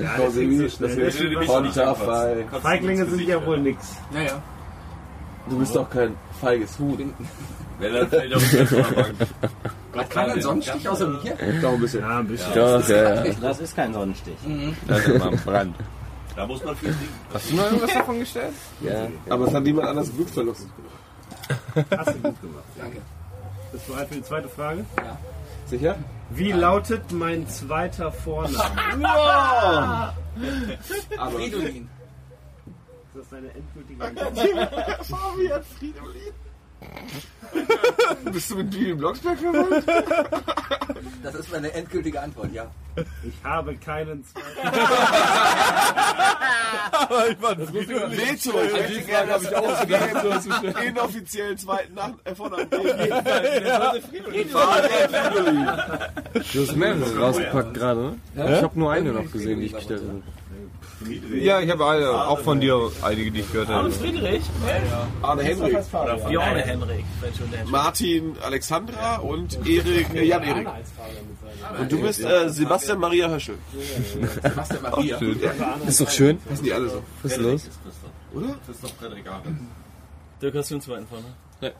[0.00, 0.88] Ja, Frau das ging Sebi, so schnell.
[0.88, 2.46] das Das ist wird was- konterfei.
[2.62, 3.96] Feiglinge sind ja wohl nix.
[4.14, 4.42] Ja, ja.
[5.50, 7.12] Du bist doch kein feiges Huhn.
[9.96, 11.36] Hat keiner einen Sonnenstich außer mir?
[11.60, 12.00] Doch ein bisschen.
[12.00, 12.54] Ja, ein bisschen.
[12.54, 13.32] Doch, ja, ja.
[13.40, 14.36] Das ist kein Sonnenstich.
[14.86, 15.76] Das ist immer am Brand.
[16.34, 17.14] Da muss man viel trinken.
[17.34, 18.54] Hast du noch irgendwas davon gestellt?
[18.80, 19.08] Ja.
[19.28, 20.66] Aber es hat niemand anders Blutverlust.
[21.74, 22.64] Hast du gut gemacht.
[22.78, 22.98] Danke.
[23.72, 24.84] Bist du bereit für die zweite Frage?
[24.96, 25.18] Ja.
[25.66, 25.96] Sicher?
[26.30, 28.58] Wie lautet mein zweiter Vorname?
[28.98, 30.12] Wow!
[31.18, 31.88] Aber Fridolin.
[33.14, 34.38] Ist das deine endgültige Antwort?
[35.06, 36.32] Fabian Fridolin.
[38.32, 39.84] Bist du mit Bibi Blocksberg verwandt?
[41.22, 42.66] Das ist meine endgültige Antwort, ja.
[43.22, 44.48] Ich habe keinen zweiten.
[48.10, 48.52] Veto.
[48.62, 49.78] Ich hätte gerne habe ich auch
[50.42, 52.68] so den inoffiziellen zweiten Nach Vornamen.
[52.68, 54.48] Fabian Fridolin.
[56.52, 58.00] Du hast mehrere rausgepackt gerade,
[58.34, 58.56] ne?
[58.56, 60.22] Ich habe nur eine noch gesehen, die ich gestellt habe.
[61.34, 63.90] Ja, ich habe alle, auch von dir einige, die ich gehört habe.
[63.90, 64.42] Friedrich?
[65.22, 65.76] Arne Henrik.
[66.28, 67.04] Björn Henrik.
[67.66, 70.68] Martin Alexandra und Erik, Jan Erik.
[71.78, 73.56] Und du bist äh, Sebastian Maria Höschel.
[74.42, 75.18] Sebastian Maria.
[75.86, 76.38] Ist doch schön.
[76.50, 77.02] Heißen die alle so?
[77.22, 77.70] Was ist los?
[78.34, 78.56] Oder?
[78.66, 79.58] Das ist doch Frederik Arne.
[80.40, 81.26] Dirk, hast du einen zweiten Vorne?
[81.60, 81.72] Nee.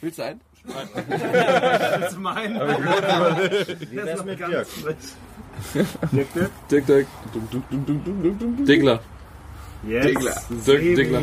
[0.00, 0.40] Willst du einen?
[1.08, 2.54] Das ist mein.
[2.54, 4.94] Wie Der wär's ist noch
[6.12, 6.50] Dirk?
[6.70, 7.06] Dirk, Dirk?
[7.34, 8.66] Dick, Dick.
[8.66, 9.00] Diggler.
[9.86, 10.06] Jetzt.
[10.06, 10.34] Diggler.
[10.62, 10.94] Sebi.
[10.94, 11.22] Diggler.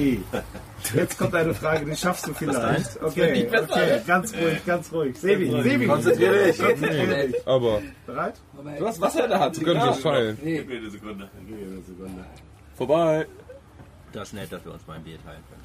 [0.95, 3.01] Jetzt kommt eine Frage, die schaffst du vielleicht.
[3.01, 5.17] Okay, okay, ganz ruhig, ganz ruhig.
[5.17, 5.49] Sebi.
[5.61, 5.87] Sebi.
[5.87, 6.57] Konzentrier dich.
[6.57, 7.47] Konzentrier dich.
[7.47, 7.81] Aber.
[8.05, 8.35] Bereit?
[8.77, 9.57] Du hast Wasser in der Hand.
[9.57, 10.37] Du könntest es fallen.
[10.43, 10.57] Nee.
[10.57, 11.29] Gib mir eine Sekunde.
[11.47, 12.25] Gib mir eine Sekunde.
[12.75, 13.27] Vorbei.
[14.13, 15.61] Das ist nett, dass wir uns mal ein Bier teilen können.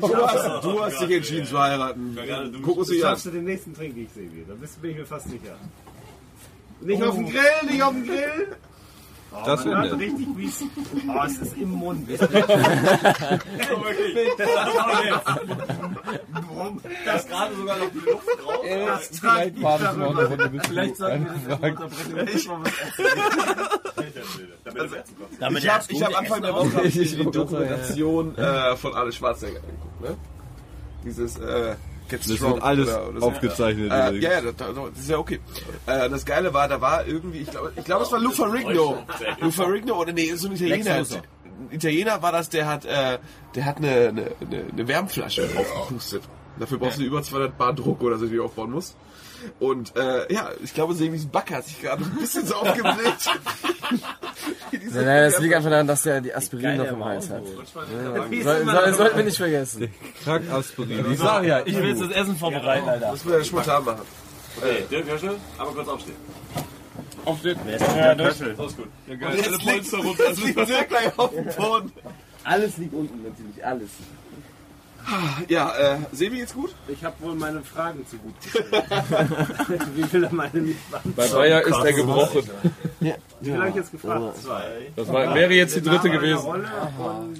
[0.00, 2.16] Du hast, du hast dich entschieden zu heiraten.
[2.62, 3.10] Guck uns dich an.
[3.10, 4.44] Schaffst du den nächsten trinke ich, Sebi.
[4.46, 5.56] Da bist, bin ich mir fast sicher.
[6.84, 8.56] Nicht auf dem Grill, nicht auf dem Grill.
[9.32, 10.00] Oh, Das man hört nett.
[10.10, 10.62] richtig, wie es...
[11.08, 12.08] Oh, es ist im Mund.
[17.04, 18.64] Da ist gerade sogar noch die Luft drauf.
[18.86, 20.30] Das treibt mich darüber.
[20.68, 22.28] Vielleicht sollten wir das mal unterbrechen.
[22.34, 24.28] Ich mal was erzählen.
[25.40, 29.12] Damit ich er habe das ich hab Anfang der Woche die Dokumentation äh, von Arne
[29.12, 30.00] Schwarzenegger angeguckt.
[30.00, 30.16] Ne?
[31.04, 31.74] Dieses äh,
[32.08, 33.26] Get Das Strong wird alles oder, oder so.
[33.26, 34.24] aufgezeichnet Äh, übrigens.
[34.24, 35.40] ja, ja, das, das ist ja okay.
[35.86, 38.98] Äh, das Geile war, da war irgendwie, ich glaube, ich glaube, es war Lou Ferrigno.
[39.40, 40.94] Lou Ferrigno oder nee, so ein Italiener.
[40.96, 41.04] Ein
[41.70, 43.18] Italiener war das, der hat, äh,
[43.54, 46.22] der hat eine, eine, eine, eine Wärmflasche aufgepustet.
[46.58, 48.96] Dafür brauchst du über 200 Bar Druck oder so, die du aufbauen musst.
[49.58, 52.94] Und äh, ja, ich glaube, Semis Backe hat sich gerade ein bisschen so aufgebläht.
[54.72, 57.42] Nein, nein, das liegt einfach daran, dass er die Aspirin noch im Hals hat.
[57.44, 59.92] Ja, soll, soll, sollten wir nicht vergessen.
[60.24, 61.12] Kack Aspirin.
[61.12, 63.12] Ich sag ja, ich will jetzt das Essen vorbereiten, Alter.
[63.12, 64.02] Das müssen wir spontan machen.
[64.56, 66.16] Okay, Dirk Höschel, aber kurz aufstehen.
[67.24, 67.58] Aufstehen.
[67.64, 68.88] Wer ist der gut.
[69.06, 69.36] Ja, geil.
[69.36, 71.92] jetzt liegt, jetzt liegt sehr gleich auf dem Boden.
[72.44, 73.90] Alles liegt unten natürlich, alles.
[75.48, 76.74] Ja, äh, Sebi geht's gut?
[76.88, 78.66] Ich habe wohl meine Fragen zu gut gestellt.
[79.94, 80.78] Wie will er meine nicht?
[81.16, 82.42] Bei Dreier ist er gebrochen.
[83.00, 84.38] Wie viel habe ich jetzt gefragt?
[84.42, 84.92] Zwei.
[84.96, 86.46] Das war, wäre jetzt die dritte gewesen.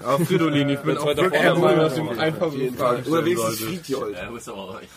[0.05, 3.03] Auf Fridolin, ich bin auch wirklich der Meinung, dass du einfach so Fragen.
[3.05, 3.61] Oder wenigstens.
[3.61, 4.17] Friedjold.
[4.17, 4.89] Ja, du bist aber euch.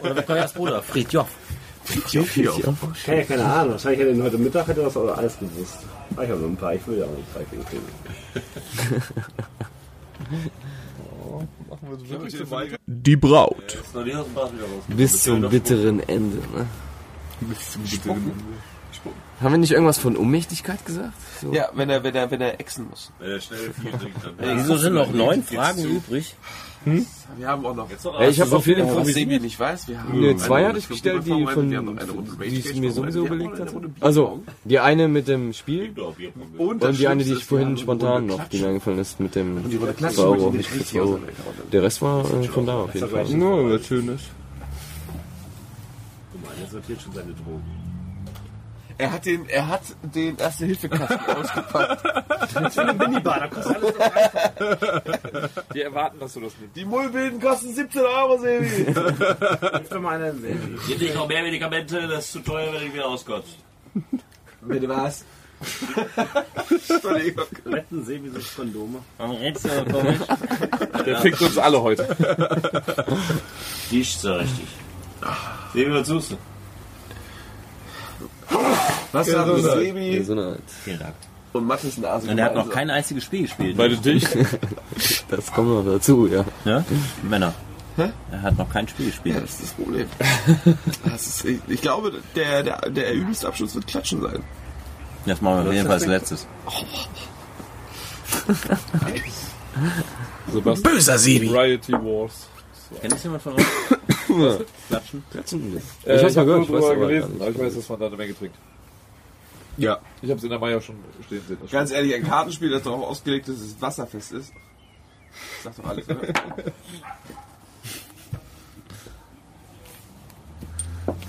[0.00, 0.82] Oder wer Koyas Bruder?
[0.82, 1.28] Friedjof.
[3.04, 3.72] Keine, ja, keine Ahnung.
[3.72, 5.78] Wahrscheinlich hätte ihn heute Mittag hätte das oder alles gewusst.
[6.12, 6.74] Ich habe noch ein paar.
[6.74, 7.82] Ich will ja auch ein paar kriegen.
[12.86, 13.78] Die Braut.
[13.94, 14.84] Na, die hast du wieder raus.
[14.88, 16.36] Bis zum bitteren Ende.
[16.36, 16.66] Ne?
[17.40, 18.32] Bis zum bitteren
[18.92, 19.18] Fußboden.
[19.40, 21.14] Haben wir nicht irgendwas von Unmächtigkeit gesagt?
[21.40, 21.52] So.
[21.52, 23.10] Ja, wenn er, wenn er, wenn er exen muss.
[23.18, 24.58] Wenn er schnell viel trinkt, dann.
[24.58, 26.36] Wieso sind noch neun Fragen übrig?
[26.84, 27.06] Hm?
[27.36, 27.88] Wir haben auch noch.
[27.90, 28.96] Ja, ich habe auf jeden Fall.
[28.98, 30.20] Was Sebi nicht weiß, wir haben.
[30.20, 32.58] Ne, zwei eine hatte ich gestellt, die von, wir haben noch eine Runde Rage die
[32.58, 33.90] ich mir sowieso überlegt noch hatte.
[34.00, 35.94] Also, die eine mit dem Spiel
[36.58, 39.58] Und und die eine, die ich vorhin spontan noch, die mir eingefallen ist mit dem
[39.58, 41.18] Und die Runde 2 Klatschen Euro, mit nicht den 5 Euro.
[41.72, 43.24] Der Rest war äh, von da auf jeden Fall.
[43.30, 44.22] No, was Schönes.
[46.32, 47.81] Guck mal, der sortiert schon seine Drogen.
[48.98, 52.04] Er hat den, er hat den Erste-Hilfe-Kasten ausgepackt.
[52.54, 55.64] Das ist eine Minibar, da kostet alles noch einfach.
[55.74, 56.76] Die erwarten, dass du das nimmst.
[56.76, 58.92] Die Mullbilden kosten 17 Euro, Sebi.
[59.88, 60.78] Für meine Sebi.
[60.86, 63.52] Gib nicht noch mehr Medikamente, das ist zu teuer, wenn ich wieder auskotze.
[64.60, 65.24] Bitte was?
[67.66, 68.98] Retten Sebi sich Kondome.
[69.18, 70.18] Warum redest du aber komisch?
[71.06, 72.16] Der fickt uns alle heute.
[73.90, 74.66] Die ist so richtig.
[75.72, 76.36] Sebi, was suchst du?
[79.12, 80.58] Was Ja, haben Sebi Ja, Art.
[80.84, 81.14] Vielen Dank.
[81.52, 82.30] und Mathis Nase?
[82.30, 82.74] Und er hat noch gemeinsam?
[82.74, 83.76] kein einziges Spiel gespielt.
[83.78, 84.26] Weil du dich.
[85.28, 86.44] Das kommt noch dazu, ja.
[86.64, 86.84] Ne?
[87.22, 87.54] Männer.
[87.96, 89.34] Er hat noch kein Spiel gespielt.
[89.34, 90.06] Ja, das ist das Problem.
[91.04, 94.42] Das ist, ich, ich glaube, der, der, der übelste Abschluss wird Klatschen sein.
[95.26, 96.46] Das machen wir auf jeden Fall als letztes.
[100.52, 100.92] Sebastian.
[100.94, 101.50] Böser Sebi.
[101.52, 102.48] Variety Wars.
[103.00, 103.64] Kennt das jemand von euch?
[104.88, 105.24] Klatschen?
[105.30, 105.76] Klatschen.
[106.04, 108.16] Äh, Ich hab's mal gehört, ich weiß gelesen, aber ich weiß, dass man da eine
[108.16, 108.56] Menge trinkt.
[109.76, 109.98] Ja.
[110.20, 111.58] Ich habe es in der Meier schon stehen sehen.
[111.62, 114.52] das Ganz ehrlich, ein Kartenspiel, das darauf ausgelegt ist, dass es wasserfest ist.
[115.64, 116.18] Sagt doch alles, oder?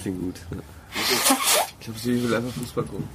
[0.02, 0.36] Klingt gut.
[1.84, 3.10] Ich glaube, Sebi will einfach Fußball gucken.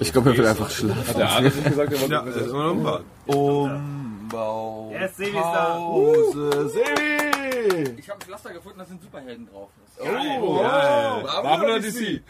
[0.00, 1.06] Ich glaube, er will einfach schlafen.
[1.06, 3.02] Hat der Arne nicht gesagt, er wollte Ja, mit das ist immer noch ein Bad.
[3.26, 4.90] Umbau.
[4.92, 5.74] Yes, Sebi ist da.
[5.76, 6.68] Pause.
[6.70, 7.94] Sebi!
[8.00, 9.68] Ich habe ein Pflaster gefunden, da sind Superhelden drauf.
[10.00, 11.22] Oh, wow.
[11.22, 12.22] Bravo, Marvel oder DC.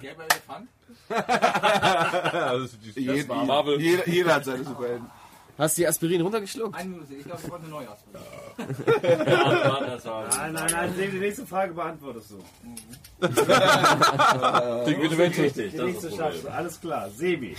[0.00, 0.68] Gelber Elefant.
[1.08, 3.80] das ist die Jeder, war Marvel.
[3.80, 5.06] jeder, jeder hat seine Superhelden.
[5.58, 6.72] Hast du die Aspirin runtergeschluckt?
[6.76, 8.24] Eine Minute, ich glaube, ich wollte eine neue ausprobieren.
[10.30, 12.38] Nein, nein, nein, die nächste Frage beantwortest du.
[13.20, 15.36] Wie eine Welt.
[15.36, 17.10] Richtig, Die nächste schaffst du, alles klar.
[17.10, 17.56] Sebi.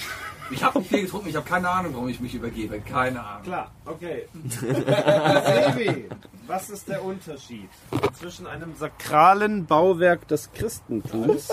[0.50, 2.80] Ich habe nicht viel getrunken, ich habe keine Ahnung, warum ich mich übergebe.
[2.80, 3.44] Keine Ahnung.
[3.44, 4.28] Klar, okay.
[5.76, 6.06] Sebi,
[6.48, 7.70] was ist der Unterschied
[8.18, 11.50] zwischen einem sakralen Bauwerk des Christentums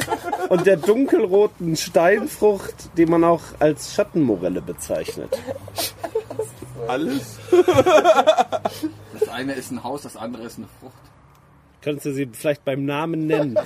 [0.48, 5.38] und der dunkelroten Steinfrucht, die man auch als Schattenmorelle bezeichnet?
[6.88, 7.38] Alles?
[9.18, 10.94] Das eine ist ein Haus, das andere ist eine Frucht.
[11.82, 13.54] Könntest du sie vielleicht beim Namen nennen?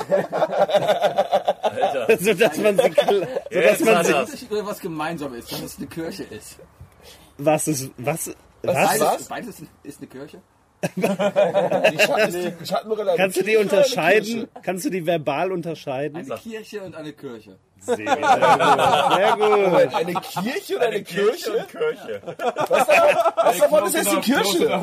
[2.21, 5.61] so dass man sie, kla- so dass man Das sie Unterschied was gemeinsam ist, dass
[5.63, 6.59] es eine Kirche ist.
[7.39, 8.31] was ist was
[8.63, 8.99] was?
[8.99, 10.41] Beides, beides ist eine Kirche.
[10.97, 13.15] Die Schatten, die Schattenbrille.
[13.17, 14.49] Kannst du die unterscheiden?
[14.63, 16.17] Kannst du die verbal unterscheiden?
[16.17, 17.57] Eine Kirche und eine Kirche.
[17.81, 18.07] Sehr gut.
[18.07, 19.95] Sehr gut.
[19.95, 21.67] Eine Kirche oder eine, Kirche?
[21.71, 22.23] Kirche.
[22.57, 24.83] Was davon ist jetzt die Kirche?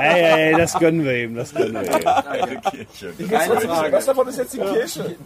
[0.00, 2.06] Hey, hey, das gönnen wir ihm, das gönnen wir ihm.
[2.06, 3.12] Eine Kirche.
[3.12, 3.92] Frage.
[3.96, 5.16] Was davon ist jetzt die Kirche?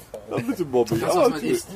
[0.46, 1.00] Bitte Bobby.
[1.00, 1.68] Das, was man isst.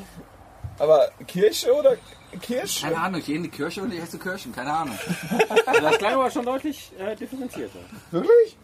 [0.79, 1.95] Aber Kirche oder
[2.39, 2.81] Kirche?
[2.85, 4.53] Keine Ahnung, ich gehe in die Kirche und ich esse Kirschen.
[4.53, 4.97] Keine Ahnung.
[5.81, 7.79] Das Kleine war schon deutlich äh, differenzierter.
[8.11, 8.57] Wirklich?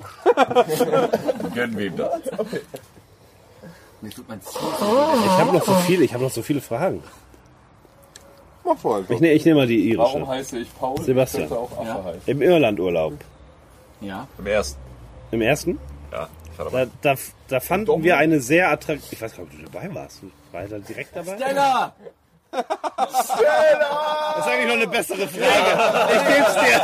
[1.54, 2.20] Gönnen wir ihm das.
[4.00, 4.60] Mir tut mein Ziel.
[4.62, 7.02] Ich habe noch so viele, ich habe noch so viele Fragen.
[8.64, 9.14] Mach vor einfach.
[9.14, 10.30] Ich, ne, ich nehme mal die Warum irische.
[10.32, 11.00] heiße ich Paul?
[11.02, 11.48] Sebastian.
[11.48, 12.04] Könnte auch Affe Ja.
[12.04, 12.22] heißen.
[12.26, 13.14] Im Irlandurlaub.
[14.00, 14.26] Ja.
[14.38, 14.80] Im ersten.
[15.30, 15.78] Im ersten?
[16.12, 16.28] Ja.
[16.44, 16.72] Ich.
[16.72, 17.14] Da, da,
[17.48, 19.14] da fanden wir eine sehr attraktive.
[19.14, 20.22] Ich weiß gar nicht, ob du dabei warst.
[20.52, 21.36] War er da direkt dabei?
[21.36, 21.94] Stella!
[22.50, 26.12] Das ist eigentlich noch eine bessere Frage.
[26.14, 26.80] Ich geb's dir.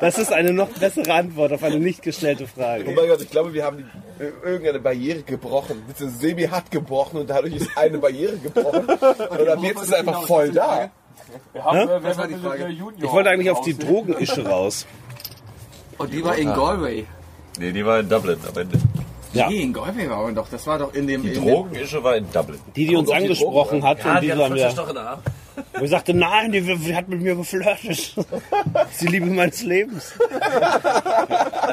[0.00, 2.84] Das ist eine noch bessere Antwort auf eine nicht gestellte Oh Frage.
[2.84, 5.82] mein Gott, ich glaube, wir haben die, äh, irgendeine Barriere gebrochen.
[5.86, 8.86] Beziehungsweise Sebi hat gebrochen und dadurch ist eine Barriere gebrochen.
[8.86, 10.90] Und ab jetzt ist es einfach voll da.
[11.52, 11.86] Wir haben, Hä?
[12.00, 12.68] wer war die Frage?
[12.98, 13.76] Ich wollte eigentlich auf die?
[13.76, 14.86] Drogenische raus.
[15.98, 17.06] Und die war in Galway.
[17.58, 18.78] Nee, die war in Dublin am Ende.
[19.36, 19.48] Ja.
[19.48, 20.48] Nee, in Galway war man doch.
[20.48, 21.22] Das war doch in dem.
[21.22, 22.58] Die dem Drogenische war in Dublin.
[22.74, 24.68] Die, die uns Kommt auf die angesprochen Drogen hat und die so haben wir.
[24.70, 25.18] Doch in der.
[25.78, 28.14] Wo ich sagte, nein, die, die hat mit mir geflirtet.
[28.72, 30.12] Das ist die Liebe meines Lebens.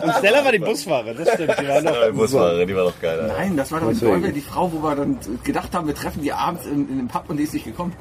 [0.04, 1.56] Und Stella war die Busfahrerin, das stimmt.
[1.60, 1.94] Die war noch.
[1.94, 3.20] Ja, die Busfahrerin, die war doch geil.
[3.20, 3.34] Alter.
[3.38, 4.00] Nein, das war doch in.
[4.00, 7.08] Galway die Frau, wo wir dann gedacht haben, wir treffen die abends in, in dem
[7.08, 7.94] Pub und die ist nicht gekommen.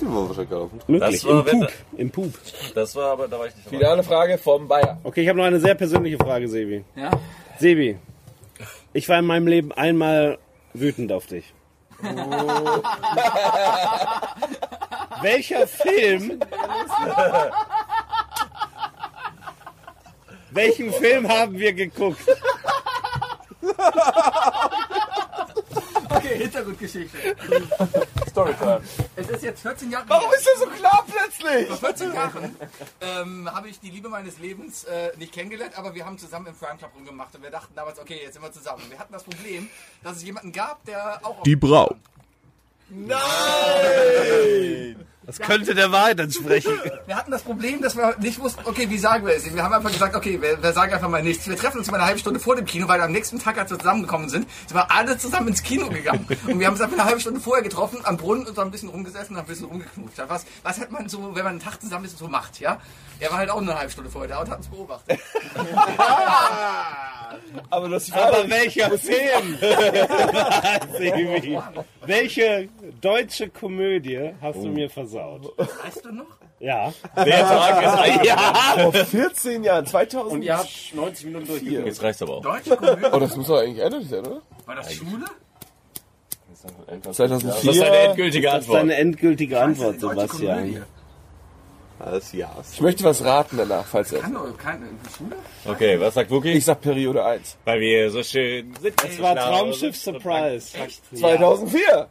[0.00, 0.80] Die war wahrscheinlich gelaufen.
[0.86, 1.72] Möglich, Das war, im Pup.
[1.96, 2.32] Im Pup.
[2.74, 3.68] Das war aber, da war ich nicht.
[3.68, 4.98] Finale Frage vom Bayer.
[5.02, 6.84] Okay, ich habe noch eine sehr persönliche Frage, Sebi.
[6.94, 7.10] Ja?
[7.58, 7.98] Sebi,
[8.92, 10.38] ich war in meinem Leben einmal
[10.74, 11.52] wütend auf dich.
[15.20, 16.40] Welcher Film?
[20.50, 22.20] Welchen Film haben wir geguckt?
[26.18, 27.36] Okay, Hintergrundgeschichte.
[28.28, 28.82] Storytime.
[29.16, 31.68] Es ist jetzt 14 Jahre Warum ist das so klar plötzlich?
[31.68, 32.56] Vor 14 Jahren
[33.00, 36.58] ähm, habe ich die Liebe meines Lebens äh, nicht kennengelernt, aber wir haben zusammen im
[36.58, 38.82] Crime Club rumgemacht und wir dachten damals, okay, jetzt sind wir zusammen.
[38.88, 39.68] Wir hatten das Problem,
[40.02, 41.42] dass es jemanden gab, der auch...
[41.42, 41.96] Die Braut.
[42.90, 43.18] Nein!
[45.28, 46.72] Das könnte der Wahrheit entsprechen.
[47.06, 49.54] Wir hatten das Problem, dass wir nicht wussten, okay, wie sagen wir es?
[49.54, 51.46] Wir haben einfach gesagt, okay, wir, wir sagen einfach mal nichts.
[51.46, 53.70] Wir treffen uns mal eine halbe Stunde vor dem Kino, weil am nächsten Tag, als
[53.70, 56.26] wir zusammengekommen sind, sind wir alle zusammen ins Kino gegangen.
[56.46, 58.70] Und wir haben uns einfach eine halbe Stunde vorher getroffen, am Brunnen und so ein
[58.70, 60.18] bisschen rumgesessen und ein bisschen rumgeknutscht.
[60.28, 62.80] Was, was hat man so, wenn man einen Tag zusammen ist, so macht, ja?
[63.20, 65.18] Er war halt auch eine halbe Stunde vorher da und hat uns beobachtet.
[67.70, 69.58] Aber das Aber welcher Film?
[70.96, 71.58] Sebi,
[72.06, 72.68] Welche
[73.00, 75.52] deutsche Komödie hast du mir versaut?
[75.56, 76.26] Weißt du noch?
[76.60, 76.92] Ja.
[77.16, 78.36] Der Tag ist ja.
[78.82, 80.32] Vor 14 Jahren, 2000.
[80.32, 81.86] Und ihr habt 90 Minuten durchgeguckt.
[81.86, 82.42] Jetzt reicht's aber auch.
[82.42, 83.06] Deutsche Komödie?
[83.12, 84.42] Oh, das muss doch eigentlich ehrlich sein, oder?
[84.66, 85.24] War das Schule?
[87.02, 87.52] 2004.
[87.52, 88.78] Das ist deine endgültige Das ist Antwort.
[88.80, 90.84] deine endgültige Antwort, Sebastian.
[92.00, 92.50] Alles ja.
[92.72, 94.20] Ich möchte was raten danach, falls er.
[94.20, 94.86] Kann doch keine
[95.16, 95.36] Schule?
[95.64, 96.52] Okay, was sagt Wookie?
[96.52, 97.56] Ich sag Periode 1.
[97.64, 99.04] Weil wir so schön sind.
[99.04, 100.76] Es war Traumschiff Surprise.
[100.78, 100.86] Ja.
[101.18, 102.08] 2004.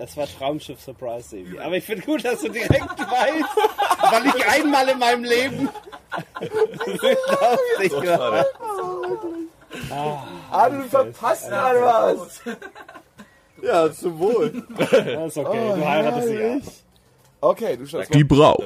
[0.00, 1.58] Es war Traumschiff Surprise, Sebi.
[1.58, 5.68] Aber ich finde gut, dass du direkt weißt, weil ich einmal in meinem Leben
[6.40, 8.46] lustig war.
[10.50, 12.40] Ah, du verpasst gerade was.
[13.60, 14.64] Ja, zum Wohl.
[14.78, 16.58] Das ist okay, du heiratest sie ja.
[17.40, 18.64] Okay, du schaust Die Braut.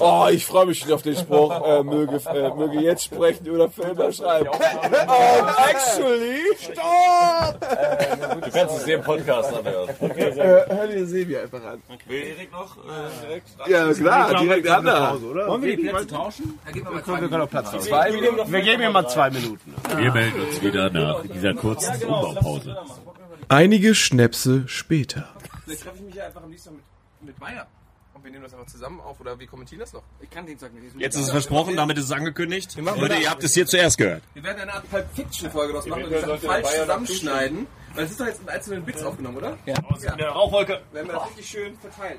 [0.00, 3.68] Oh, ich freue mich schon auf den Spruch, äh, möge, äh, möge jetzt sprechen oder
[3.68, 4.48] Filme schreiben.
[4.48, 4.60] Und
[5.68, 7.60] actually, stopp!
[8.44, 9.90] Du kannst es dir im Podcast anhören.
[10.00, 11.82] Äh, hör dir Sebi einfach an.
[12.06, 13.48] Will Erik noch äh, direkt?
[13.66, 15.16] Ja, klar, direkt an da.
[15.20, 16.58] Wollen wir die Plätze tauschen?
[16.64, 18.36] Da geben wir mal zwei Wir können auch Platz Minuten.
[18.36, 18.52] tauschen.
[18.52, 19.74] Wir geben ihm mal zwei Minuten.
[19.96, 22.76] Wir melden uns wieder nach dieser kurzen Umbaupause.
[23.48, 25.28] Einige Schnäpse später.
[25.64, 26.82] Vielleicht treffe ich mich ja einfach am liebsten mit,
[27.26, 27.66] mit Meier.
[28.22, 30.04] Und wir nehmen das einfach zusammen auf oder wir kommentieren das noch.
[30.20, 30.94] Ich kann Dienstag nicht.
[30.96, 32.76] Jetzt ist es versprochen, damit ist es angekündigt.
[32.76, 33.20] Leute, das.
[33.20, 34.22] ihr habt es hier zuerst gehört.
[34.34, 37.66] Wir werden eine Art Pulp Fiction Folge draus machen und sollte falsch zusammenschneiden.
[37.94, 39.58] Weil es ist doch jetzt in einzelnen Bits aufgenommen, oder?
[39.66, 39.74] Ja.
[40.12, 40.82] In der Rauchwolke.
[40.92, 42.18] Werden wir das richtig schön verteilen.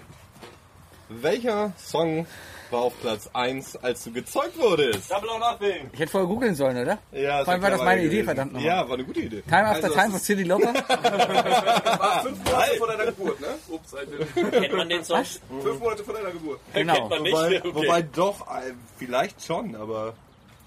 [1.07, 2.27] Welcher Song
[2.73, 5.09] war auf Platz 1, als du gezeugt wurdest?
[5.09, 5.89] Double or nothing.
[5.93, 6.97] Ich hätte vorher googeln sollen, oder?
[7.13, 8.67] Ja, Vor allem war das meine Idee, verdammt nochmal.
[8.67, 9.41] Ja, war eine gute Idee.
[9.43, 10.73] Time After Also, Time von City Loper.
[10.73, 13.47] War fünf Monate vor deiner Geburt, ne?
[13.69, 15.23] Ups, ein Kennt man den Song?
[15.61, 16.59] Fünf Monate vor deiner Geburt.
[16.73, 16.93] Genau.
[16.93, 17.33] Kennt man nicht?
[17.33, 17.71] Wobei, Okay.
[17.73, 20.13] wobei doch, äh, vielleicht schon, aber.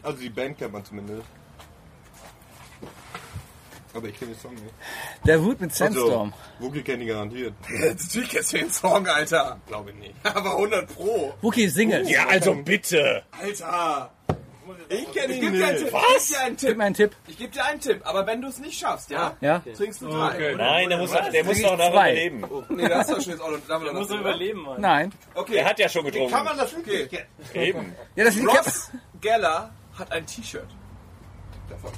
[0.02, 1.22] Also die Band kennt man zumindest.
[3.96, 4.74] Aber ich kenne den Song nicht.
[5.24, 6.32] Der Wut mit Sandstorm.
[6.58, 7.54] Also, Wookie kennt ihn garantiert.
[7.68, 9.58] Natürlich kennst du den Song, Alter.
[9.66, 10.14] Glaube ich nicht.
[10.22, 11.34] Aber 100 Pro.
[11.40, 12.08] Wookie Single.
[12.08, 13.22] Ja, also bitte.
[13.40, 14.10] Alter.
[14.88, 15.92] Ich kenne Ich ihn gebe dir einen nicht.
[15.92, 15.94] Tipp.
[15.96, 16.76] Ich gebe dir einen Gib Tipp.
[16.76, 17.16] mir einen Tipp.
[17.28, 18.00] Ich gebe dir einen Tipp.
[18.04, 19.36] Aber wenn du es nicht schaffst, ja?
[19.40, 19.62] Ja?
[19.76, 20.54] Trinkst du drei.
[20.56, 22.44] Nein, der muss, der muss doch ich noch überleben.
[22.68, 23.84] Nee, das ist doch schon jetzt auch noch.
[23.84, 24.80] Der muss er überleben, Mann.
[24.80, 25.12] Nein.
[25.34, 25.56] Okay.
[25.56, 26.32] Er hat ja schon getrunken.
[26.32, 27.08] Kann man das okay.
[27.54, 27.94] Eben.
[28.16, 28.36] Ja, das.
[28.38, 28.90] Ross
[29.20, 30.66] Geller hat ein T-Shirt.
[31.70, 31.90] Davon.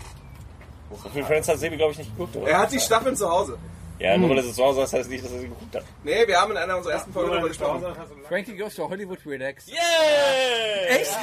[0.91, 2.49] So viele Friends hat Sebi, glaube ich, nicht geguckt, oder?
[2.49, 3.59] Er hat die Staffeln zu Hause.
[3.99, 5.83] Ja, nur weil er es zu Hause ist, heißt nicht, dass er sie geguckt hat.
[6.05, 7.85] Nee, wir haben in einer unserer ersten Folgen darüber gesprochen.
[8.29, 9.67] Frankie goes to Hollywood Relax.
[9.67, 9.77] Yeah!
[10.89, 11.19] Echt?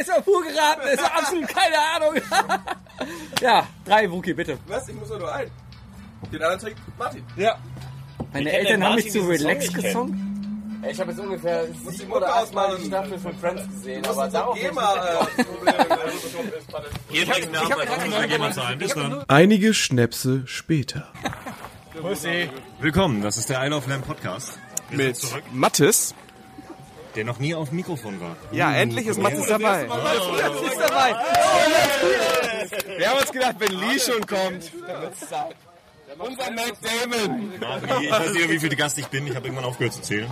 [0.00, 2.20] es war pur geraten, es war absolut keine Ahnung.
[3.40, 4.58] ja, drei Wookie, bitte.
[4.66, 4.86] Was?
[4.88, 5.50] Ich muss nur einen.
[6.30, 7.24] Den anderen trinkt Martin.
[7.36, 7.58] Ja.
[8.32, 10.33] Meine Eltern haben mich zu Relax gesungen.
[10.90, 14.10] Ich habe jetzt ungefähr die sieben oder acht Mal die Staffel von Friends gesehen, Du
[14.10, 14.58] aber darauf.
[17.08, 18.78] Hier trinken wir auch jemand ein.
[18.78, 19.24] Bis dann.
[19.28, 21.08] Einige Schnäpse später.
[22.80, 24.58] Willkommen, das ist der Isle of Lamb Podcast.
[24.90, 25.18] Wir Mit
[25.52, 26.14] Mattes.
[27.14, 28.36] der noch nie auf dem Mikrofon war.
[28.52, 29.84] Ja, endlich ist Mattes dabei.
[29.84, 31.14] ist dabei.
[32.98, 34.70] Wir haben uns gedacht, wenn Lee schon kommt.
[36.18, 37.52] Unser Matt Damon.
[38.02, 39.26] Ich weiß nicht, wie viel Gast ich bin.
[39.26, 40.30] Ich habe irgendwann aufgehört zu zählen.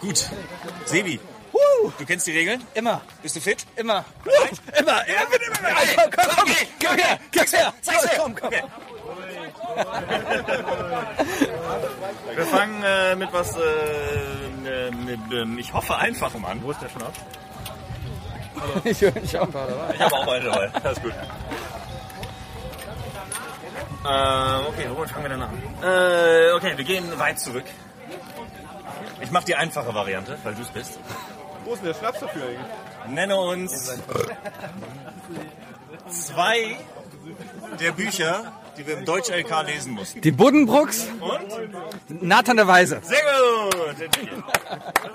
[0.00, 0.28] Gut.
[0.86, 1.20] Sebi,
[1.98, 2.62] du kennst die Regeln?
[2.74, 3.64] Immer, Bist du fit?
[3.76, 4.04] immer.
[4.78, 5.08] Immer.
[5.08, 5.96] Ja, bin immer bereit.
[5.96, 7.74] Komm, komm, komm, Okay, komm her, komm her.
[7.82, 8.18] Zeig's her.
[8.20, 8.50] Komm, komm.
[12.34, 16.62] Wir fangen äh, mit was, äh, mit, ähm, ich hoffe, einfachem an.
[16.62, 17.18] Wo ist der Schnaps?
[18.84, 19.94] Ich höre mich auch mal dabei.
[19.94, 20.70] Ich habe auch eine dabei.
[20.82, 21.12] Das ist gut.
[24.04, 25.50] Ähm, okay, womit fangen wir denn an?
[25.82, 27.64] Äh, okay, wir gehen weit zurück.
[29.20, 30.98] Ich mache die einfache Variante, weil du es bist.
[31.64, 33.14] Wo ist denn der Schnaps dafür eigentlich?
[33.14, 33.92] Nenne uns
[36.08, 36.76] zwei
[37.80, 40.20] der Bücher, die wir im Deutsch-LK lesen mussten.
[40.20, 42.22] Die Buddenbrooks, Und?
[42.22, 43.00] Nathan der Weise.
[43.02, 43.96] Sehr gut!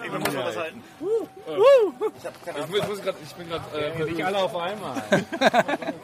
[0.06, 0.84] Ich muss noch was halten.
[1.00, 3.64] Ich, muss, ich, muss grad, ich bin gerade.
[3.80, 5.02] Äh, Nicht alle auf einmal.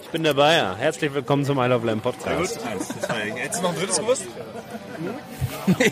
[0.02, 0.76] Ich bin der Bayer.
[0.78, 2.18] Herzlich willkommen zum I Love Lamb gut.
[2.18, 2.66] Podcast.
[2.66, 3.32] Eins, zwei.
[3.32, 4.26] Hättest du noch ein drittes gewusst?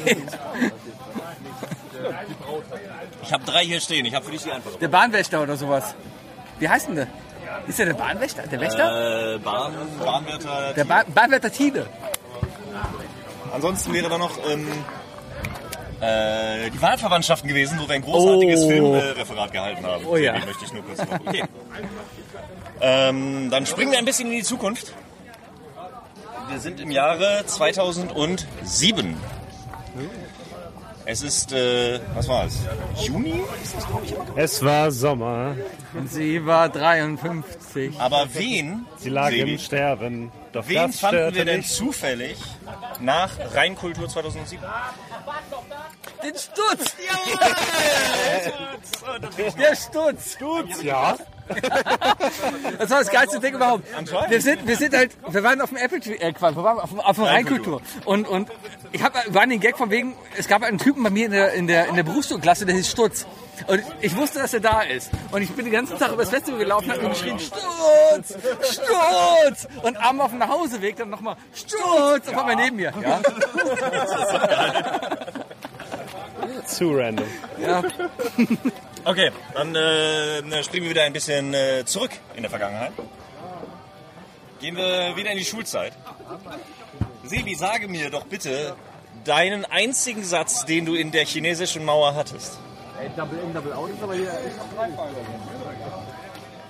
[3.23, 4.05] Ich habe drei hier stehen.
[4.05, 4.77] Ich habe für dich die einfache.
[4.79, 5.95] Der Bahnwächter oder sowas.
[6.59, 7.07] Wie heißt denn der?
[7.67, 8.43] Ist der der Bahnwächter?
[8.47, 9.35] Der Wächter?
[9.35, 10.73] Äh, Bahn, Bahnwärter.
[10.75, 11.85] Der ba Bahnwärter Tide.
[13.53, 14.67] Ansonsten wäre da noch ähm,
[15.99, 18.67] äh, die Wahlverwandtschaften gewesen, wo wir ein großartiges Oh.
[18.69, 20.05] Filmreferat Referat gehalten haben.
[20.05, 20.33] Oh ja.
[20.33, 21.19] Den möchte ich nur kurz machen.
[21.27, 21.43] Okay.
[22.81, 24.93] ähm, dann springen wir ein bisschen in die Zukunft.
[26.49, 29.15] Wir sind im Jahre 2007.
[31.05, 32.59] Es ist, äh, was war es?
[33.05, 33.43] Juni?
[34.35, 35.55] Es war Sommer.
[35.93, 37.99] Und sie war 53.
[37.99, 40.31] Aber wen, Sie lag im Sterben.
[40.51, 41.71] Doch wen das fanden wir denn nicht.
[41.71, 42.37] zufällig
[42.99, 44.63] nach Rheinkultur 2007?
[46.23, 46.95] Den Stutz!
[49.57, 50.33] Der Stutz!
[50.35, 51.17] Stutz, ja.
[52.79, 53.83] Das war das geilste Ding überhaupt.
[54.29, 56.79] Wir sind, wir sind halt, wir waren auf dem Apple Tree, äh, Quatsch, wir waren
[56.79, 57.81] auf, dem- auf dem Rheinkultur.
[58.05, 58.49] Und, und
[58.91, 61.53] ich hab, war den Gag von wegen, es gab einen Typen bei mir in der,
[61.53, 63.25] in der, in der Berufsschulklasse, der hieß Stutz.
[63.67, 65.11] Und ich wusste, dass er da ist.
[65.31, 68.35] Und ich bin den ganzen Tag über das Festival gelaufen und hab nur geschrien, Stutz!
[68.63, 69.67] Stutz!
[69.83, 72.27] Und am auf dem Nachhauseweg dann nochmal, Stutz!
[72.27, 72.91] Und war mal neben mir.
[73.03, 73.21] Ja?
[76.65, 77.27] Zu random.
[77.59, 77.83] Ja.
[79.03, 82.91] Okay, dann äh, springen wir wieder ein bisschen äh, zurück in der Vergangenheit.
[84.59, 85.93] Gehen wir wieder in die Schulzeit.
[87.23, 88.75] Sebi, sage mir doch bitte
[89.25, 92.59] deinen einzigen Satz, den du in der chinesischen Mauer hattest.
[92.99, 94.89] Ey, Double In, Double Out ist aber hier echt drei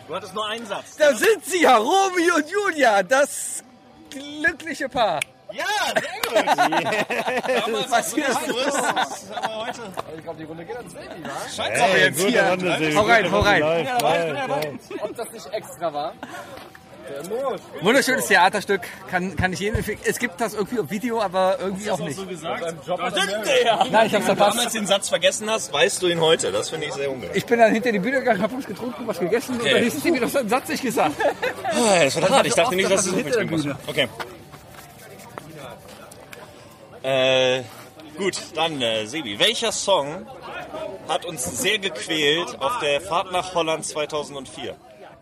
[0.07, 0.95] Du hattest nur einen Satz.
[0.97, 3.63] Da sind sie ja, Romeo und Julia, das
[4.09, 5.19] glückliche Paar.
[5.53, 5.65] Ja,
[5.99, 7.65] sehr gut.
[7.65, 8.37] Damals Was hier ist
[9.35, 9.81] aber heute.
[10.17, 11.49] Ich glaube, die Runde geht ans Baby, wa?
[11.53, 12.43] Scheint Hey, aber jetzt hier.
[12.43, 13.63] Runde, Sebi, Hau rein, gute hau rein.
[13.63, 13.83] Runde.
[13.83, 14.47] Ja, dabei.
[14.47, 15.03] läuft.
[15.03, 16.13] Ob das nicht extra war?
[17.09, 17.83] Der.
[17.83, 19.97] Wunderschönes Theaterstück, kann, kann ich jedem empfehlen.
[20.05, 22.15] Es gibt das irgendwie auf Video, aber irgendwie auch nicht.
[22.15, 22.63] so gesagt?
[22.85, 23.83] Da sind sie ja.
[23.91, 24.57] Nein, ich hab's Wenn du verpasst.
[24.57, 26.51] damals den Satz vergessen hast, weißt du ihn heute.
[26.51, 27.35] Das finde ich sehr ungerecht.
[27.35, 29.95] Ich bin dann hinter die Bühne gegangen, hab was getrunken, was gegessen und dann hieß
[29.95, 31.15] es mir, das hat einen Satz nicht gesagt.
[31.63, 32.45] Das war hart.
[32.45, 33.67] Ich dachte nicht, dass du so viel der trinken musst.
[33.87, 34.07] Okay.
[37.03, 37.63] Äh,
[38.17, 39.39] gut, dann äh, Sebi.
[39.39, 40.25] Welcher Song
[41.07, 44.75] hat uns sehr gequält auf der Fahrt nach Holland 2004?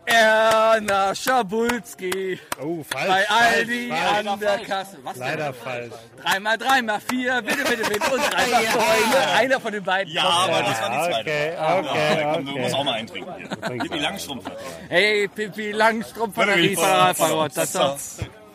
[0.06, 2.38] Erna Schabulski.
[2.60, 3.06] Oh, falsch.
[3.06, 4.26] Bei Aldi falsch.
[4.26, 4.98] an der Kasse.
[5.04, 5.22] Was denn?
[5.22, 5.92] Leider falsch.
[6.22, 8.10] Drei mal drei mal vier, bitte, bitte, bitte.
[8.14, 9.28] Und drei mal Freunde.
[9.36, 10.12] Einer von den beiden.
[10.12, 10.34] Ja, kommt.
[10.54, 11.20] aber das war die zweite.
[11.20, 12.60] Okay, Ja, okay, komm, Du okay.
[12.60, 13.78] musst auch mal eintrinken hier.
[13.78, 14.44] Pippi Langstrumpf.
[14.88, 17.18] Hey, Pippi Langstrumpf von der Riesenrad.
[17.54, 17.74] Das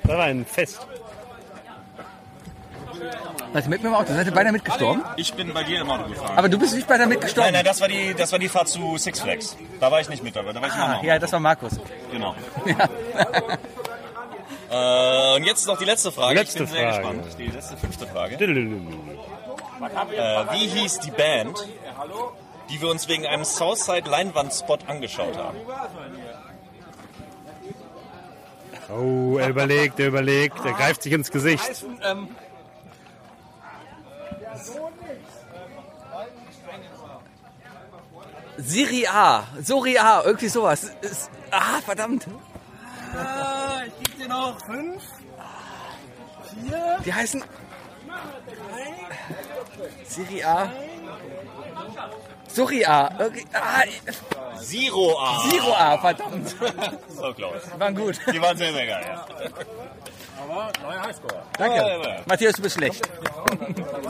[0.03, 0.85] war ein Fest.
[3.53, 4.13] Seid ihr mit mir im Auto?
[4.13, 5.03] Seid ihr beinahe mitgestorben?
[5.17, 6.37] Ich bin bei dir im Auto gefahren.
[6.37, 7.53] Aber du bist nicht beinahe mitgestorben?
[7.53, 9.55] Nein, nein, das war die, das war die Fahrt zu Six Flags.
[9.79, 10.51] Da war ich nicht mit dabei.
[10.53, 11.79] Da war ich Ah, ja, das war Markus.
[12.11, 12.35] Genau.
[14.67, 16.39] Äh, und jetzt noch die letzte Frage.
[16.39, 17.17] Letzte ich bin sehr Frage.
[17.19, 17.37] gespannt.
[17.37, 18.35] Die letzte fünfte Frage.
[18.35, 18.47] Äh,
[20.51, 21.67] wie hieß die Band,
[22.69, 25.57] die wir uns wegen einem Southside Leinwandspot angeschaut haben?
[28.89, 31.85] Oh, er überlegt, er überlegt, er greift sich ins Gesicht.
[32.03, 32.27] Ähm,
[38.57, 40.89] Siri A, Sori A, irgendwie sowas.
[41.51, 42.25] Ah, verdammt.
[43.15, 45.03] Ah, ich gebe dir noch fünf.
[46.61, 46.97] Vier.
[47.05, 47.43] Die heißen
[50.07, 50.71] Siri A.
[52.47, 53.09] Sori A.
[53.19, 53.83] irgendwie- Ah,
[54.61, 55.49] Zero A.
[55.49, 56.55] Zero A, verdammt.
[57.09, 57.61] So close.
[57.77, 58.19] Waren gut.
[58.33, 59.05] Die waren sehr, sehr geil.
[59.05, 59.25] Ja.
[60.47, 61.41] Aber neuer Highscore.
[61.57, 61.75] Danke.
[61.77, 62.21] Ja, ja.
[62.25, 63.01] Matthias, du bist schlecht.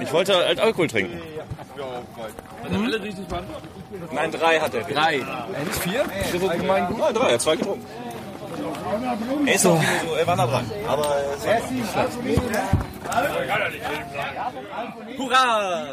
[0.01, 1.21] Ich wollte halt Alkohol trinken.
[2.63, 3.45] Wenn alle richtig waren.
[4.11, 4.83] Nein, drei hat er.
[4.83, 5.17] Drei.
[5.17, 6.03] Nicht vier?
[6.03, 7.01] Das ist allgemein gut.
[7.01, 7.85] Ah, drei, er hat zwei getrunken.
[9.45, 10.71] Er ist auch so, er war nah dran.
[10.87, 12.07] Aber es war
[15.17, 15.87] Hurra!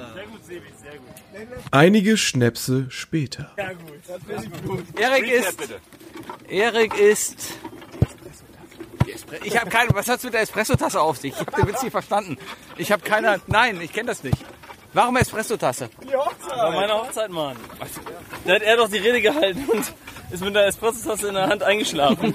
[1.70, 3.50] Einige Schnäpse später.
[4.96, 5.58] Erik ist.
[6.48, 7.54] Erik ist.
[9.44, 9.90] Ich habe keine.
[9.94, 11.32] Was hat's mit der Espressotasse auf sich?
[11.32, 12.38] Ich habe den Witz nicht verstanden.
[12.76, 13.40] Ich habe keine.
[13.46, 14.38] Nein, ich kenne das nicht.
[14.94, 15.88] Warum Espressotasse?
[16.48, 17.56] Bei meiner Hochzeit, Mann.
[18.44, 19.92] Da hat er doch die Rede gehalten und
[20.30, 22.34] ist mit der Espresso-Tasse in der Hand eingeschlafen.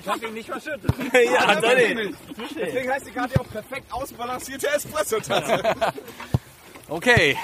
[0.00, 0.90] Ich hab ihn nicht verschüttet.
[1.12, 2.14] ja, das Donny.
[2.56, 5.62] Deswegen heißt die Karte auch perfekt ausbalancierte Espresso-Tasse.
[6.88, 7.38] Okay.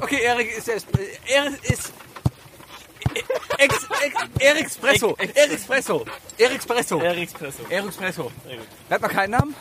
[0.00, 1.92] Okay, Erik ist Erik ist.
[3.58, 3.86] Ex
[4.38, 5.16] Erikspresso.
[5.34, 6.04] Erikspresso.
[6.38, 7.00] Erikspresso.
[7.00, 7.62] Erikspresso.
[7.70, 8.32] Erikspresso.
[8.88, 9.54] Wer hat noch keinen Namen?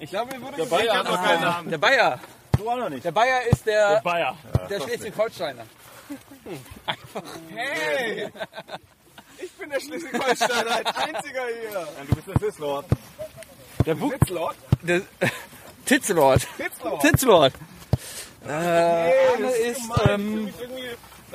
[0.00, 1.70] Ich glaube, mir wurde Der gesagt, Bayer hat noch keinen Namen.
[1.70, 2.20] Der Bayer.
[2.56, 3.04] Du auch noch nicht.
[3.04, 4.36] Der Bayer ist der, Der Bayer.
[4.70, 5.64] der Schleswig-Holsteiner.
[7.54, 8.28] Hey!
[9.38, 11.70] Ich bin der Schleswig-Holsteiner, als einziger hier.
[11.72, 12.86] Ja, du bist der Sitzlord.
[13.86, 14.56] Der Bu Sitzlord?
[14.82, 15.02] Der
[15.84, 16.46] Titzlord.
[16.56, 17.02] Titzlord.
[17.02, 17.52] Titzlord.
[18.46, 19.08] Äh,
[19.40, 20.08] Nee, ist, gemein.
[20.08, 20.54] ähm,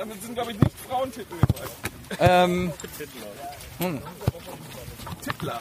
[0.00, 1.70] Damit sind, glaube ich, nicht Frauentitel gemeint.
[2.20, 2.72] ähm,
[3.78, 4.02] hm.
[5.22, 5.60] Titler.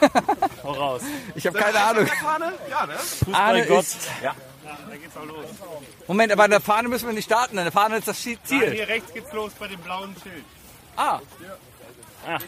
[0.64, 1.02] Hau raus.
[1.36, 2.08] Ich habe keine Ahnung.
[2.08, 2.52] Fahne?
[2.68, 2.94] Ja, ne?
[3.32, 3.84] Arne Fußballgott.
[3.84, 4.08] ist.
[4.20, 4.34] Ja.
[4.64, 5.46] Da geht's auch los.
[6.08, 7.56] Moment, aber an der Fahne müssen wir nicht starten.
[7.56, 8.38] An der Fahne ist das Ziel.
[8.48, 10.44] Nein, hier rechts geht's los bei dem blauen Schild.
[10.96, 11.20] Ah,
[12.26, 12.38] Ah.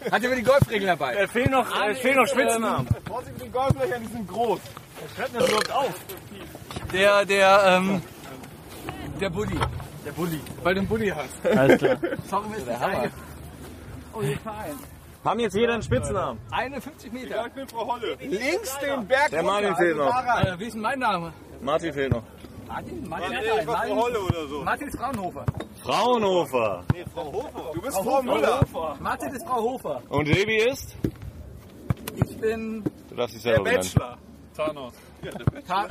[0.00, 1.16] Da hat ihr die Golfregeln dabei?
[1.16, 2.88] Es fehlen noch, es fehlen noch Spitznamen.
[3.06, 4.60] Vorsicht mit den Golflöchern, die sind groß.
[5.16, 5.94] Schreibt das überhaupt auf?
[6.92, 8.02] Der, der, ähm,
[9.20, 9.58] der Bulli.
[10.04, 10.40] Der Bulli.
[10.62, 11.44] Weil du einen Bulli hast.
[11.58, 11.96] Alles klar.
[12.28, 13.12] Sorry, mir ist nicht eingefallen.
[14.14, 14.74] Oh, hier Verein.
[15.24, 16.40] Haben jetzt jeder einen Spitznamen?
[16.52, 17.46] 51 Meter.
[17.48, 18.16] Ich bin Frau Holle.
[18.20, 20.14] Links den Berg Der Martin runter, fehlt noch.
[20.14, 21.32] Äh, wie ist denn mein Name?
[21.60, 22.22] Martin fehlt noch.
[22.68, 23.08] Martin?
[23.08, 24.62] Martin, Nee, Martin, ich war Frau Holle oder so.
[24.62, 25.44] Martin ist Fraunhofer.
[25.82, 26.84] Fraunhofer.
[27.12, 27.70] Frau Hofer.
[27.74, 28.60] Du bist Frau Müller.
[29.00, 30.02] Martin ist Frau Hofer.
[30.08, 30.94] Und Sebi ist?
[32.14, 34.16] Ich bin Du darfst dich Der selber benennen.
[34.56, 34.66] Bachelor.
[34.66, 34.94] Thanos.
[35.66, 35.88] Ta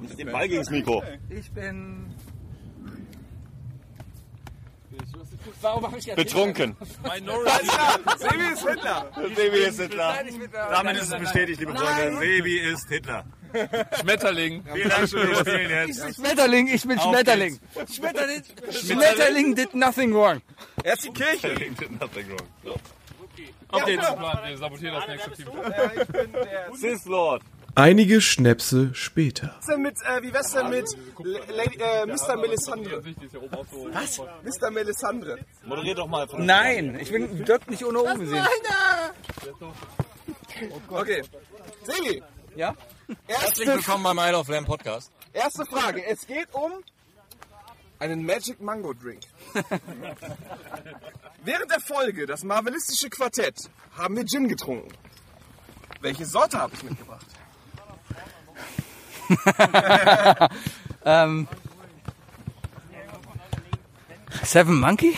[0.00, 1.02] Nicht den Ball gegens Mikro.
[1.28, 2.14] Ich bin.
[5.60, 6.76] Warum habe ich jetzt Betrunken.
[7.02, 7.66] Minority.
[8.16, 9.10] Sebi ist Hitler.
[9.34, 10.24] Sebi ist Hitler.
[10.26, 12.18] Ich bin, Damit ist es bestätigt, liebe Freunde.
[12.18, 13.24] Sebi ist Hitler.
[14.00, 14.64] Schmetterling.
[14.72, 16.14] Vielen Dank für das Spielen jetzt.
[16.16, 17.60] Schmetterling, ich bin Schmetterling.
[17.90, 18.42] Schmetterling.
[18.70, 20.40] Schmetterling did nothing wrong.
[20.84, 21.38] Er ist die Kirche.
[21.38, 22.78] Schmetterling did nothing wrong.
[23.72, 24.38] Auf den Plan.
[24.48, 25.46] Wir sabotieren das nächste Team.
[26.00, 26.70] Ich bin der.
[26.74, 27.42] Sith Lord.
[27.74, 29.54] Einige Schnäpse später.
[29.58, 30.84] Was denn mit, äh, wie wär's denn mit
[31.48, 32.36] Lady, äh, Mr.
[32.36, 33.02] Melisandre?
[33.92, 34.18] Was?
[34.18, 34.70] Mr.
[34.70, 35.38] Melisandre.
[35.64, 36.28] Moderiert doch mal.
[36.28, 38.46] von- Nein, ich bin Dirk nicht ohne oben gesehen.
[40.90, 41.22] Okay.
[41.82, 42.22] Sebi,
[42.56, 42.74] Ja?
[43.26, 45.10] Herzlich erste, willkommen beim Isle of Lamb Podcast.
[45.32, 46.04] erste Frage.
[46.04, 46.72] Es geht um
[48.02, 49.22] einen Magic Mango Drink.
[51.44, 54.92] Während der Folge, das marvelistische Quartett, haben wir Gin getrunken.
[56.00, 57.26] Welche Sorte habe ich mitgebracht?
[61.04, 61.46] ähm,
[64.42, 65.16] Seven Monkey?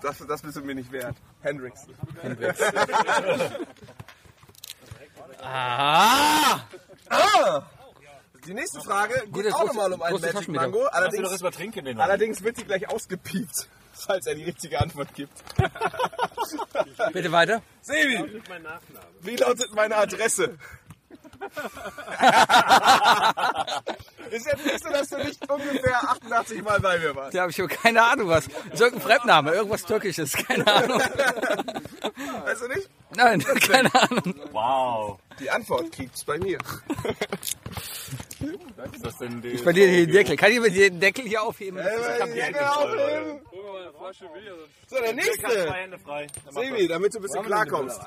[0.00, 1.16] Das, das bist du mir nicht wert.
[1.42, 1.86] Hendrix.
[5.44, 6.60] Ah!
[7.10, 7.62] Ah!
[8.46, 10.62] Die nächste Frage geht Gut, das auch große- nochmal um einen große Magic Taschenmeter.
[10.64, 10.78] Mango.
[10.82, 14.80] Lass doch Allerdings, erstmal trinken, den allerdings wird sie gleich ausgepiept, falls er die richtige
[14.80, 15.32] Antwort gibt.
[17.12, 17.62] Bitte weiter.
[17.82, 18.42] Sebi,
[19.20, 20.58] wie lautet meine Adresse?
[24.30, 27.34] Ist jetzt nicht so, dass du nicht ungefähr 88 Mal bei mir warst.
[27.34, 28.46] Da habe ich schon keine Ahnung was.
[28.46, 31.00] Ist irgendein Fremdname, irgendwas Türkisches, keine Ahnung.
[31.00, 32.88] Weißt du nicht?
[33.14, 34.34] Nein, keine Ahnung.
[34.52, 35.18] Wow.
[35.38, 36.58] Die Antwort kriegt's bei mir.
[38.92, 39.42] Ist das denn.
[39.44, 40.36] Ich bei dir den Deckel.
[40.36, 41.78] Kann ich mir den Deckel hier aufheben?
[41.78, 43.40] Äh, die Deckel aufheben.
[44.86, 45.48] So, der nächste.
[45.48, 46.26] Zwei Hände frei.
[46.50, 48.00] Sebi, damit du ein bisschen klarkommst,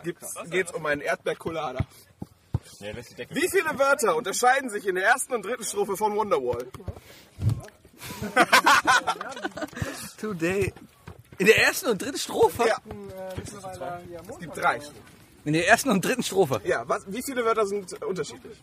[0.50, 1.86] geht's um einen Erdbeercolada.
[2.80, 3.36] Ja, lass die Decke.
[3.36, 6.68] Wie viele Wörter unterscheiden sich in der ersten und dritten Strophe von Wonderwall?
[10.20, 10.74] Today.
[11.38, 12.66] In der ersten und dritten Strophe?
[12.68, 12.78] Ja.
[14.30, 14.80] Es gibt drei.
[15.44, 16.62] In der ersten und dritten Strophe.
[16.64, 18.58] Ja, was, wie viele Wörter sind unterschiedlich?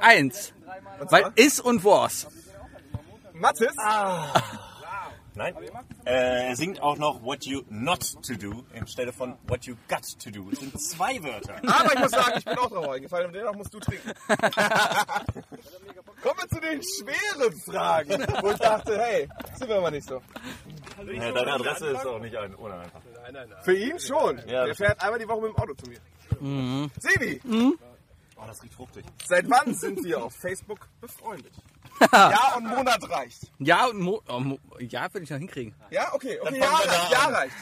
[0.00, 0.52] Eins.
[1.10, 2.26] Weil is und was.
[3.34, 3.74] Mathis?
[5.36, 5.54] Nein.
[6.06, 10.18] Äh, er singt auch noch What You Not To Do anstelle von What You Got
[10.24, 10.48] To Do.
[10.50, 11.56] Es sind zwei Wörter.
[11.66, 14.12] Aber ich muss sagen, ich bin auch drauf eingefallen und dennoch musst du trinken.
[16.22, 20.20] Kommen wir zu den schweren Fragen, wo ich dachte, hey, sind wir mal nicht so.
[21.12, 23.00] Ja, deine Adresse ist auch nicht ein, uneinfach.
[23.62, 24.38] Für ihn schon.
[24.38, 25.98] Ja, Der das- fährt einmal die Woche mit dem Auto zu mir.
[26.40, 26.90] Mhm.
[26.98, 27.40] Sebi,
[28.38, 29.04] Oh, das riecht fruchtig.
[29.26, 31.52] seit wann sind wir auf Facebook befreundet?
[32.12, 33.52] Jahr und Monat reicht.
[33.58, 35.74] Ja und Mo oh, Mo ja, würde ich noch hinkriegen.
[35.90, 37.34] Ja, okay, okay, Dann ja fangen wir reicht, da ja an.
[37.34, 37.54] reicht.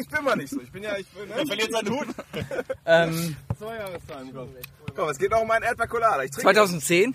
[0.00, 0.60] Ich bin mal nicht so.
[0.60, 2.06] Ich bin ja, ich bin, Er verliert seinen Hut.
[2.86, 4.48] Ähm, Zwei Jahreszahlen, komm.
[4.94, 6.22] Komm, es geht noch um einen Erdbeercolada.
[6.22, 7.14] Ich trinke 2010?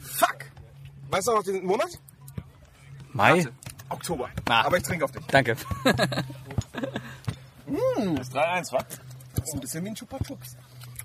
[0.00, 0.36] Fuck!
[1.10, 1.90] Weißt du noch den Monat?
[3.12, 3.46] Mai?
[3.88, 4.30] Oktober.
[4.48, 4.62] Ah.
[4.62, 5.24] Aber ich trinke auf dich.
[5.26, 5.56] Danke.
[7.66, 8.16] Mmh.
[8.16, 8.84] Das ist 3-1, was?
[9.34, 10.56] Das ist ein bisschen wie ein Chupa Chups.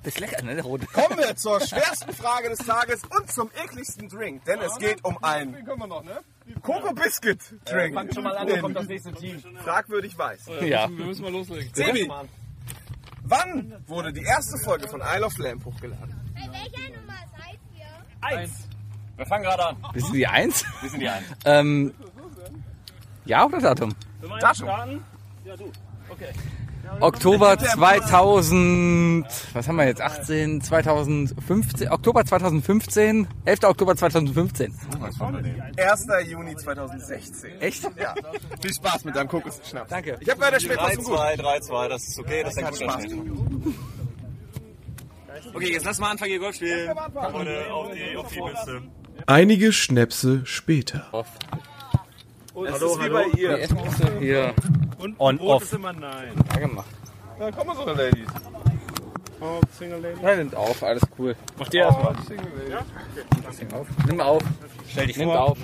[0.08, 0.86] Ist lecker, ne, rote.
[0.86, 5.22] Kommen wir zur schwersten Frage des Tages und zum ekligsten Drink, denn es geht um
[5.22, 5.68] einen
[6.62, 7.94] Coco Biscuit Drink.
[7.94, 9.44] Fangt schon mal an, kommt das nächste Team.
[9.66, 10.46] Fragwürdig weiß.
[10.62, 10.88] Ja.
[10.90, 11.70] Wir müssen mal loslegen.
[11.74, 12.10] Sebi,
[13.24, 16.16] wann wurde die erste Folge von Isle of Lamp hochgeladen?
[16.34, 17.86] Bei welcher Nummer seid ihr?
[18.22, 18.52] Eins.
[19.18, 19.78] Wir fangen gerade an.
[19.92, 20.66] Wir sind die Eins?
[20.82, 21.26] Wir sind die Eins.
[21.44, 21.94] Ähm,
[23.26, 23.94] ja oder Datum?
[24.40, 25.04] Datum.
[25.44, 25.70] Ja, du.
[26.08, 26.32] Okay.
[27.00, 30.02] Oktober 2000, was haben wir jetzt?
[30.02, 33.64] 18, 2015, Oktober 2015, 11.
[33.64, 34.74] Oktober 2015.
[35.78, 36.08] 1.
[36.28, 37.62] Juni 2016.
[37.62, 37.84] Echt?
[37.84, 38.16] Ja.
[38.62, 39.90] Viel Spaß mit deinem Kokosschnaps.
[39.90, 40.18] Danke.
[40.20, 41.18] Ich habe leider 3, trotzdem gut.
[41.18, 43.04] 2, 3, 2, das ist okay, das ist ein Hat guter Spaß.
[43.04, 43.22] Schnitt.
[45.54, 46.96] Okay, jetzt lass mal anfangen, hier Golf spielen.
[47.14, 48.82] Freunde, auf die, auf die Liste.
[49.26, 51.08] Einige Schnäpse später.
[52.66, 53.68] Es ist wie bei ihr.
[54.20, 54.54] Hier.
[55.00, 55.64] Und On, Brot off.
[55.64, 56.32] ist immer nein.
[56.54, 56.88] Ja, gemacht.
[57.40, 58.28] Na, komm mal so, Ladies.
[59.40, 60.24] Oh, Single Lady.
[60.24, 61.36] Ja, nimmt auf, alles cool.
[61.60, 62.16] Macht ihr erstmal.
[62.70, 62.80] Ja?
[63.60, 63.88] Nimm auf.
[64.08, 64.42] Nimm auf.
[64.90, 65.40] Stell dich Nimm vor.
[65.42, 65.58] auf.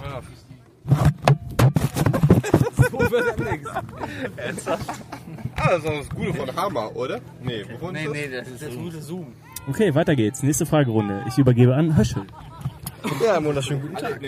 [2.91, 3.69] so wird er nix.
[5.55, 7.19] Ah, das ist das Gute von Hammer, oder?
[7.41, 9.33] Nee, wovon Nee, ist nee, das ist das gute Zoom.
[9.67, 10.43] Okay, weiter geht's.
[10.43, 11.23] Nächste Fragerunde.
[11.27, 12.27] Ich übergebe an Höschel.
[13.23, 14.19] Ja, einen wunderschönen guten Tag.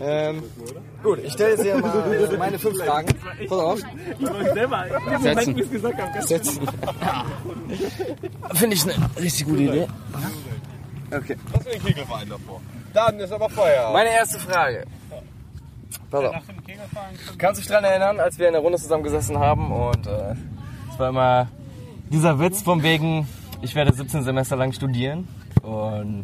[0.00, 0.42] Ähm,
[1.02, 3.08] gut, ich stelle jetzt hier mal meine fünf Fragen.
[3.48, 3.80] Pass auf.
[4.54, 6.68] selber in dem Moment, wie ich es gesagt habe, Setzen.
[8.54, 9.88] Finde ich eine richtig gute Idee.
[11.14, 11.36] Okay.
[11.62, 12.60] Für ein Kegelverein davor?
[12.92, 13.92] Dann ist aber Feuer.
[13.92, 14.84] Meine erste Frage.
[16.10, 16.36] Pass auf.
[17.38, 20.34] Kannst du dich daran erinnern, als wir in der Runde zusammengesessen haben und äh,
[20.92, 21.48] es war immer
[22.10, 23.26] dieser Witz von wegen,
[23.62, 25.26] ich werde 17 Semester lang studieren
[25.62, 26.22] und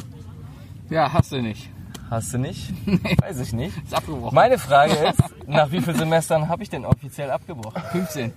[0.91, 1.69] Ja, hast du nicht.
[2.11, 2.73] Hast du nicht?
[3.23, 3.77] Weiß ich nicht.
[3.85, 4.35] Ist abgebrochen.
[4.35, 7.83] Meine Frage ist, nach wie vielen Semestern habe ich denn offiziell abgebrochen?
[7.93, 8.33] 15.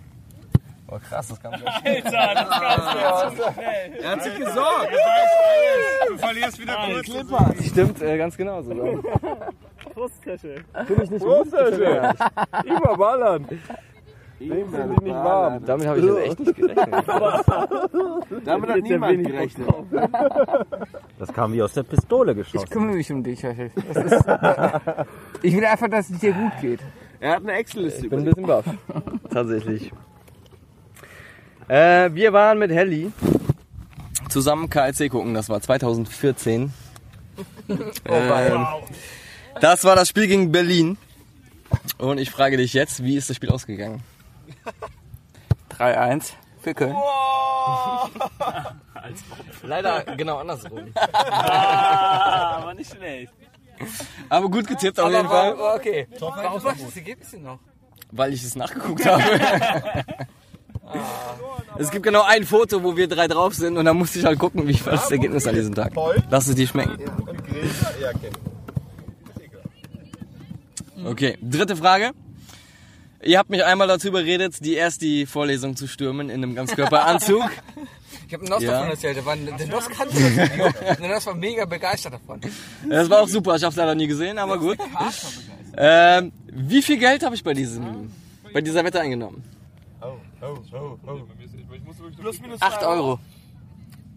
[0.88, 2.06] Oh krass, das kam gleich.
[2.06, 4.92] Alter, das kannst du Er hat sich gesorgt.
[6.10, 7.66] Du verlierst wieder kurz.
[7.66, 9.02] Stimmt, äh, ganz genau so.
[9.94, 10.66] Brusthäsche.
[10.86, 11.48] Finde ich nicht gut.
[12.66, 13.48] Überballern.
[14.50, 15.66] Dem bin ich nicht warm.
[15.66, 17.08] Damit habe ich jetzt echt nicht gerechnet.
[18.46, 19.70] Damit hat niemand gerechnet.
[21.20, 22.66] Das kam wie aus der Pistole geschossen.
[22.66, 23.42] Ich kümmere mich um dich.
[23.42, 24.26] Das ist,
[25.44, 26.80] ich will einfach, dass es dir gut geht.
[27.20, 28.66] Er hat eine Excel-Liste Ich bin ein bisschen baff.
[29.30, 29.92] Tatsächlich.
[31.68, 33.12] Äh, wir waren mit Helly
[34.30, 36.74] zusammen KLC gucken, das war 2014.
[37.70, 38.68] ähm,
[39.60, 40.98] das war das Spiel gegen Berlin.
[41.98, 44.02] Und ich frage dich jetzt, wie ist das Spiel ausgegangen?
[45.78, 46.32] 3-1
[46.62, 46.96] für Köln.
[49.64, 50.94] Leider genau andersrum.
[51.24, 53.32] Ah, aber nicht schlecht.
[54.30, 55.58] Aber gut getippt auf jeden Fall.
[55.58, 56.08] war- Okay.
[56.20, 57.60] Warum machst du das Ergebnis denn noch?
[58.12, 59.24] Weil ich es nachgeguckt habe.
[61.78, 64.38] Es gibt genau ein Foto, wo wir drei drauf sind und da musste ich halt
[64.38, 65.94] gucken, wie war das Ergebnis an diesem Tag.
[66.30, 66.98] Lass es dir schmecken.
[71.06, 72.12] Okay, dritte Frage.
[73.24, 77.44] Ihr habt mich einmal dazu überredet, die erst die Vorlesung zu stürmen in einem Ganzkörperanzug.
[78.28, 78.72] Ich habe Nos Ja.
[78.72, 79.18] davon erzählt.
[79.18, 80.70] Der, war, der Nos kannte das Video.
[81.02, 82.40] Der Nos war mega begeistert davon.
[82.88, 84.78] Das war auch super, ich habe es leider nie gesehen, aber gut.
[85.78, 88.12] Ähm, wie viel Geld habe ich bei diesem,
[88.54, 89.42] bei dieser Wette eingenommen?
[90.02, 91.20] Oh, oh, oh, oh.
[92.20, 93.20] Plus minus 8 Euro.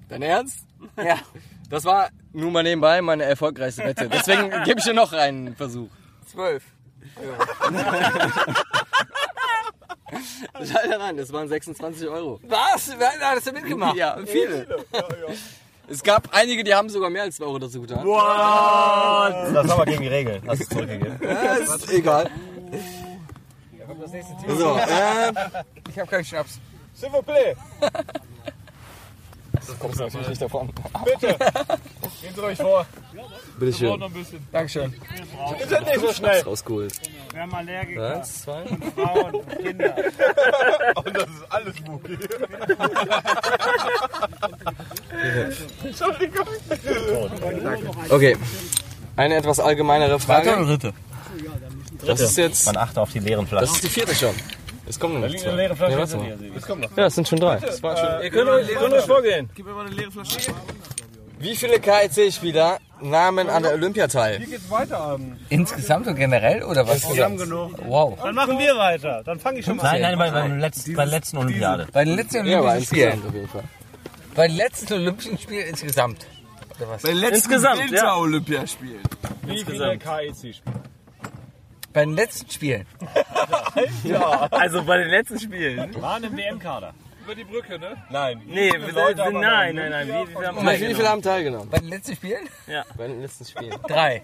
[0.08, 0.66] Dein Ernst?
[0.96, 1.18] Ja.
[1.70, 4.08] Das war nur mal nebenbei meine erfolgreichste Wette.
[4.08, 5.88] Deswegen gebe ich dir noch einen Versuch.
[7.14, 8.64] 12.
[10.74, 12.40] Leider nein, das waren 26 Euro.
[12.44, 12.92] Was?
[12.98, 13.96] Wer hat das denn mitgemacht?
[13.96, 14.66] Ja, viele.
[15.88, 18.04] Es gab einige, die haben sogar mehr als 2 Euro dazu getan.
[18.06, 19.54] What?
[19.54, 20.42] Das ist aber gegen die Regeln.
[20.46, 21.18] Hast du zurückgegeben.
[21.22, 22.30] Ja, ist egal.
[24.48, 25.32] So, äh,
[25.90, 26.58] Ich habe keinen Schnaps.
[26.94, 27.56] S'il vous plaît.
[29.66, 30.72] das kommst du natürlich nicht davon.
[31.04, 31.36] Bitte.
[32.22, 32.86] Nehmt euch vor.
[33.58, 34.02] Bitteschön.
[34.52, 34.94] Dankeschön.
[35.60, 36.42] Ihr seid nicht so schnell.
[36.42, 36.94] Rausgeholt.
[37.32, 38.16] Wir haben Allergiker.
[38.16, 38.62] Eins, zwei.
[38.62, 39.94] Und Frauen, und Kinder.
[41.04, 42.18] Und das ist alles Mucki.
[45.84, 46.46] Entschuldigung.
[48.10, 48.36] Okay.
[49.16, 50.50] Eine etwas allgemeinere Frage.
[50.64, 50.92] Dritte?
[52.04, 52.66] Das ist jetzt.
[52.66, 53.66] Man achte auf die leeren Flaschen.
[53.66, 54.34] Das ist die vierte schon.
[54.86, 55.50] Es kommen noch Da nicht liegt zwei.
[55.50, 56.96] eine leere Flasche hinter dir, Es kommt noch.
[56.96, 57.56] Ja, es sind schon drei.
[57.56, 58.22] Das war schon.
[58.22, 59.48] Ihr könnt euch- ihr könnt euch vorgehen.
[59.54, 60.52] Gib mir mal eine leere Flasche.
[61.38, 64.38] Wie viele KIC-Spieler nahmen an der Olympia teil?
[64.38, 65.38] Hier geht's weiter an.
[65.50, 67.12] Insgesamt und generell oder was?
[67.14, 67.72] Wir haben genug.
[67.86, 68.18] Wow.
[68.22, 69.22] Dann machen wir weiter.
[69.24, 70.18] Dann fange ich schon mal Nein, an.
[70.18, 71.86] nein, bei, beim letzten, bei der letzten Olympiade.
[71.92, 73.08] Bei den letzten Olympischen Spielen.
[73.12, 73.64] insgesamt auf jeden Fall.
[74.34, 76.26] Bei den letzten Olympischen Spielen insgesamt.
[76.78, 77.02] Oder was?
[77.02, 77.86] Bei den letzten Insgesamt, ja.
[77.90, 79.00] Winter-Olympiaspielen.
[79.46, 80.62] Wie viele KEC-Spiele?
[81.94, 82.86] Bei den letzten Spielen.
[84.02, 84.48] Ja.
[84.50, 86.02] Also bei den letzten Spielen.
[86.02, 86.92] Waren im WM-Kader.
[87.22, 87.96] Über die Brücke, ne?
[88.10, 88.42] Nein.
[88.46, 90.08] Nee, wir sind, nein, nein, nein.
[90.08, 91.70] Wie, wir haben Wie viele, wie viele haben teilgenommen?
[91.70, 92.48] Bei den letzten Spielen?
[92.66, 92.84] Ja.
[92.96, 93.74] Bei den letzten Spielen.
[93.88, 94.22] Drei.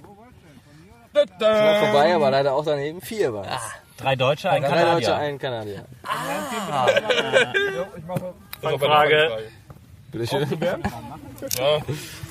[1.13, 3.01] Knapp vorbei, aber leider auch daneben.
[3.01, 3.63] Vier waren es.
[3.99, 4.95] Drei Deutsche, ein Drei Kanadier.
[4.95, 5.85] Deutsche, ein Kanadier.
[8.61, 9.39] Fangfrage.
[10.11, 10.47] Bitteschön.
[11.57, 11.79] Ja,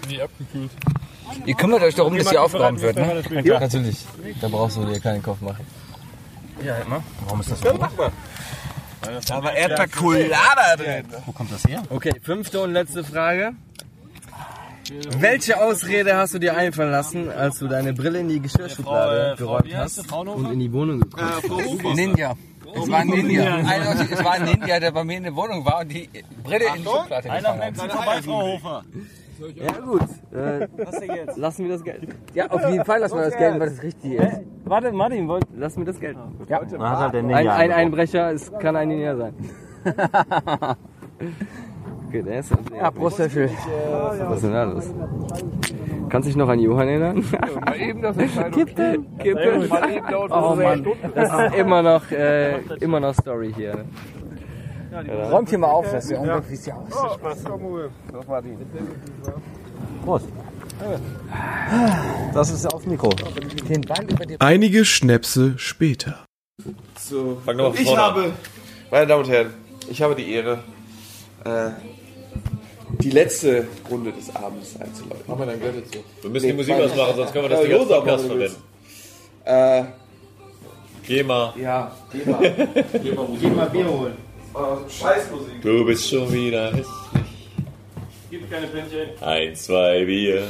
[0.08, 0.72] nie abgekühlt.
[1.46, 3.24] Ihr kümmert euch darum, dass hier aufgeräumt wird, ne?
[3.44, 3.60] Ja.
[3.60, 4.06] Natürlich.
[4.42, 5.66] Da brauchst du dir keinen Kopf machen.
[6.64, 7.04] Ja, immer.
[7.26, 7.78] Warum ist das so?
[9.28, 11.06] Da war Erdbeercolada drin.
[11.26, 11.84] Wo kommt das her?
[11.90, 13.54] Okay, fünfte und letzte Frage.
[15.18, 19.74] Welche Ausrede hast du dir einfallen lassen, als du deine Brille in die Geschirrschublade geräumt
[19.76, 21.96] hast und in die Wohnung gekommen bist?
[21.96, 22.36] Ninja.
[22.76, 23.60] Es war ein Ninja.
[24.12, 26.10] Es war ein Ninja, der bei mir in der Wohnung war und die
[26.44, 27.76] Brille in die Schublade Einer gefangen hat.
[27.76, 28.84] sie vorbei, Frau Hofer.
[29.56, 30.02] Ja gut.
[30.32, 31.38] Äh, Was denn jetzt?
[31.38, 32.08] lassen wir das Geld.
[32.34, 34.24] Ja, auf jeden Fall lassen wir das Geld, weil das richtig ist.
[34.24, 36.18] Äh, warte, Martin, wollt, lass mir das Geld.
[36.48, 36.62] Ja.
[36.78, 37.72] Man hat halt ein, Ninja ein.
[37.72, 39.34] Einbrecher, es kann ein Ninja sein.
[42.08, 43.50] okay, der ist Ja, Prost dafür.
[44.28, 44.94] Was ist denn da los?
[46.10, 47.24] Kannst du dich noch an Johann erinnern?
[47.66, 48.66] Mal eben das Entscheidung.
[49.70, 53.76] Mal eben laut Oh Mann, das ist immer noch, äh, immer noch Story hier.
[53.76, 53.86] Ne?
[55.32, 56.96] Räumt hier mal auf, das ist ja wie es hier aussieht.
[56.96, 57.90] Oh, Spaß, komm, Uwe.
[58.12, 58.58] Das war die.
[60.04, 60.26] Prost.
[62.34, 63.10] Das ist aufs Mikro.
[63.70, 66.26] Den Ball über die Einige Schnäpse später.
[66.98, 68.34] So, Fang doch ich vorne habe,
[68.92, 69.54] meine Damen und Herren,
[69.90, 70.60] ich habe die Ehre,
[71.46, 71.70] äh,
[73.02, 75.24] die letzte Runde des Abends einzuläuten.
[75.28, 76.00] Machen wir dein Geld so.
[76.22, 78.56] Wir müssen die Musik ausmachen, sonst können wir das nicht als Podcast verwenden.
[79.46, 79.84] Äh,
[81.04, 81.54] Geh mal.
[81.58, 81.92] ja.
[82.12, 82.40] Geh mal,
[83.42, 84.29] Geh mal Bier holen.
[84.54, 85.62] Oh, Scheißmusik.
[85.62, 86.86] Du bist schon wieder hässlich.
[88.32, 89.10] Gibt keine Pünktchen.
[89.22, 90.44] Ein, zwei Bier.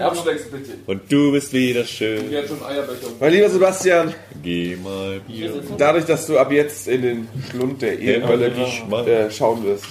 [0.00, 0.72] Abschlägst bitte.
[0.86, 2.30] Und du bist wieder schön.
[2.32, 3.06] Jetzt schon Eierbecher.
[3.20, 5.52] Mein lieber Sebastian, Geh mal Bier.
[5.76, 8.50] dadurch, dass du ab jetzt in den Schlund der Ehrenhölle
[8.90, 9.04] Ja.
[9.04, 9.84] äh, schauen wirst,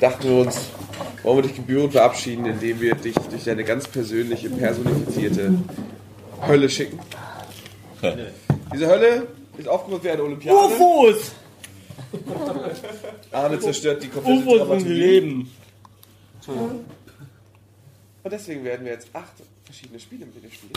[0.00, 0.70] dachten wir uns,
[1.22, 5.54] wollen wir dich gebührend verabschieden, indem wir dich durch deine ganz persönliche, personifizierte
[6.46, 6.98] Hölle schicken.
[8.72, 9.26] Diese Hölle
[9.58, 10.56] ist aufgebaut wie eine Olympiade.
[10.56, 11.32] UFOs!
[13.32, 14.88] Arne zerstört die komplette UFOs Dramaturgie.
[14.88, 15.52] Leben.
[18.22, 19.32] Und deswegen werden wir jetzt acht
[19.64, 20.72] verschiedene Spiele mit dir spielen.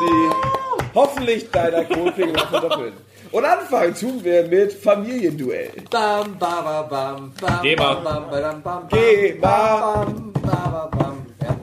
[0.00, 2.92] Die hoffentlich dein Alkoholpegel noch verdoppeln.
[3.30, 5.70] Und anfangen tun wir mit Familienduell.
[5.90, 7.94] Bam, bam, bam, bam, bam, Geh mal.
[7.96, 10.04] bam, bam, bam, bam, Geh mal.
[10.04, 11.26] bam, bam, bam, bam.
[11.42, 11.56] Ja.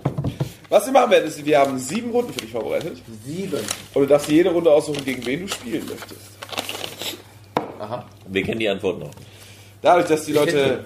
[0.69, 3.01] Was wir machen werden, ist, wir haben sieben Runden für dich vorbereitet.
[3.25, 3.59] Sieben.
[3.93, 6.31] Und du darfst dir jede Runde aussuchen, gegen wen du spielen möchtest.
[7.79, 8.05] Aha.
[8.29, 9.11] Wir kennen die Antworten noch.
[9.81, 10.85] Dadurch, dass die Leute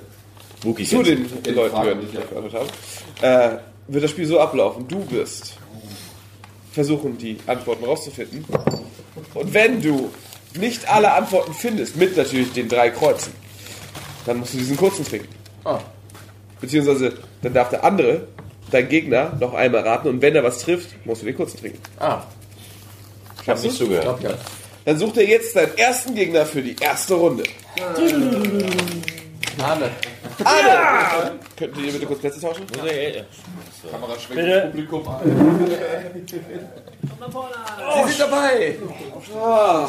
[0.62, 2.54] Wookies zu den, den Leuten gehören, die ich geantwortet
[3.22, 4.88] habe, äh, wird das Spiel so ablaufen.
[4.88, 5.58] Du wirst
[6.72, 8.46] versuchen, die Antworten rauszufinden.
[9.34, 10.12] Und wenn du
[10.56, 13.34] nicht alle Antworten findest, mit natürlich den drei Kreuzen,
[14.26, 15.28] dann musst du diesen kurzen trinken.
[15.64, 15.80] Ah.
[16.62, 18.28] Beziehungsweise dann darf der andere,
[18.72, 21.80] dein Gegner, noch einmal raten und wenn er was trifft, musst du den kurzen trinken.
[22.00, 22.24] Ah.
[23.42, 24.04] Ich habe nicht zugehört.
[24.04, 24.38] Glaub ja.
[24.86, 27.44] Dann sucht er jetzt deinen ersten Gegner für die erste Runde.
[29.62, 29.92] Arne.
[30.44, 31.40] Arne!
[31.58, 32.66] Könntet ihr bitte kurz Plätze tauschen?
[32.68, 35.22] Kamera schwenkt das Publikum an.
[37.96, 38.76] Sie sind dabei.
[39.42, 39.88] Ah.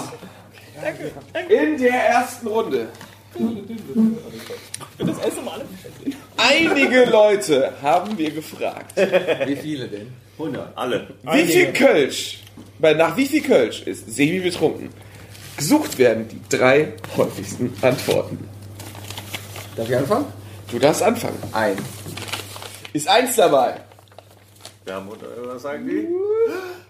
[1.49, 2.89] In der ersten Runde.
[6.37, 8.97] Einige Leute haben wir gefragt.
[9.47, 10.13] Wie viele denn?
[10.39, 10.77] 100.
[10.77, 11.09] Alle.
[11.23, 12.44] Wie viel Kölsch,
[12.85, 14.91] weil nach wie viel Kölsch ist Sebi betrunken?
[15.57, 18.47] Gesucht werden die drei häufigsten Antworten.
[19.75, 20.27] Darf ich anfangen?
[20.71, 21.39] Du darfst anfangen.
[21.53, 21.79] Ein.
[22.93, 23.81] Ist eins dabei?
[24.87, 26.07] Ja, Mutter, was sagen die?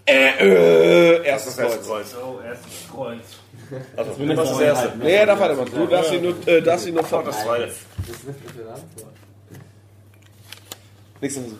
[0.05, 1.87] Äh, äh, erstes Das Kreuz.
[1.87, 2.15] Kreuz.
[2.16, 3.21] Oh, erstes Kreuz.
[3.97, 4.93] Also, du machst das erste.
[4.99, 5.71] Nee, er darf weitermachen.
[5.73, 7.23] Du darfst ihn nur, äh, darfst ihn nur vor.
[7.23, 7.73] Das zweite.
[11.21, 11.59] Nächster Versuch.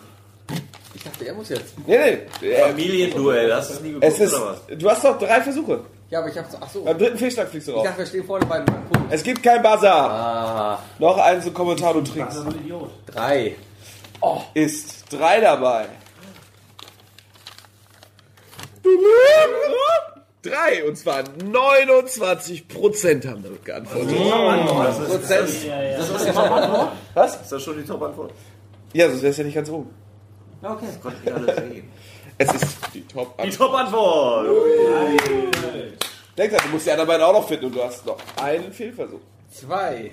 [1.05, 1.75] Ich dachte, er muss jetzt.
[1.85, 2.49] Nee, nee.
[2.49, 4.77] äh, Familienduell, hast du das nie geguckt, Es ist, oder was?
[4.79, 5.81] du hast noch drei Versuche.
[6.09, 6.57] Ja, aber ich hab's.
[6.59, 6.83] Ach so.
[6.83, 7.85] Beim dritten Fehlschlag fliegst du Ich raus.
[7.85, 8.81] dachte, wir stehen vorne bei einem Punkt.
[9.11, 10.09] Es gibt kein Bazar.
[10.09, 10.79] Ah.
[10.97, 12.39] Noch einen zum Kommentar, du trinkst.
[13.07, 13.55] Drei.
[14.55, 15.85] Ist drei dabei.
[20.41, 24.15] Drei, und zwar 29% haben damit geantwortet.
[25.07, 25.49] Prozent.
[25.97, 26.91] Das ist die Top-Antwort?
[27.15, 27.41] Was?
[27.41, 28.31] Ist das schon die Top-Antwort?
[28.93, 29.89] Ja, sonst wäre es ja nicht ganz oben.
[30.61, 30.85] Okay.
[31.01, 31.91] Konnten die alle sehen.
[32.37, 34.45] Es ist die top Die Top-Antwort!
[36.37, 38.73] Denk dran, du musst die anderen beiden auch noch finden und du hast noch einen
[38.73, 39.21] Fehlversuch.
[39.51, 40.11] Zwei.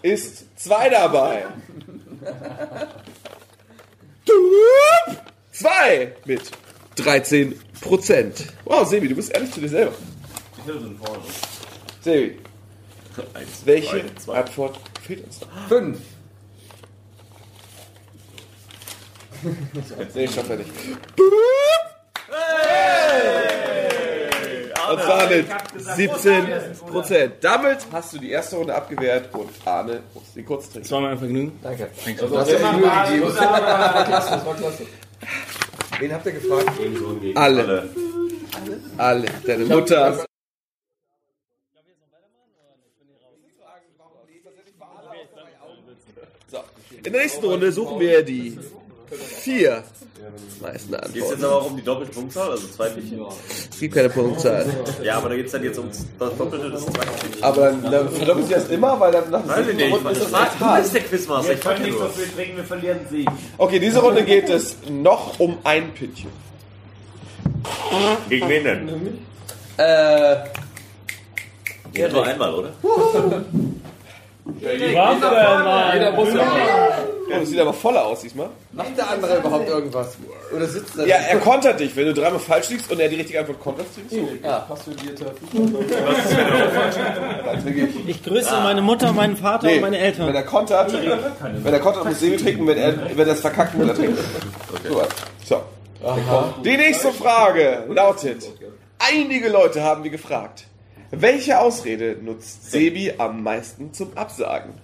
[0.00, 1.44] Ist zwei dabei.
[5.52, 6.42] Zwei mit
[6.96, 7.54] 13%
[8.64, 9.92] Wow, Sebi, du bist ehrlich zu dir selber.
[10.56, 11.22] Die Hill sind vorne.
[12.00, 12.38] Sebi,
[13.34, 14.38] Eins, welche zwei, zwei.
[14.38, 15.48] Antwort fehlt uns noch?
[15.68, 15.98] Fünf.
[20.14, 20.70] Nee, schafft er nicht.
[24.90, 25.46] Und zwar mit
[25.76, 30.82] 17% Damit hast du die erste Runde abgewehrt und Arne muss den kurz trinken.
[30.82, 31.58] Das war mein Vergnügen.
[31.62, 31.90] Danke.
[32.04, 32.20] Thanks.
[32.20, 33.26] Du hast ja Mühe gegeben.
[33.26, 34.86] Das war klasse, das war klasse.
[35.98, 36.70] Wen habt ihr gefragt?
[37.34, 37.88] Alle.
[38.96, 39.26] Alle.
[39.46, 40.24] Deine Mutter.
[46.50, 46.58] So.
[46.96, 48.58] In der nächsten Runde suchen wir die
[49.16, 49.84] vier
[50.60, 53.20] meisten Geht es jetzt aber auch um die doppelte Punktzahl, also zwei Pünktchen?
[53.70, 54.66] Es gibt keine Punktzahl.
[55.02, 57.44] Ja, aber da geht es dann jetzt um das Doppelte des zweiten Pünktchen.
[57.44, 60.32] Aber dann, dann verdoppelt sich das immer, weil dann nach Weiß ich nicht, Runden ist
[60.32, 63.26] das echt du bist der Quizmaster, ich frag nicht so viel trinken, wir verlieren sie.
[63.56, 66.30] Okay, diese Runde geht es noch um ein Pünktchen.
[68.28, 69.18] Gegen wen denn?
[69.76, 70.36] Äh.
[71.92, 72.72] Geht nur einmal, oder?
[74.60, 76.46] Jeder muss ja.
[77.28, 78.48] Oh, das sieht aber voller aus diesmal.
[78.72, 80.16] Macht der andere überhaupt irgendwas?
[80.54, 81.94] Oder sitzt er Ja, er kontert dich.
[81.94, 84.28] Wenn du dreimal falsch liegst und er die richtige Antwort kontert, ziehst du.
[84.42, 84.66] Ja.
[88.06, 90.28] Ich grüße meine Mutter, meinen Vater Nee, und meine Eltern.
[90.28, 92.66] Wenn er kontert, wenn er kontert, muss Sebi trinken.
[92.66, 94.18] Wenn er, wenn er es verkackt, muss er trinken.
[95.44, 95.62] So.
[96.02, 96.54] so.
[96.64, 98.48] Die nächste Frage lautet:
[98.98, 100.64] Einige Leute haben wir gefragt.
[101.10, 104.74] Welche Ausrede nutzt Sebi am meisten zum Absagen?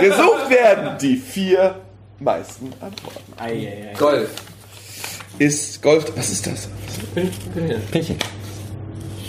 [0.00, 1.80] Gesucht werden die vier
[2.18, 3.34] meisten Antworten.
[3.98, 4.30] Golf.
[5.38, 6.04] Ist Golf.
[6.16, 6.68] Was ist das?
[7.12, 8.16] Pünktchen.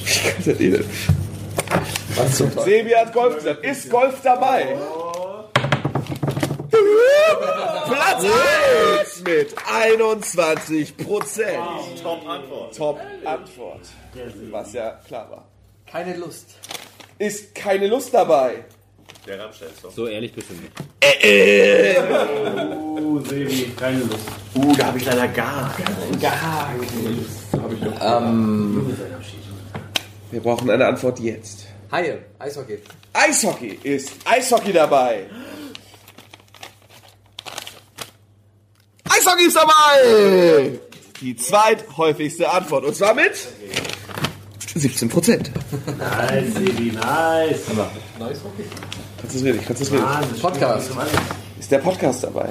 [0.06, 2.52] Wie kann das denn?
[2.64, 3.66] Sebi hat Golf gesagt.
[3.66, 4.78] Ist Golf dabei?
[7.88, 11.58] Platz 1 mit 21 Prozent.
[12.02, 12.76] Top Antwort.
[12.76, 13.82] Top Antwort.
[14.52, 15.46] Was ja klar war.
[15.92, 16.56] Keine Lust.
[17.18, 18.66] Ist keine Lust dabei.
[19.26, 19.92] Der Rammstein-Song.
[19.92, 20.72] So ehrlich bist du nicht.
[21.00, 21.98] Äh, äh.
[22.76, 24.28] Oh, Sebi, keine Lust.
[24.56, 26.18] Uh, da habe ich leider gar keine.
[26.20, 26.76] Gar
[28.02, 28.98] Ähm.
[30.32, 31.66] Wir brauchen eine Antwort jetzt.
[31.92, 32.26] Haie.
[32.40, 32.80] Eishockey.
[33.14, 33.80] Eishockey.
[33.84, 35.28] Ist Eishockey dabei?
[39.10, 40.80] Eishockey ist dabei!
[41.22, 42.86] Die zweithäufigste Antwort.
[42.86, 43.32] Und zwar mit
[44.76, 45.52] 17 Prozent.
[45.98, 47.62] Nice, Sebi, nice.
[49.20, 49.62] Kannst du es reden?
[49.66, 50.06] Kannst du es reden?
[50.42, 50.92] Podcast.
[51.60, 52.50] Ist der Podcast dabei?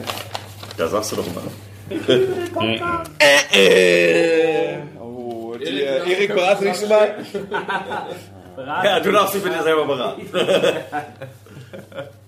[0.76, 1.44] Da sagst du doch mal.
[3.18, 4.78] Äh, äh.
[4.98, 7.14] Oh, die, äh, Erik, berate dich schon mal.
[8.56, 10.26] Ja, du darfst dich mit dir selber beraten.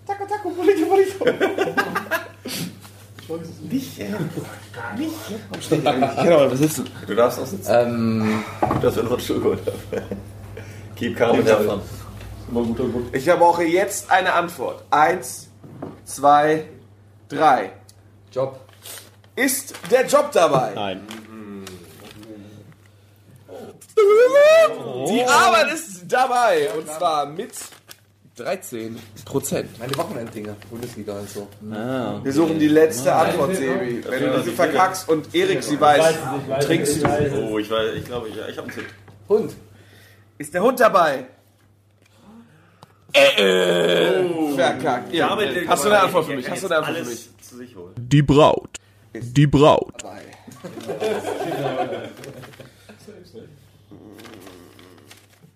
[0.06, 1.24] Taco, taco, polito, polito.
[3.68, 4.06] Nicht, ja.
[4.96, 5.12] Nicht.
[5.60, 6.88] Ich kann auch mal sitzen.
[7.06, 7.70] Du darfst auch sitzen.
[7.72, 8.44] Ähm.
[8.80, 9.60] Das wird noch geholt.
[10.96, 11.80] Keep calm and have fun.
[13.12, 14.84] Ich brauche jetzt eine Antwort.
[14.90, 15.48] Eins,
[16.04, 16.68] zwei,
[17.28, 17.72] drei.
[18.32, 18.60] Job.
[19.34, 20.72] Ist der Job dabei?
[20.74, 21.00] Nein.
[25.08, 26.70] Die Arbeit ist dabei.
[26.76, 27.52] Und zwar mit
[28.36, 29.78] 13 Prozent.
[29.78, 30.56] Meine Wochenenddinger.
[30.70, 31.48] Bundesliga und so.
[31.72, 34.04] Ah, Wir suchen die letzte Antwort, Sebi.
[34.06, 36.14] Wenn du diese verkackst und Erik sie weiß,
[36.60, 37.48] trinkst du.
[37.50, 38.86] Oh, ich weiß, ich glaube, ich, ich habe einen Tipp.
[39.28, 39.54] Hund.
[40.38, 41.26] Ist der Hund dabei?
[43.14, 44.54] Äh, äh.
[44.54, 45.14] Verkackt.
[45.14, 45.30] Ja.
[45.30, 46.50] Damit Hast du eine Antwort für mich?
[46.50, 47.28] Hast du eine Antwort für mich?
[47.40, 47.94] zu sich holen.
[47.96, 48.78] Die Braut.
[49.14, 50.04] Die Braut.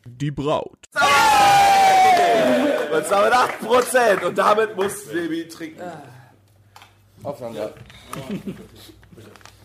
[0.05, 0.80] Die Braut.
[3.01, 4.25] Und zwar mit 8 Prozent.
[4.25, 5.83] Und damit muss Sebi trinken.
[7.23, 7.73] Aufeinander.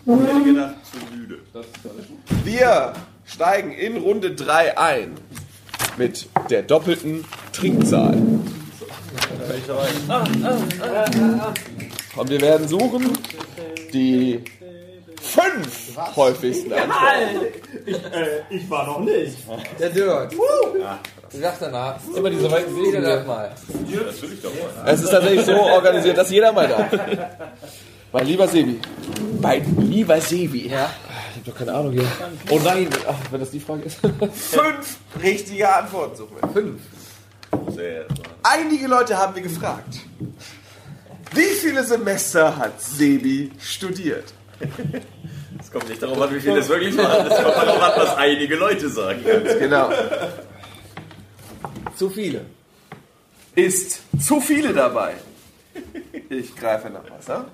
[0.05, 1.39] Ich hätte gedacht, zu müde.
[2.43, 2.93] Wir
[3.25, 5.17] steigen in Runde 3 ein.
[5.97, 8.15] Mit der doppelten Trinkzahl.
[12.15, 13.17] Und wir werden suchen
[13.93, 14.43] die
[15.21, 17.45] fünf häufigsten Antworten.
[17.85, 19.37] Ich, äh, ich war noch nicht.
[19.79, 20.33] Der Dirt.
[21.35, 21.95] Du sagst danach.
[22.15, 23.51] Immer diese weiten Wege darf mal.
[23.51, 24.89] Das will ich doch mal.
[24.89, 26.87] Es ist tatsächlich so organisiert, dass jeder mal darf.
[28.13, 28.79] Mein lieber Sebi.
[29.41, 30.69] Mein lieber Sebi.
[30.69, 30.89] Ja.
[31.31, 32.07] Ich hab doch keine Ahnung hier.
[32.49, 33.97] Oh nein, ach, wenn das die Frage ist.
[33.97, 36.49] Fünf richtige Antworten suchen wir.
[36.49, 36.81] Fünf.
[37.75, 38.05] Sehr.
[38.41, 39.95] Einige Leute haben wir gefragt.
[41.33, 44.33] Wie viele Semester hat Sebi studiert?
[45.59, 47.27] Es kommt nicht darauf an, wie viele es wirklich waren.
[47.27, 49.19] Es kommt darauf an, was einige Leute sagen.
[49.25, 49.89] Ganz genau.
[51.95, 52.45] Zu viele.
[53.55, 55.13] Ist zu viele dabei?
[56.29, 57.45] Ich greife nach Wasser.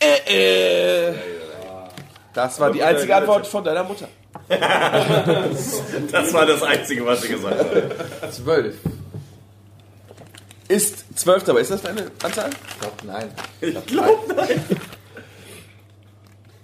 [0.00, 1.14] Äh, äh.
[2.34, 4.08] Das war die einzige Antwort von deiner Mutter.
[6.10, 8.32] Das war das Einzige, was sie gesagt hat.
[8.32, 8.76] Zwölf.
[10.68, 11.60] Ist zwölf dabei?
[11.60, 12.50] Ist das deine Anzahl?
[12.50, 13.30] Ich glaub, nein.
[13.60, 14.64] Ich glaube nein.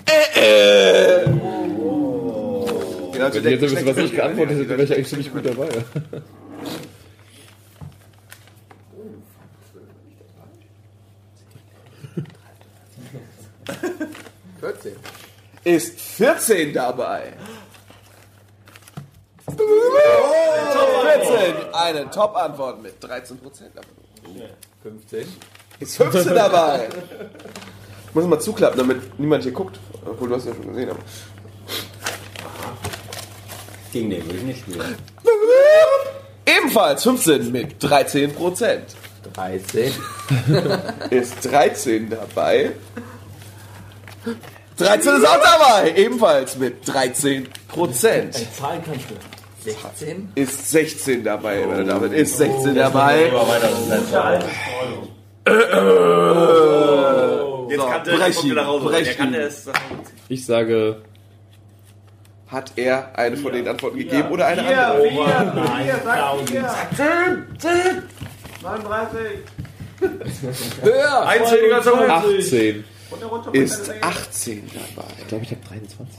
[0.06, 1.77] Äh, äh.
[3.18, 5.68] Wenn ihr jetzt wisst, was ich geantwortet hätte, wäre ich eigentlich ziemlich gut dabei.
[15.64, 17.32] ist 14 dabei.
[19.46, 19.58] 14,
[21.72, 23.72] eine Top-Antwort mit 13 Prozent.
[24.82, 25.26] 15.
[25.80, 26.88] Ist 15 dabei.
[28.08, 29.78] Ich muss mal zuklappen, damit niemand hier guckt.
[30.04, 30.90] Obwohl, du hast ja schon gesehen.
[30.90, 31.00] Aber.
[33.92, 34.96] Gegen den würde ich nicht spielen.
[36.46, 38.84] Ebenfalls 15 mit 13 Prozent.
[39.34, 39.92] 13.
[41.10, 42.70] Ist 13 dabei.
[44.78, 45.92] 13 ist auch dabei.
[45.96, 48.34] Ebenfalls mit 13 Prozent.
[48.56, 49.14] Zahlen kannst du.
[49.64, 50.32] 16?
[50.34, 52.12] Ist 16 dabei, meine Damen.
[52.12, 53.24] Ist 16 dabei.
[57.68, 58.84] Jetzt kann der Brechi, kommt nach Hause.
[58.86, 59.04] Brechi.
[59.04, 59.66] Der kann es.
[60.28, 61.02] Ich sage.
[62.48, 65.02] Hat er eine von den Antworten gegeben oder eine andere?
[65.02, 65.12] vier,
[66.46, 66.70] vier, vier.
[66.96, 68.02] 10, 10.
[68.62, 69.20] 39.
[70.82, 71.26] Höher!
[71.26, 72.84] Einzelliger zum 18.
[73.52, 75.08] Ist 18 dabei.
[75.18, 76.16] Ich glaube, ich habe 23.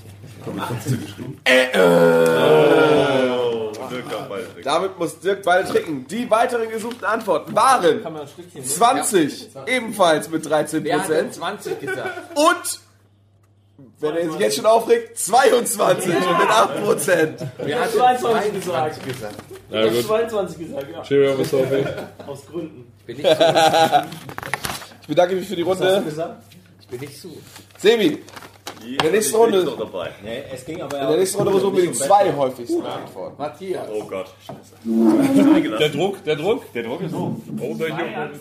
[1.43, 4.61] Äh, Oh, Dirk darf beide trinken.
[4.63, 6.05] Damit muss Dirk beide trinken.
[6.07, 8.65] Die weiteren gesuchten Antworten waren Kann man das Stückchen nehmen?
[8.65, 11.33] 20, ebenfalls mit 13 Wer hat denn Prozent.
[11.35, 12.09] 20 gesagt?
[12.35, 12.79] Und,
[13.99, 17.45] wenn er sich jetzt schon aufregt, 22 mit 8 Prozent.
[17.57, 18.95] Wer hat 22 denn gesagt.
[18.95, 19.35] 22 gesagt?
[19.69, 20.05] Ich Ja, hab gut.
[20.05, 21.01] 22 gesagt, ja.
[21.03, 22.27] Cheerio, was hoffe ich.
[22.27, 22.91] Aus Gründen.
[22.99, 23.43] Ich bin nicht so.
[25.01, 26.03] Ich bedanke mich für die Was hast du Runde.
[26.09, 26.43] gesagt?
[26.81, 27.29] Ich bin nicht so.
[27.77, 28.23] Sebi,
[28.85, 29.87] in der nächsten Ich bin Runde.
[30.23, 33.35] Nee, es ging aber in der nächsten Runde versuchen wir die zwei häufigsten Antworten.
[33.37, 33.87] Matthias.
[33.91, 34.27] Oh Gott.
[34.45, 35.77] Scheiße.
[35.79, 36.73] Der Druck, der Druck.
[36.73, 37.33] Der Druck ist hoch.
[37.59, 38.31] Oh, der Junge.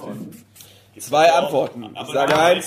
[1.01, 1.91] Zwei Antworten.
[2.01, 2.67] Ich sage eins,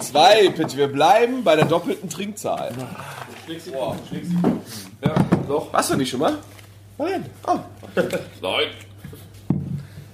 [0.00, 0.76] zwei, bitte.
[0.76, 2.70] Wir bleiben bei der doppelten Trinkzahl.
[5.02, 5.14] Ja,
[5.48, 5.72] doch.
[5.72, 6.38] Warst du nicht schon mal?
[6.98, 7.26] Nein.
[7.46, 7.58] Oh.
[8.40, 8.66] Nein.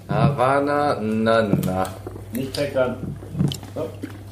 [0.08, 1.86] Havana, na, na.
[2.32, 3.16] Nicht kleckern.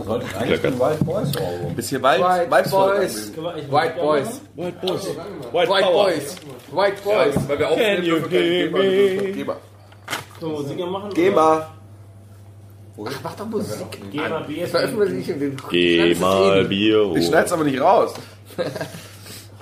[0.05, 1.75] Sollte eigentlich ein Wild Boys Ohrwurm.
[1.75, 3.33] Bisschen Wald, White Waldvolk Boys.
[3.37, 3.73] anmelden.
[3.73, 4.41] White Boys.
[4.57, 5.07] White Boys.
[5.53, 6.37] White Boys.
[6.73, 7.49] White Boys.
[7.49, 9.57] Weil wir aufnehmen, dürfen Geber
[10.41, 11.11] wir Musiker machen?
[11.15, 11.31] Geh
[13.05, 13.11] mal.
[13.15, 13.79] Ach, mach doch Musik.
[14.11, 14.67] Geh mal Bier.
[14.67, 17.29] Veröffentlichen wir den Geh mal Bier Ich hoch.
[17.29, 18.15] schneid's aber nicht raus.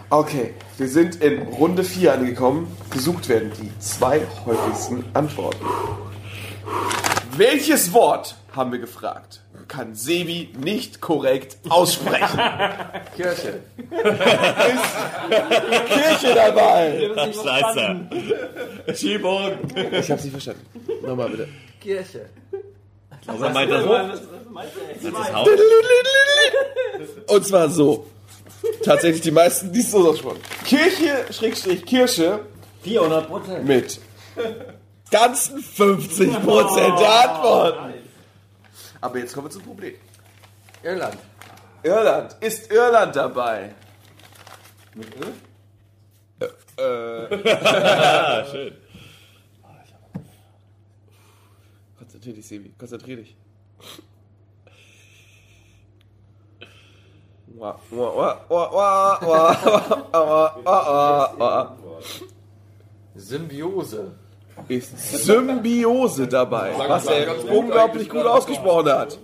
[0.09, 2.69] Okay, wir sind in Runde 4 angekommen.
[2.93, 5.67] Gesucht werden die zwei häufigsten Antworten.
[7.37, 12.39] Welches Wort, haben wir gefragt, kann Sebi nicht korrekt aussprechen?
[13.17, 13.61] Kirche.
[15.89, 17.11] Kirche dabei.
[17.33, 18.95] Scheiße.
[18.95, 19.59] Schiebung.
[19.91, 20.65] Ich hab's nicht verstanden.
[21.03, 21.49] Nochmal bitte.
[21.81, 22.27] Kirche.
[23.27, 24.21] Also er meint das Haus.
[27.29, 28.07] Und zwar so.
[28.85, 30.41] Tatsächlich die meisten, die es so aussprechen.
[30.65, 32.41] Kirche, Schrägstrich, Kirsche
[32.83, 33.65] 400 Prozent.
[33.65, 34.01] mit
[35.11, 37.95] ganzen 50 Prozent der Antworten.
[39.01, 39.95] Aber jetzt kommen wir zum Problem.
[40.83, 41.19] Irland.
[41.83, 42.37] Irland.
[42.41, 43.75] Ist Irland dabei?
[44.95, 45.33] Mit Öl?
[46.41, 46.47] Äh.
[46.79, 48.75] Ah, schön.
[52.27, 52.75] Konzentrier dich, Sebi.
[52.77, 53.37] Konzentrier dich.
[63.15, 64.13] Symbiose.
[64.69, 69.19] Ist Symbiose dabei, sagen, was er unglaublich gut ausgesprochen hat.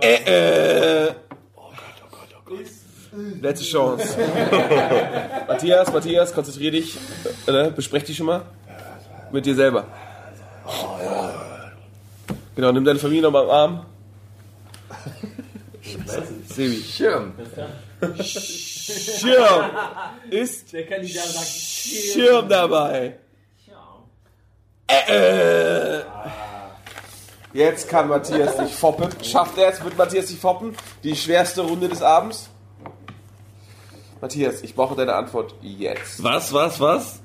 [0.00, 1.14] Äh, äh.
[1.56, 3.42] Oh Gott, oh Gott, oh Gott.
[3.42, 4.18] Letzte Chance.
[5.48, 6.96] Matthias, Matthias, konzentrier dich.
[7.46, 7.72] Äh, ne?
[7.74, 8.42] Besprech dich schon mal
[9.32, 9.86] mit dir selber.
[12.56, 13.86] Genau, nimm deine Familie nochmal am Arm.
[16.48, 16.82] Sebi.
[16.82, 17.32] Schirm.
[18.22, 19.70] Schirm.
[20.30, 23.18] Ist Der Kandidat sagt Schirm dabei.
[24.86, 26.02] Äh, äh.
[27.52, 29.08] Jetzt kann Matthias sich foppen.
[29.22, 29.82] Schafft er es?
[29.82, 30.76] Wird Matthias sich foppen?
[31.02, 32.50] Die schwerste Runde des Abends?
[34.20, 36.22] Matthias, ich brauche deine Antwort jetzt.
[36.22, 37.20] Was, was, was?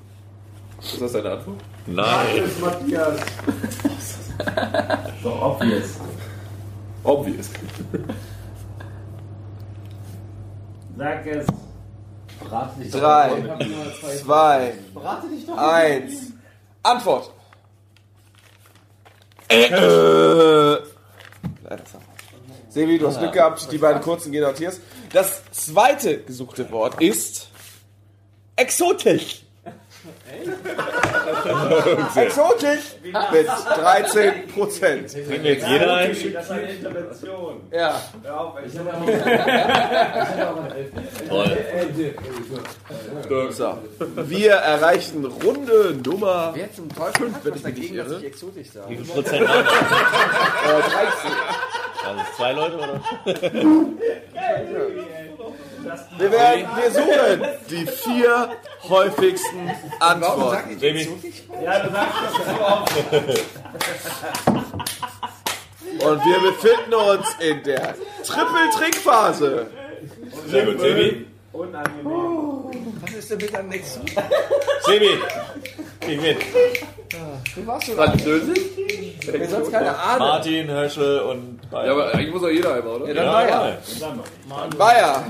[0.81, 1.57] Ist das deine Antwort?
[1.87, 2.43] Nein.
[2.61, 3.19] Matthias.
[5.23, 5.99] Doch obvious.
[7.03, 7.49] Obvious.
[10.97, 11.47] Sag es.
[12.49, 12.99] Rate dich doch.
[12.99, 13.31] Drei,
[14.21, 15.57] zwei, Berate dich doch.
[15.57, 16.33] eins.
[16.83, 17.31] Antwort.
[19.49, 20.83] Äh, äh.
[22.69, 24.79] Sebi, du hast Glück gehabt, die beiden kurzen gehen Matthias.
[25.11, 27.49] Das zweite gesuchte Wort ist
[28.55, 29.43] exotisch.
[32.15, 35.11] Exotisch mit 13 Prozent.
[35.11, 36.09] Trinkt jetzt jeder ein?
[36.33, 37.61] Das ist eine Intervention.
[37.71, 38.01] Ja.
[38.23, 38.73] Hör auf, ich
[41.27, 41.57] Toll.
[43.51, 43.77] So.
[44.15, 47.97] Wir erreichen Runde Nummer Wer zum Teufel fünf, hat wenn was ich mich nicht dagegen,
[47.97, 48.19] dass irre.
[48.19, 48.89] ich exotisch sage?
[48.89, 50.77] Wie viel Prozent haben wir?
[50.77, 51.31] Äh, 13.
[52.05, 53.01] Also zwei Leute oder?
[56.17, 58.49] Wir werden, wir suchen die vier
[58.87, 60.77] häufigsten Antworten.
[61.63, 62.93] Ja, du sagst das so oft.
[65.99, 67.95] Und wir befinden uns in der
[68.25, 69.67] Triple-Trick-Phase.
[70.47, 71.25] Sehr gut, Sebi.
[71.51, 74.05] Was ist denn mit am nächsten?
[74.85, 75.19] Sebi,
[76.07, 76.37] ich mit.
[77.55, 78.59] Du warst schon Französisch?
[79.21, 80.27] Wir sonst keine Ahnung.
[80.27, 81.85] Martin, Höschel und Bayer.
[81.85, 83.07] Ja, aber eigentlich muss auch jeder einmal, oder?
[83.07, 83.77] Ja, dann Bayer.
[84.77, 85.25] Bayer.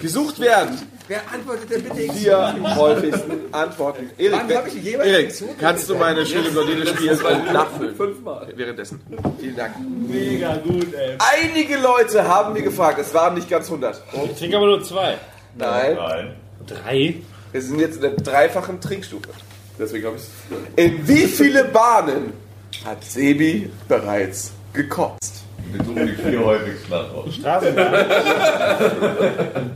[0.00, 4.10] Gesucht werden Wer antwortet denn bitte vier häufigsten Antworten.
[4.18, 5.50] Erik, Wann hab ich die jeweils Erik gesucht?
[5.60, 7.94] kannst du meine schöne Blondine spielen und nachfüllen?
[7.94, 8.52] Fünfmal.
[8.56, 9.00] Währenddessen.
[9.38, 9.76] Vielen Dank.
[10.08, 11.16] Mega gut, ey.
[11.44, 14.02] Einige Leute haben mir gefragt, es waren nicht ganz 100.
[14.32, 15.16] Ich trinke aber nur zwei.
[15.56, 16.34] Nein, Nein.
[16.66, 17.14] Drei?
[17.52, 19.28] wir sind jetzt in der dreifachen Trinkstufe.
[19.78, 22.32] Deswegen habe ich In wie viele Bahnen
[22.84, 25.35] hat Sebi bereits gekotzt?
[25.76, 27.32] Wir suchen die vier häufigsten Antworten.
[27.32, 28.06] Straßenbahn.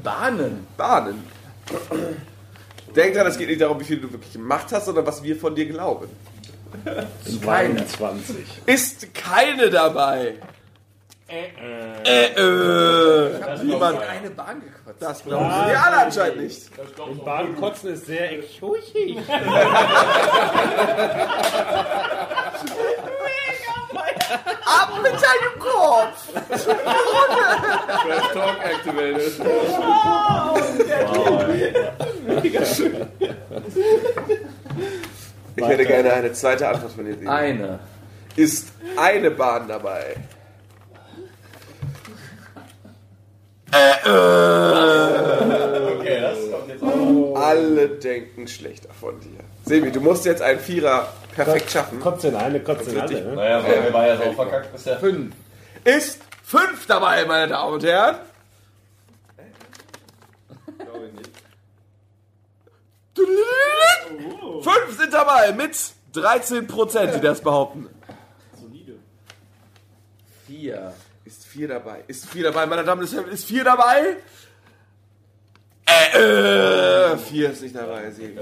[0.02, 0.66] Bahnen.
[0.76, 1.24] Bahnen.
[2.96, 5.36] Denk dran, es geht nicht darum, wie viel du wirklich gemacht hast, sondern was wir
[5.36, 6.08] von dir glauben.
[7.44, 7.86] Keine.
[7.86, 8.36] 20.
[8.66, 10.36] Ist keine dabei.
[11.28, 13.62] Äh, äh.
[13.62, 14.00] Niemand.
[14.00, 15.00] Eine Bahn gekotzt.
[15.02, 16.62] Das glauben sie alle anscheinend nicht.
[16.98, 19.18] Und Bahnkotzen ist sehr exotisch.
[24.30, 26.32] Ab mit deinem Kopf!
[26.48, 28.64] Trash Talk
[30.88, 31.92] activated.
[35.56, 37.14] Ich hätte gerne eine zweite Antwort von dir.
[37.14, 37.28] Sebi.
[37.28, 37.80] Eine.
[38.36, 40.16] Ist eine Bahn dabei?
[43.72, 44.10] Äh, äh.
[45.96, 47.36] Okay, das kommt jetzt auch.
[47.36, 49.40] Alle denken schlechter von dir.
[49.64, 52.00] Sebi, du musst jetzt einen Vierer perfekt schaffen.
[52.00, 53.22] Kotzt in eine, kotzt in alle.
[53.22, 53.34] Ne?
[53.34, 54.98] Naja, weil wir war ja so verkackt bisher.
[54.98, 55.34] Fünf.
[55.84, 58.16] Ist fünf dabei, meine Damen und Herren.
[64.62, 65.76] Fünf sind dabei mit
[66.12, 67.88] 13 Prozent, die das behaupten.
[70.46, 70.94] Vier.
[71.24, 72.02] Ist vier dabei.
[72.08, 73.28] Ist vier dabei, meine Damen und Herren.
[73.28, 74.16] Ist vier dabei?
[75.86, 78.10] Äh, äh, vier ist nicht dabei.
[78.10, 78.40] Sieben.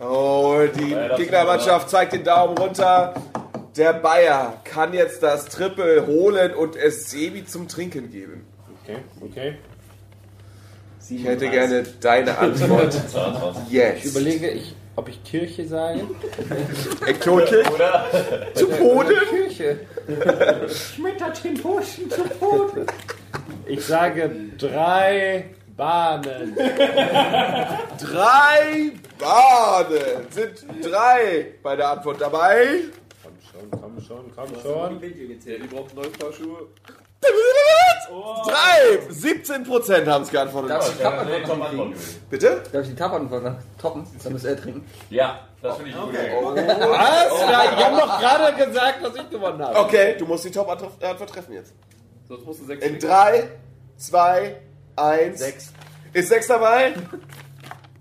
[0.00, 3.14] Oh, die Gegnermannschaft zeigt den Daumen runter.
[3.76, 8.46] Der Bayer kann jetzt das Triple holen und es Sebi zum Trinken geben.
[8.82, 9.58] Okay, okay.
[11.08, 12.94] Ich hätte gerne deine Antwort.
[13.66, 14.04] Ich Yes.
[14.04, 16.00] überlege, ich, ob ich Kirche sage.
[17.20, 17.62] Kirche?
[18.54, 19.14] Zu Boden?
[19.30, 19.78] Kirche.
[20.68, 22.86] Schmettert den Burschen zu Boden.
[23.66, 26.56] Ich sage drei Bahnen.
[28.00, 30.26] Drei Bahnen.
[30.30, 32.66] Sind drei bei der Antwort dabei?
[33.22, 35.00] Komm schon, komm schon, komm schon.
[35.00, 36.66] Die braucht neue Paar Schuhe.
[38.44, 38.98] Drei!
[39.08, 40.70] 17 Prozent haben es geantwortet.
[40.70, 41.94] Darf ich die Tab gewesen.
[42.30, 42.62] Bitte?
[42.72, 44.06] Darf ich die Tab antworten toppen?
[44.22, 44.88] Dann muss er trinken.
[45.10, 46.14] Ja, das finde ich gut.
[46.14, 47.40] Was?
[47.40, 49.78] Ja, ich habe doch gerade gesagt, dass ich gewonnen habe.
[49.78, 51.72] Okay, du musst die Top-Antwort Antwort treffen jetzt.
[52.28, 53.48] Sonst musst du sechs In drei,
[53.96, 54.56] zwei,
[54.96, 55.38] eins.
[55.38, 55.72] Sechs.
[56.12, 56.94] Ist sechs dabei?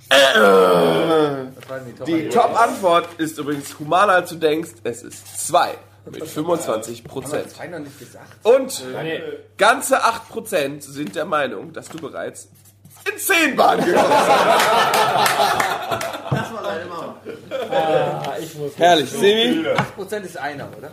[0.10, 4.72] Das waren die Top Die Top-Antwort ist übrigens humaner als du denkst.
[4.84, 5.76] Es ist zwei
[6.12, 7.50] mit 25 Prozent.
[7.52, 8.28] Zwei noch nicht gesagt.
[8.44, 9.22] Und Nee.
[9.58, 12.48] ganze 8 Prozent sind der Meinung, dass du bereits
[13.12, 14.30] in 10 Bahnen gekommen bist.
[16.32, 17.16] Das war deine Mama.
[17.72, 19.66] Ah, ich muss Herrlich, Sebi.
[19.98, 20.92] 8% ist einer, oder?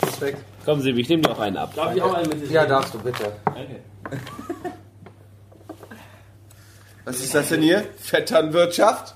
[0.00, 0.38] Perfekt.
[0.64, 1.72] Komm, Sebi, ich nehme dir auch einen ab.
[1.74, 3.32] Darf ich auch einen mit Ja, darfst du, bitte.
[7.04, 7.86] Was ist das denn hier?
[7.98, 9.14] Vetternwirtschaft?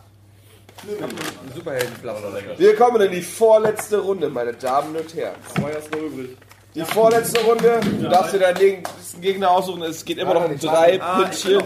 [1.55, 2.21] Superheldenflamme.
[2.57, 5.37] Wir kommen in die vorletzte Runde, meine Damen und Herren.
[5.55, 6.37] Zwei hast du noch übrig.
[6.75, 9.83] Die vorletzte Runde, du darfst dir deinen nächsten Gegner aussuchen.
[9.83, 11.63] Es geht immer noch um drei Pünktchen.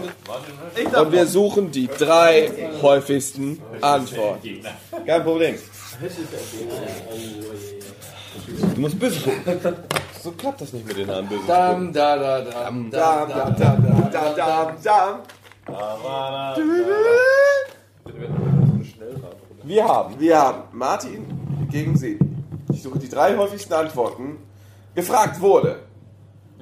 [0.95, 4.65] Und wir suchen die drei häufigsten Antworten.
[5.05, 5.55] Kein Problem.
[8.75, 9.75] Du musst böse gucken.
[10.21, 11.41] So klappt das nicht mit den Haaren böse.
[11.47, 15.19] Dam, da, da, dam, Dam, dam, dam, dam, dam, dam,
[18.99, 19.31] dam.
[19.63, 21.25] Wir haben, wir haben Martin
[21.71, 22.17] gegen Sie.
[22.71, 24.37] Ich suche die drei häufigsten Antworten.
[24.95, 25.79] Gefragt wurde,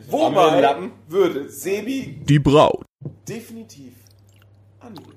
[0.10, 2.84] wobei würde Sebi Die Braut.
[3.28, 3.94] definitiv
[4.80, 5.12] anlegen?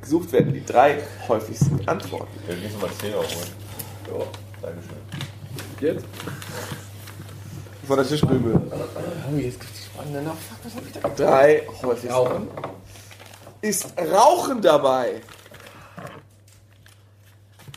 [0.00, 0.98] Gesucht werden die drei
[1.28, 2.32] häufigsten Antworten.
[2.46, 4.18] Wir gehen mal 10 Euro holen.
[4.18, 4.24] Ja,
[4.62, 4.96] Dankeschön.
[5.80, 6.06] Jetzt?
[7.86, 8.60] Von der Tischbühne.
[8.70, 10.36] Oh, jetzt gibt's die spannende noch.
[10.36, 11.08] Fuck, was hab ich da?
[11.10, 12.48] Drei häufigsten Rauchen.
[13.64, 15.22] Ist Rauchen dabei?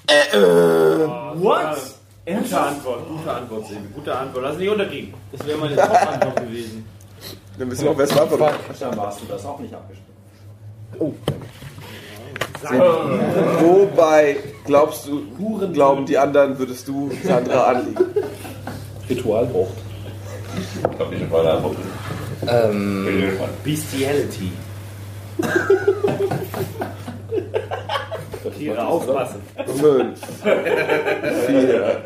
[0.06, 1.08] Äh, äh.
[1.36, 1.78] What?
[2.26, 3.88] Gute Antwort, gute Antwort, Sebi.
[3.96, 4.44] Gute Antwort.
[4.44, 5.14] Lass nicht unterkriegen.
[5.32, 6.86] Das wäre meine Top-Antwort gewesen.
[7.58, 8.28] Dann wissen wir auch, wer es war.
[8.28, 8.80] von uns.
[8.82, 10.10] Dann warst du das auch nicht abgestimmt.
[11.00, 11.14] Oh.
[13.62, 15.22] Wobei glaubst du,
[15.72, 18.04] glauben die anderen, würdest du Sandra anliegen?
[19.10, 19.70] Ritualbruch.
[20.58, 21.78] Ich glaube, ich habe eine Antwort.
[22.46, 24.52] Ähm, Bestiality.
[28.58, 29.42] Tiere aufpassen.
[29.66, 30.20] Fünf,
[31.46, 32.02] vier,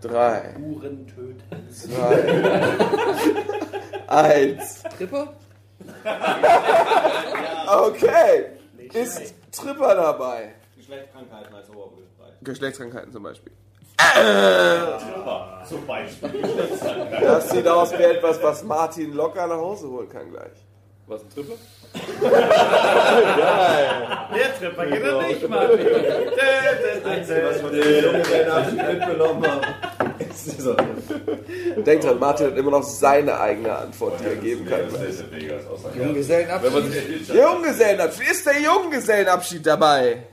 [0.00, 1.42] drei, Uhren töten.
[1.70, 2.24] zwei,
[4.08, 4.82] eins.
[4.96, 5.32] Tripper?
[7.68, 8.46] Okay.
[8.92, 10.54] Ist Tripper dabei?
[10.76, 12.06] Geschlechtskrankheiten als Oberbegriff.
[12.42, 13.52] Geschlechtskrankheiten zum Beispiel.
[13.98, 16.42] Tripper, zum Beispiel.
[17.20, 20.65] Das sieht aus wie etwas, was Martin locker nach Hause holen kann gleich.
[21.08, 21.54] Was ein Tripper?
[24.34, 25.78] Der Tripper geht er nicht, Martin.
[27.04, 29.66] Einzige, was Jungen mitgenommen habe,
[30.28, 30.74] ist dieser
[31.76, 34.80] Denkt dran, Martin hat immer noch seine eigene Antwort, die er geben kann.
[35.96, 37.34] Junggesellenabschied.
[37.34, 38.30] Junggesellenabschied.
[38.30, 40.24] Ist der Junggesellenabschied dabei?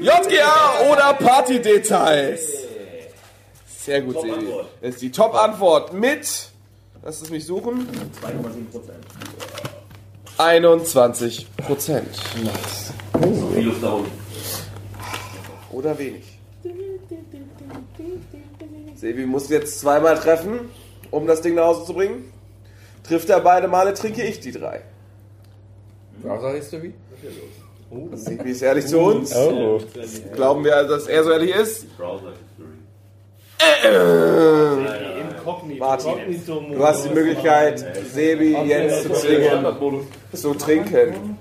[0.00, 2.64] JGA oder Partydetails?
[3.66, 4.46] Sehr gut, Sebi.
[4.80, 6.26] Das ist die Top-Antwort mit,
[7.04, 7.86] lass es mich suchen,
[8.22, 9.04] 2,7 Prozent.
[10.38, 12.08] 21 Prozent.
[12.42, 12.92] Nice.
[13.36, 14.10] So viel Luft da unten.
[15.70, 16.38] Oder wenig.
[18.96, 20.70] Sebi muss jetzt zweimal treffen,
[21.10, 22.32] um das Ding nach Hause zu bringen.
[23.02, 24.82] Trifft er beide Male, trinke ich die drei.
[26.22, 26.94] Was sagst du wie?
[28.14, 29.34] Sebi ist ehrlich zu uns.
[29.36, 29.80] Oh.
[30.32, 31.86] Glauben wir, dass er so ehrlich ist?
[35.78, 36.12] Martin,
[36.46, 39.66] du hast die Möglichkeit, Sebi jetzt zu zwingen,
[40.32, 41.38] zu trinken.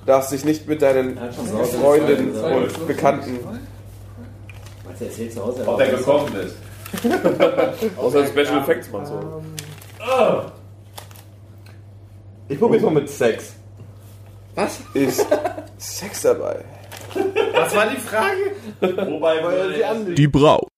[0.00, 1.16] Du darfst dich nicht mit deinen
[1.80, 3.38] Freunden und Bekannten.
[4.84, 5.66] Was er erzählt zu Hause?
[5.66, 6.56] Ob der gekommen ist.
[7.96, 9.42] Außer Special Effects mal so.
[12.48, 13.54] Ich probier's mal mit Sex.
[14.54, 14.80] Was?
[14.92, 15.26] Ist
[15.78, 16.64] Sex dabei?
[17.54, 18.52] Was war die Frage?
[19.10, 20.14] Wobei würde Die, andere.
[20.14, 20.68] Die Braut.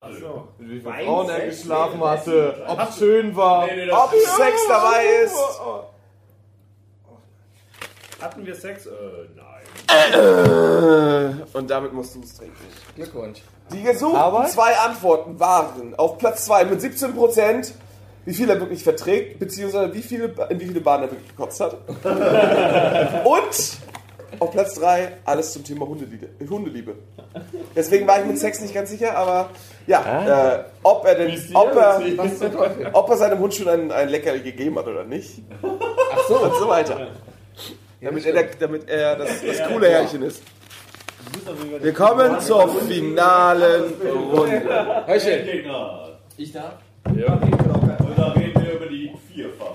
[0.59, 3.65] Mit wie vielen Frauen er geschlafen hatte, ob es schön war.
[3.65, 5.37] Ob Sex dabei ist?
[8.21, 8.87] Hatten wir Sex?
[8.87, 8.91] Äh,
[9.37, 9.55] nein.
[10.15, 12.57] Äh, Und damit musst du es trinken.
[12.95, 13.41] Glückwunsch.
[13.73, 14.51] Die gesuchten Arbeit?
[14.51, 17.73] zwei Antworten waren auf Platz 2 mit 17%,
[18.25, 21.61] wie viel er wirklich verträgt, beziehungsweise wie viele, in wie viele Bahnen er wirklich gekotzt
[21.61, 21.75] hat.
[23.25, 23.79] Und
[24.41, 26.29] auf Platz 3 alles zum Thema Hundeliebe.
[26.49, 26.95] Hundeliebe.
[27.75, 29.51] Deswegen war ich mit Sex nicht ganz sicher, aber
[29.87, 32.01] ja, äh, ob er denn, ob er,
[32.93, 35.43] ob er seinem Hund schon ein, ein Leckerli gegeben hat oder nicht.
[35.63, 36.39] Ach so.
[36.39, 37.09] Und so weiter.
[38.01, 40.43] Damit er, damit er das, das coole Herrchen ist.
[41.81, 43.95] Wir kommen zur finalen
[44.33, 44.63] Runde.
[45.07, 45.41] Hörchen.
[46.37, 46.75] Ich darf?
[47.17, 47.35] Ja.
[47.35, 49.74] Und da reden wir über die Pinchenanzahl.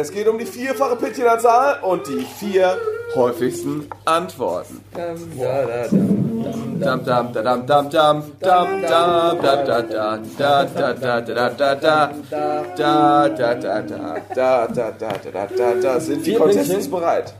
[0.00, 2.78] Es geht um die vierfache Pidgin-Anzahl und die vier
[3.16, 4.80] häufigsten Antworten.
[15.98, 17.34] Sind die Contestants bereit?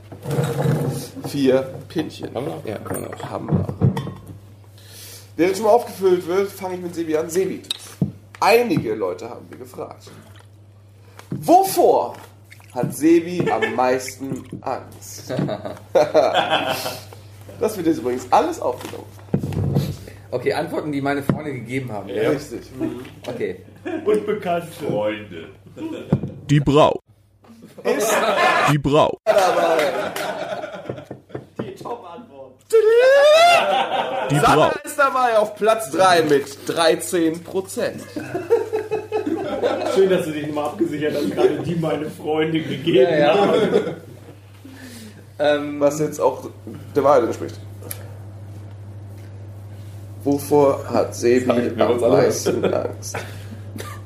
[1.29, 2.35] Vier Pinchen.
[2.35, 2.73] Haben wir?
[2.73, 3.29] Ja, haben wir.
[3.29, 3.65] Haben wir.
[5.37, 7.29] Während schon mal aufgefüllt wird, fange ich mit Sebi an.
[7.29, 7.61] Sebi,
[8.41, 10.11] einige Leute haben wir gefragt.
[11.31, 12.15] Wovor
[12.73, 15.29] hat Sebi am meisten Angst?
[17.59, 19.07] das wird jetzt übrigens alles aufgenommen.
[20.31, 22.09] Okay, Antworten, die meine Freunde gegeben haben.
[22.09, 22.29] Ja.
[22.29, 22.61] Richtig.
[23.27, 23.63] Okay.
[24.05, 24.67] Und Bekannte.
[24.67, 25.49] Freunde.
[26.49, 26.99] Die Braut.
[27.83, 28.13] Ist
[28.71, 29.19] Die dabei.
[31.61, 32.53] Die Top-Antwort.
[34.29, 34.81] Die Sandra Braut.
[34.83, 38.03] ist dabei auf Platz 3 mit 13 Prozent.
[39.95, 43.37] Schön, dass du dich nochmal abgesichert hast, gerade die meine Freunde gegeben Ja, ja.
[43.37, 43.51] haben.
[45.41, 46.49] Ähm, Was jetzt auch
[46.93, 47.57] der Wahrheit entspricht.
[50.25, 51.49] Wovor hat Sebi
[51.79, 53.17] am meisten Angst?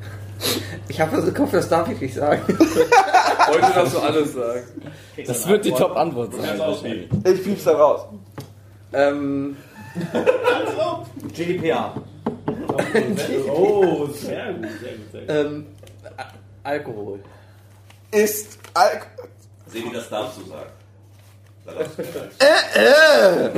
[0.87, 2.39] ich habe so gehofft, das darf ich nicht sagen.
[2.47, 4.61] Heute darfst du alles sagen.
[5.25, 7.09] Das wird die Top-Antwort sein.
[7.25, 8.01] Ich piep's da raus.
[8.93, 9.57] ähm,
[11.33, 11.95] GDPR.
[13.49, 15.29] Oh, sehr gut, sehr gut, sehr gut.
[15.29, 15.65] ähm,
[16.63, 17.19] Alkohol.
[18.11, 19.07] Ist Alk
[19.67, 20.69] Sebi, das darfst du sagen.
[21.65, 23.53] Da du sagen.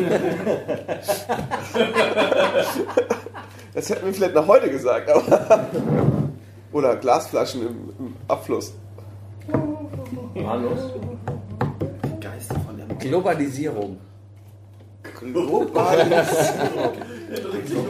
[3.73, 5.67] Das hätten wir vielleicht noch heute gesagt, aber.
[6.71, 8.73] Oder Glasflaschen im, im Abfluss.
[12.21, 13.97] Geister von der Globalisierung.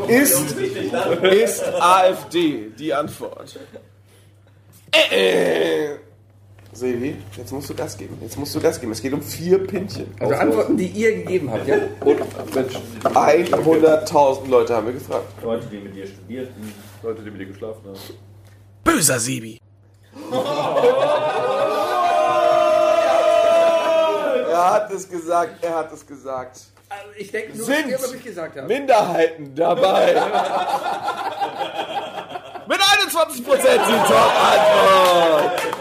[0.07, 0.51] Ist,
[1.23, 3.59] ist AfD die Antwort.
[4.91, 5.97] Äh, äh.
[6.75, 8.17] Sevi, jetzt musst du Gas geben.
[8.21, 8.91] Jetzt musst du Gas geben.
[8.91, 10.13] Es geht um vier Pinchen.
[10.19, 11.77] Also Antworten, die ihr gegeben habt, ja?
[12.01, 15.25] Und Mensch, 100.000 Leute haben wir gefragt.
[15.41, 16.73] Leute, die mit dir studierten.
[17.01, 17.97] Leute, die mit dir geschlafen haben.
[18.83, 19.57] Böser Sebi.
[24.49, 26.59] Er hat es gesagt, er hat es gesagt.
[26.97, 28.67] Also ich denke nur, Sind was ich gesagt habe.
[28.67, 30.13] Minderheiten dabei.
[32.67, 33.43] Mit 21% die
[34.07, 35.61] Top-Antwort.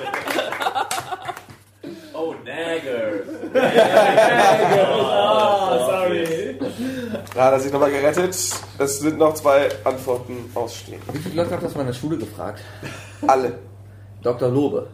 [2.16, 3.11] Oh, Nagger.
[4.86, 6.59] Oh, sorry.
[7.35, 8.31] Da hat er sich nochmal gerettet.
[8.78, 11.03] Es sind noch zwei Antworten ausstehen.
[11.12, 12.61] Wie viele Leute habt ihr aus meiner Schule gefragt?
[13.27, 13.59] Alle.
[14.23, 14.49] Dr.
[14.49, 14.89] Lobe.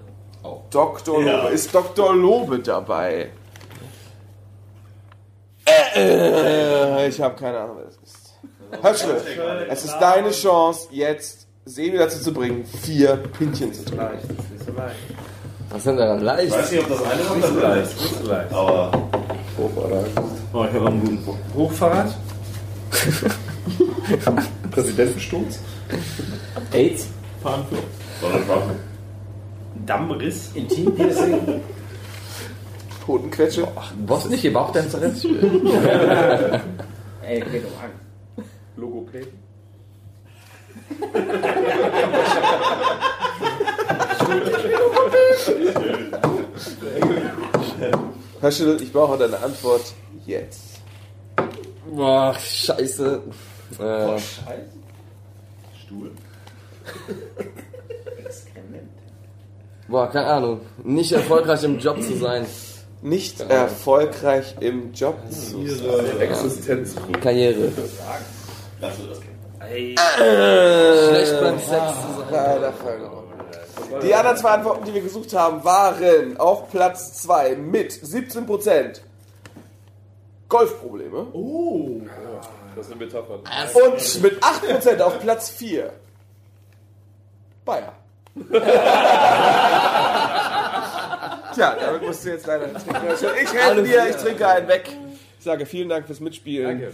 [0.70, 1.22] Dr.
[1.22, 1.42] Ja.
[1.42, 1.48] Lobe.
[1.54, 2.14] Ist Dr.
[2.14, 3.30] Lobe dabei?
[5.94, 8.34] Äh, ich habe keine Ahnung, wer das ist.
[8.82, 14.06] Höschle, es ist deine Chance, jetzt Sebi dazu zu bringen, vier Pinchen zu trinken.
[15.70, 16.48] Was sind daran leicht?
[16.48, 18.00] Ich weiß nicht, ob das eine oder das leicht ist.
[18.00, 18.52] Nicht so leicht.
[18.52, 18.92] Aber.
[19.58, 20.06] Hochfahrrad.
[20.52, 21.54] Oh, ich habe einen guten Punkt.
[21.54, 22.14] Hochfahrrad?
[24.70, 25.60] Präsidentensturz?
[26.72, 27.06] AIDS?
[27.42, 27.80] Fahnenflug.
[29.86, 30.50] Dammriss.
[30.54, 31.60] Intimpiercing?
[33.10, 33.66] Hodenquetsche.
[34.06, 35.24] Was nicht, ihr braucht dann zuerst.
[37.26, 37.90] Ey, geht doch an.
[38.76, 39.40] Logopäden?
[48.40, 49.92] Höschel, ich brauche deine Antwort
[50.26, 50.80] jetzt.
[51.92, 53.22] Boah, scheiße.
[53.72, 54.70] Äh, Boah, scheiße.
[55.82, 56.10] Stuhl.
[59.88, 60.60] boah, keine Ahnung.
[60.84, 62.46] Nicht erfolgreich im Job zu sein.
[63.02, 66.20] Nicht erfolgreich im Job zu sein.
[66.20, 66.94] Existenz.
[67.22, 67.72] Karriere.
[68.80, 69.96] Lass du das kennen.
[71.08, 72.72] Schlecht beim Sex zu sein.
[72.74, 73.20] Verloren.
[74.02, 79.00] Die anderen zwei Antworten, die wir gesucht haben, waren auf Platz 2 mit 17%
[80.48, 81.26] Golfprobleme.
[81.32, 82.00] Oh.
[82.76, 83.34] Das ist eine Metapher.
[83.34, 85.92] Und mit 8% auf Platz 4
[87.64, 87.92] Bayer.
[91.60, 93.06] ja, damit musst du jetzt leider trinken.
[93.42, 94.88] Ich helfe Alles dir, ich trinke einen weg.
[95.38, 96.80] Ich sage vielen Dank fürs Mitspielen.
[96.80, 96.92] Danke.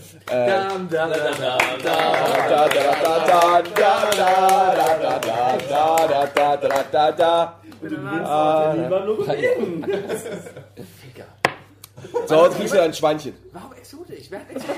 [12.26, 13.34] So, jetzt kriegst du ein Schweinchen.
[13.52, 14.18] Warum exotisch?
[14.20, 14.76] Ich werde exotisch.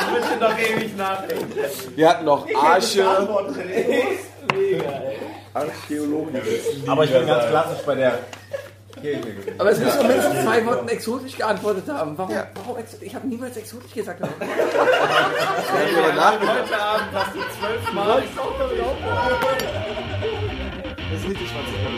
[0.00, 1.52] Ich müsste noch ewig nachdenken.
[1.96, 3.04] Wir hatten noch Arsche.
[4.54, 5.18] Mega, ey.
[5.54, 6.40] Archäologen.
[6.86, 8.18] Aber ich bin ganz klassisch bei der
[9.00, 9.52] Kirche gewesen.
[9.58, 12.18] Aber es müssen doch mindestens zwei Worten exotisch geantwortet haben.
[12.18, 12.34] Warum?
[12.54, 13.06] warum exotisch?
[13.06, 14.20] Ich habe niemals exotisch gesagt.
[14.28, 14.30] Heute
[16.22, 16.48] Abend
[17.12, 18.22] hast du zwölf Mal.
[21.10, 21.97] Das ist richtig, was ich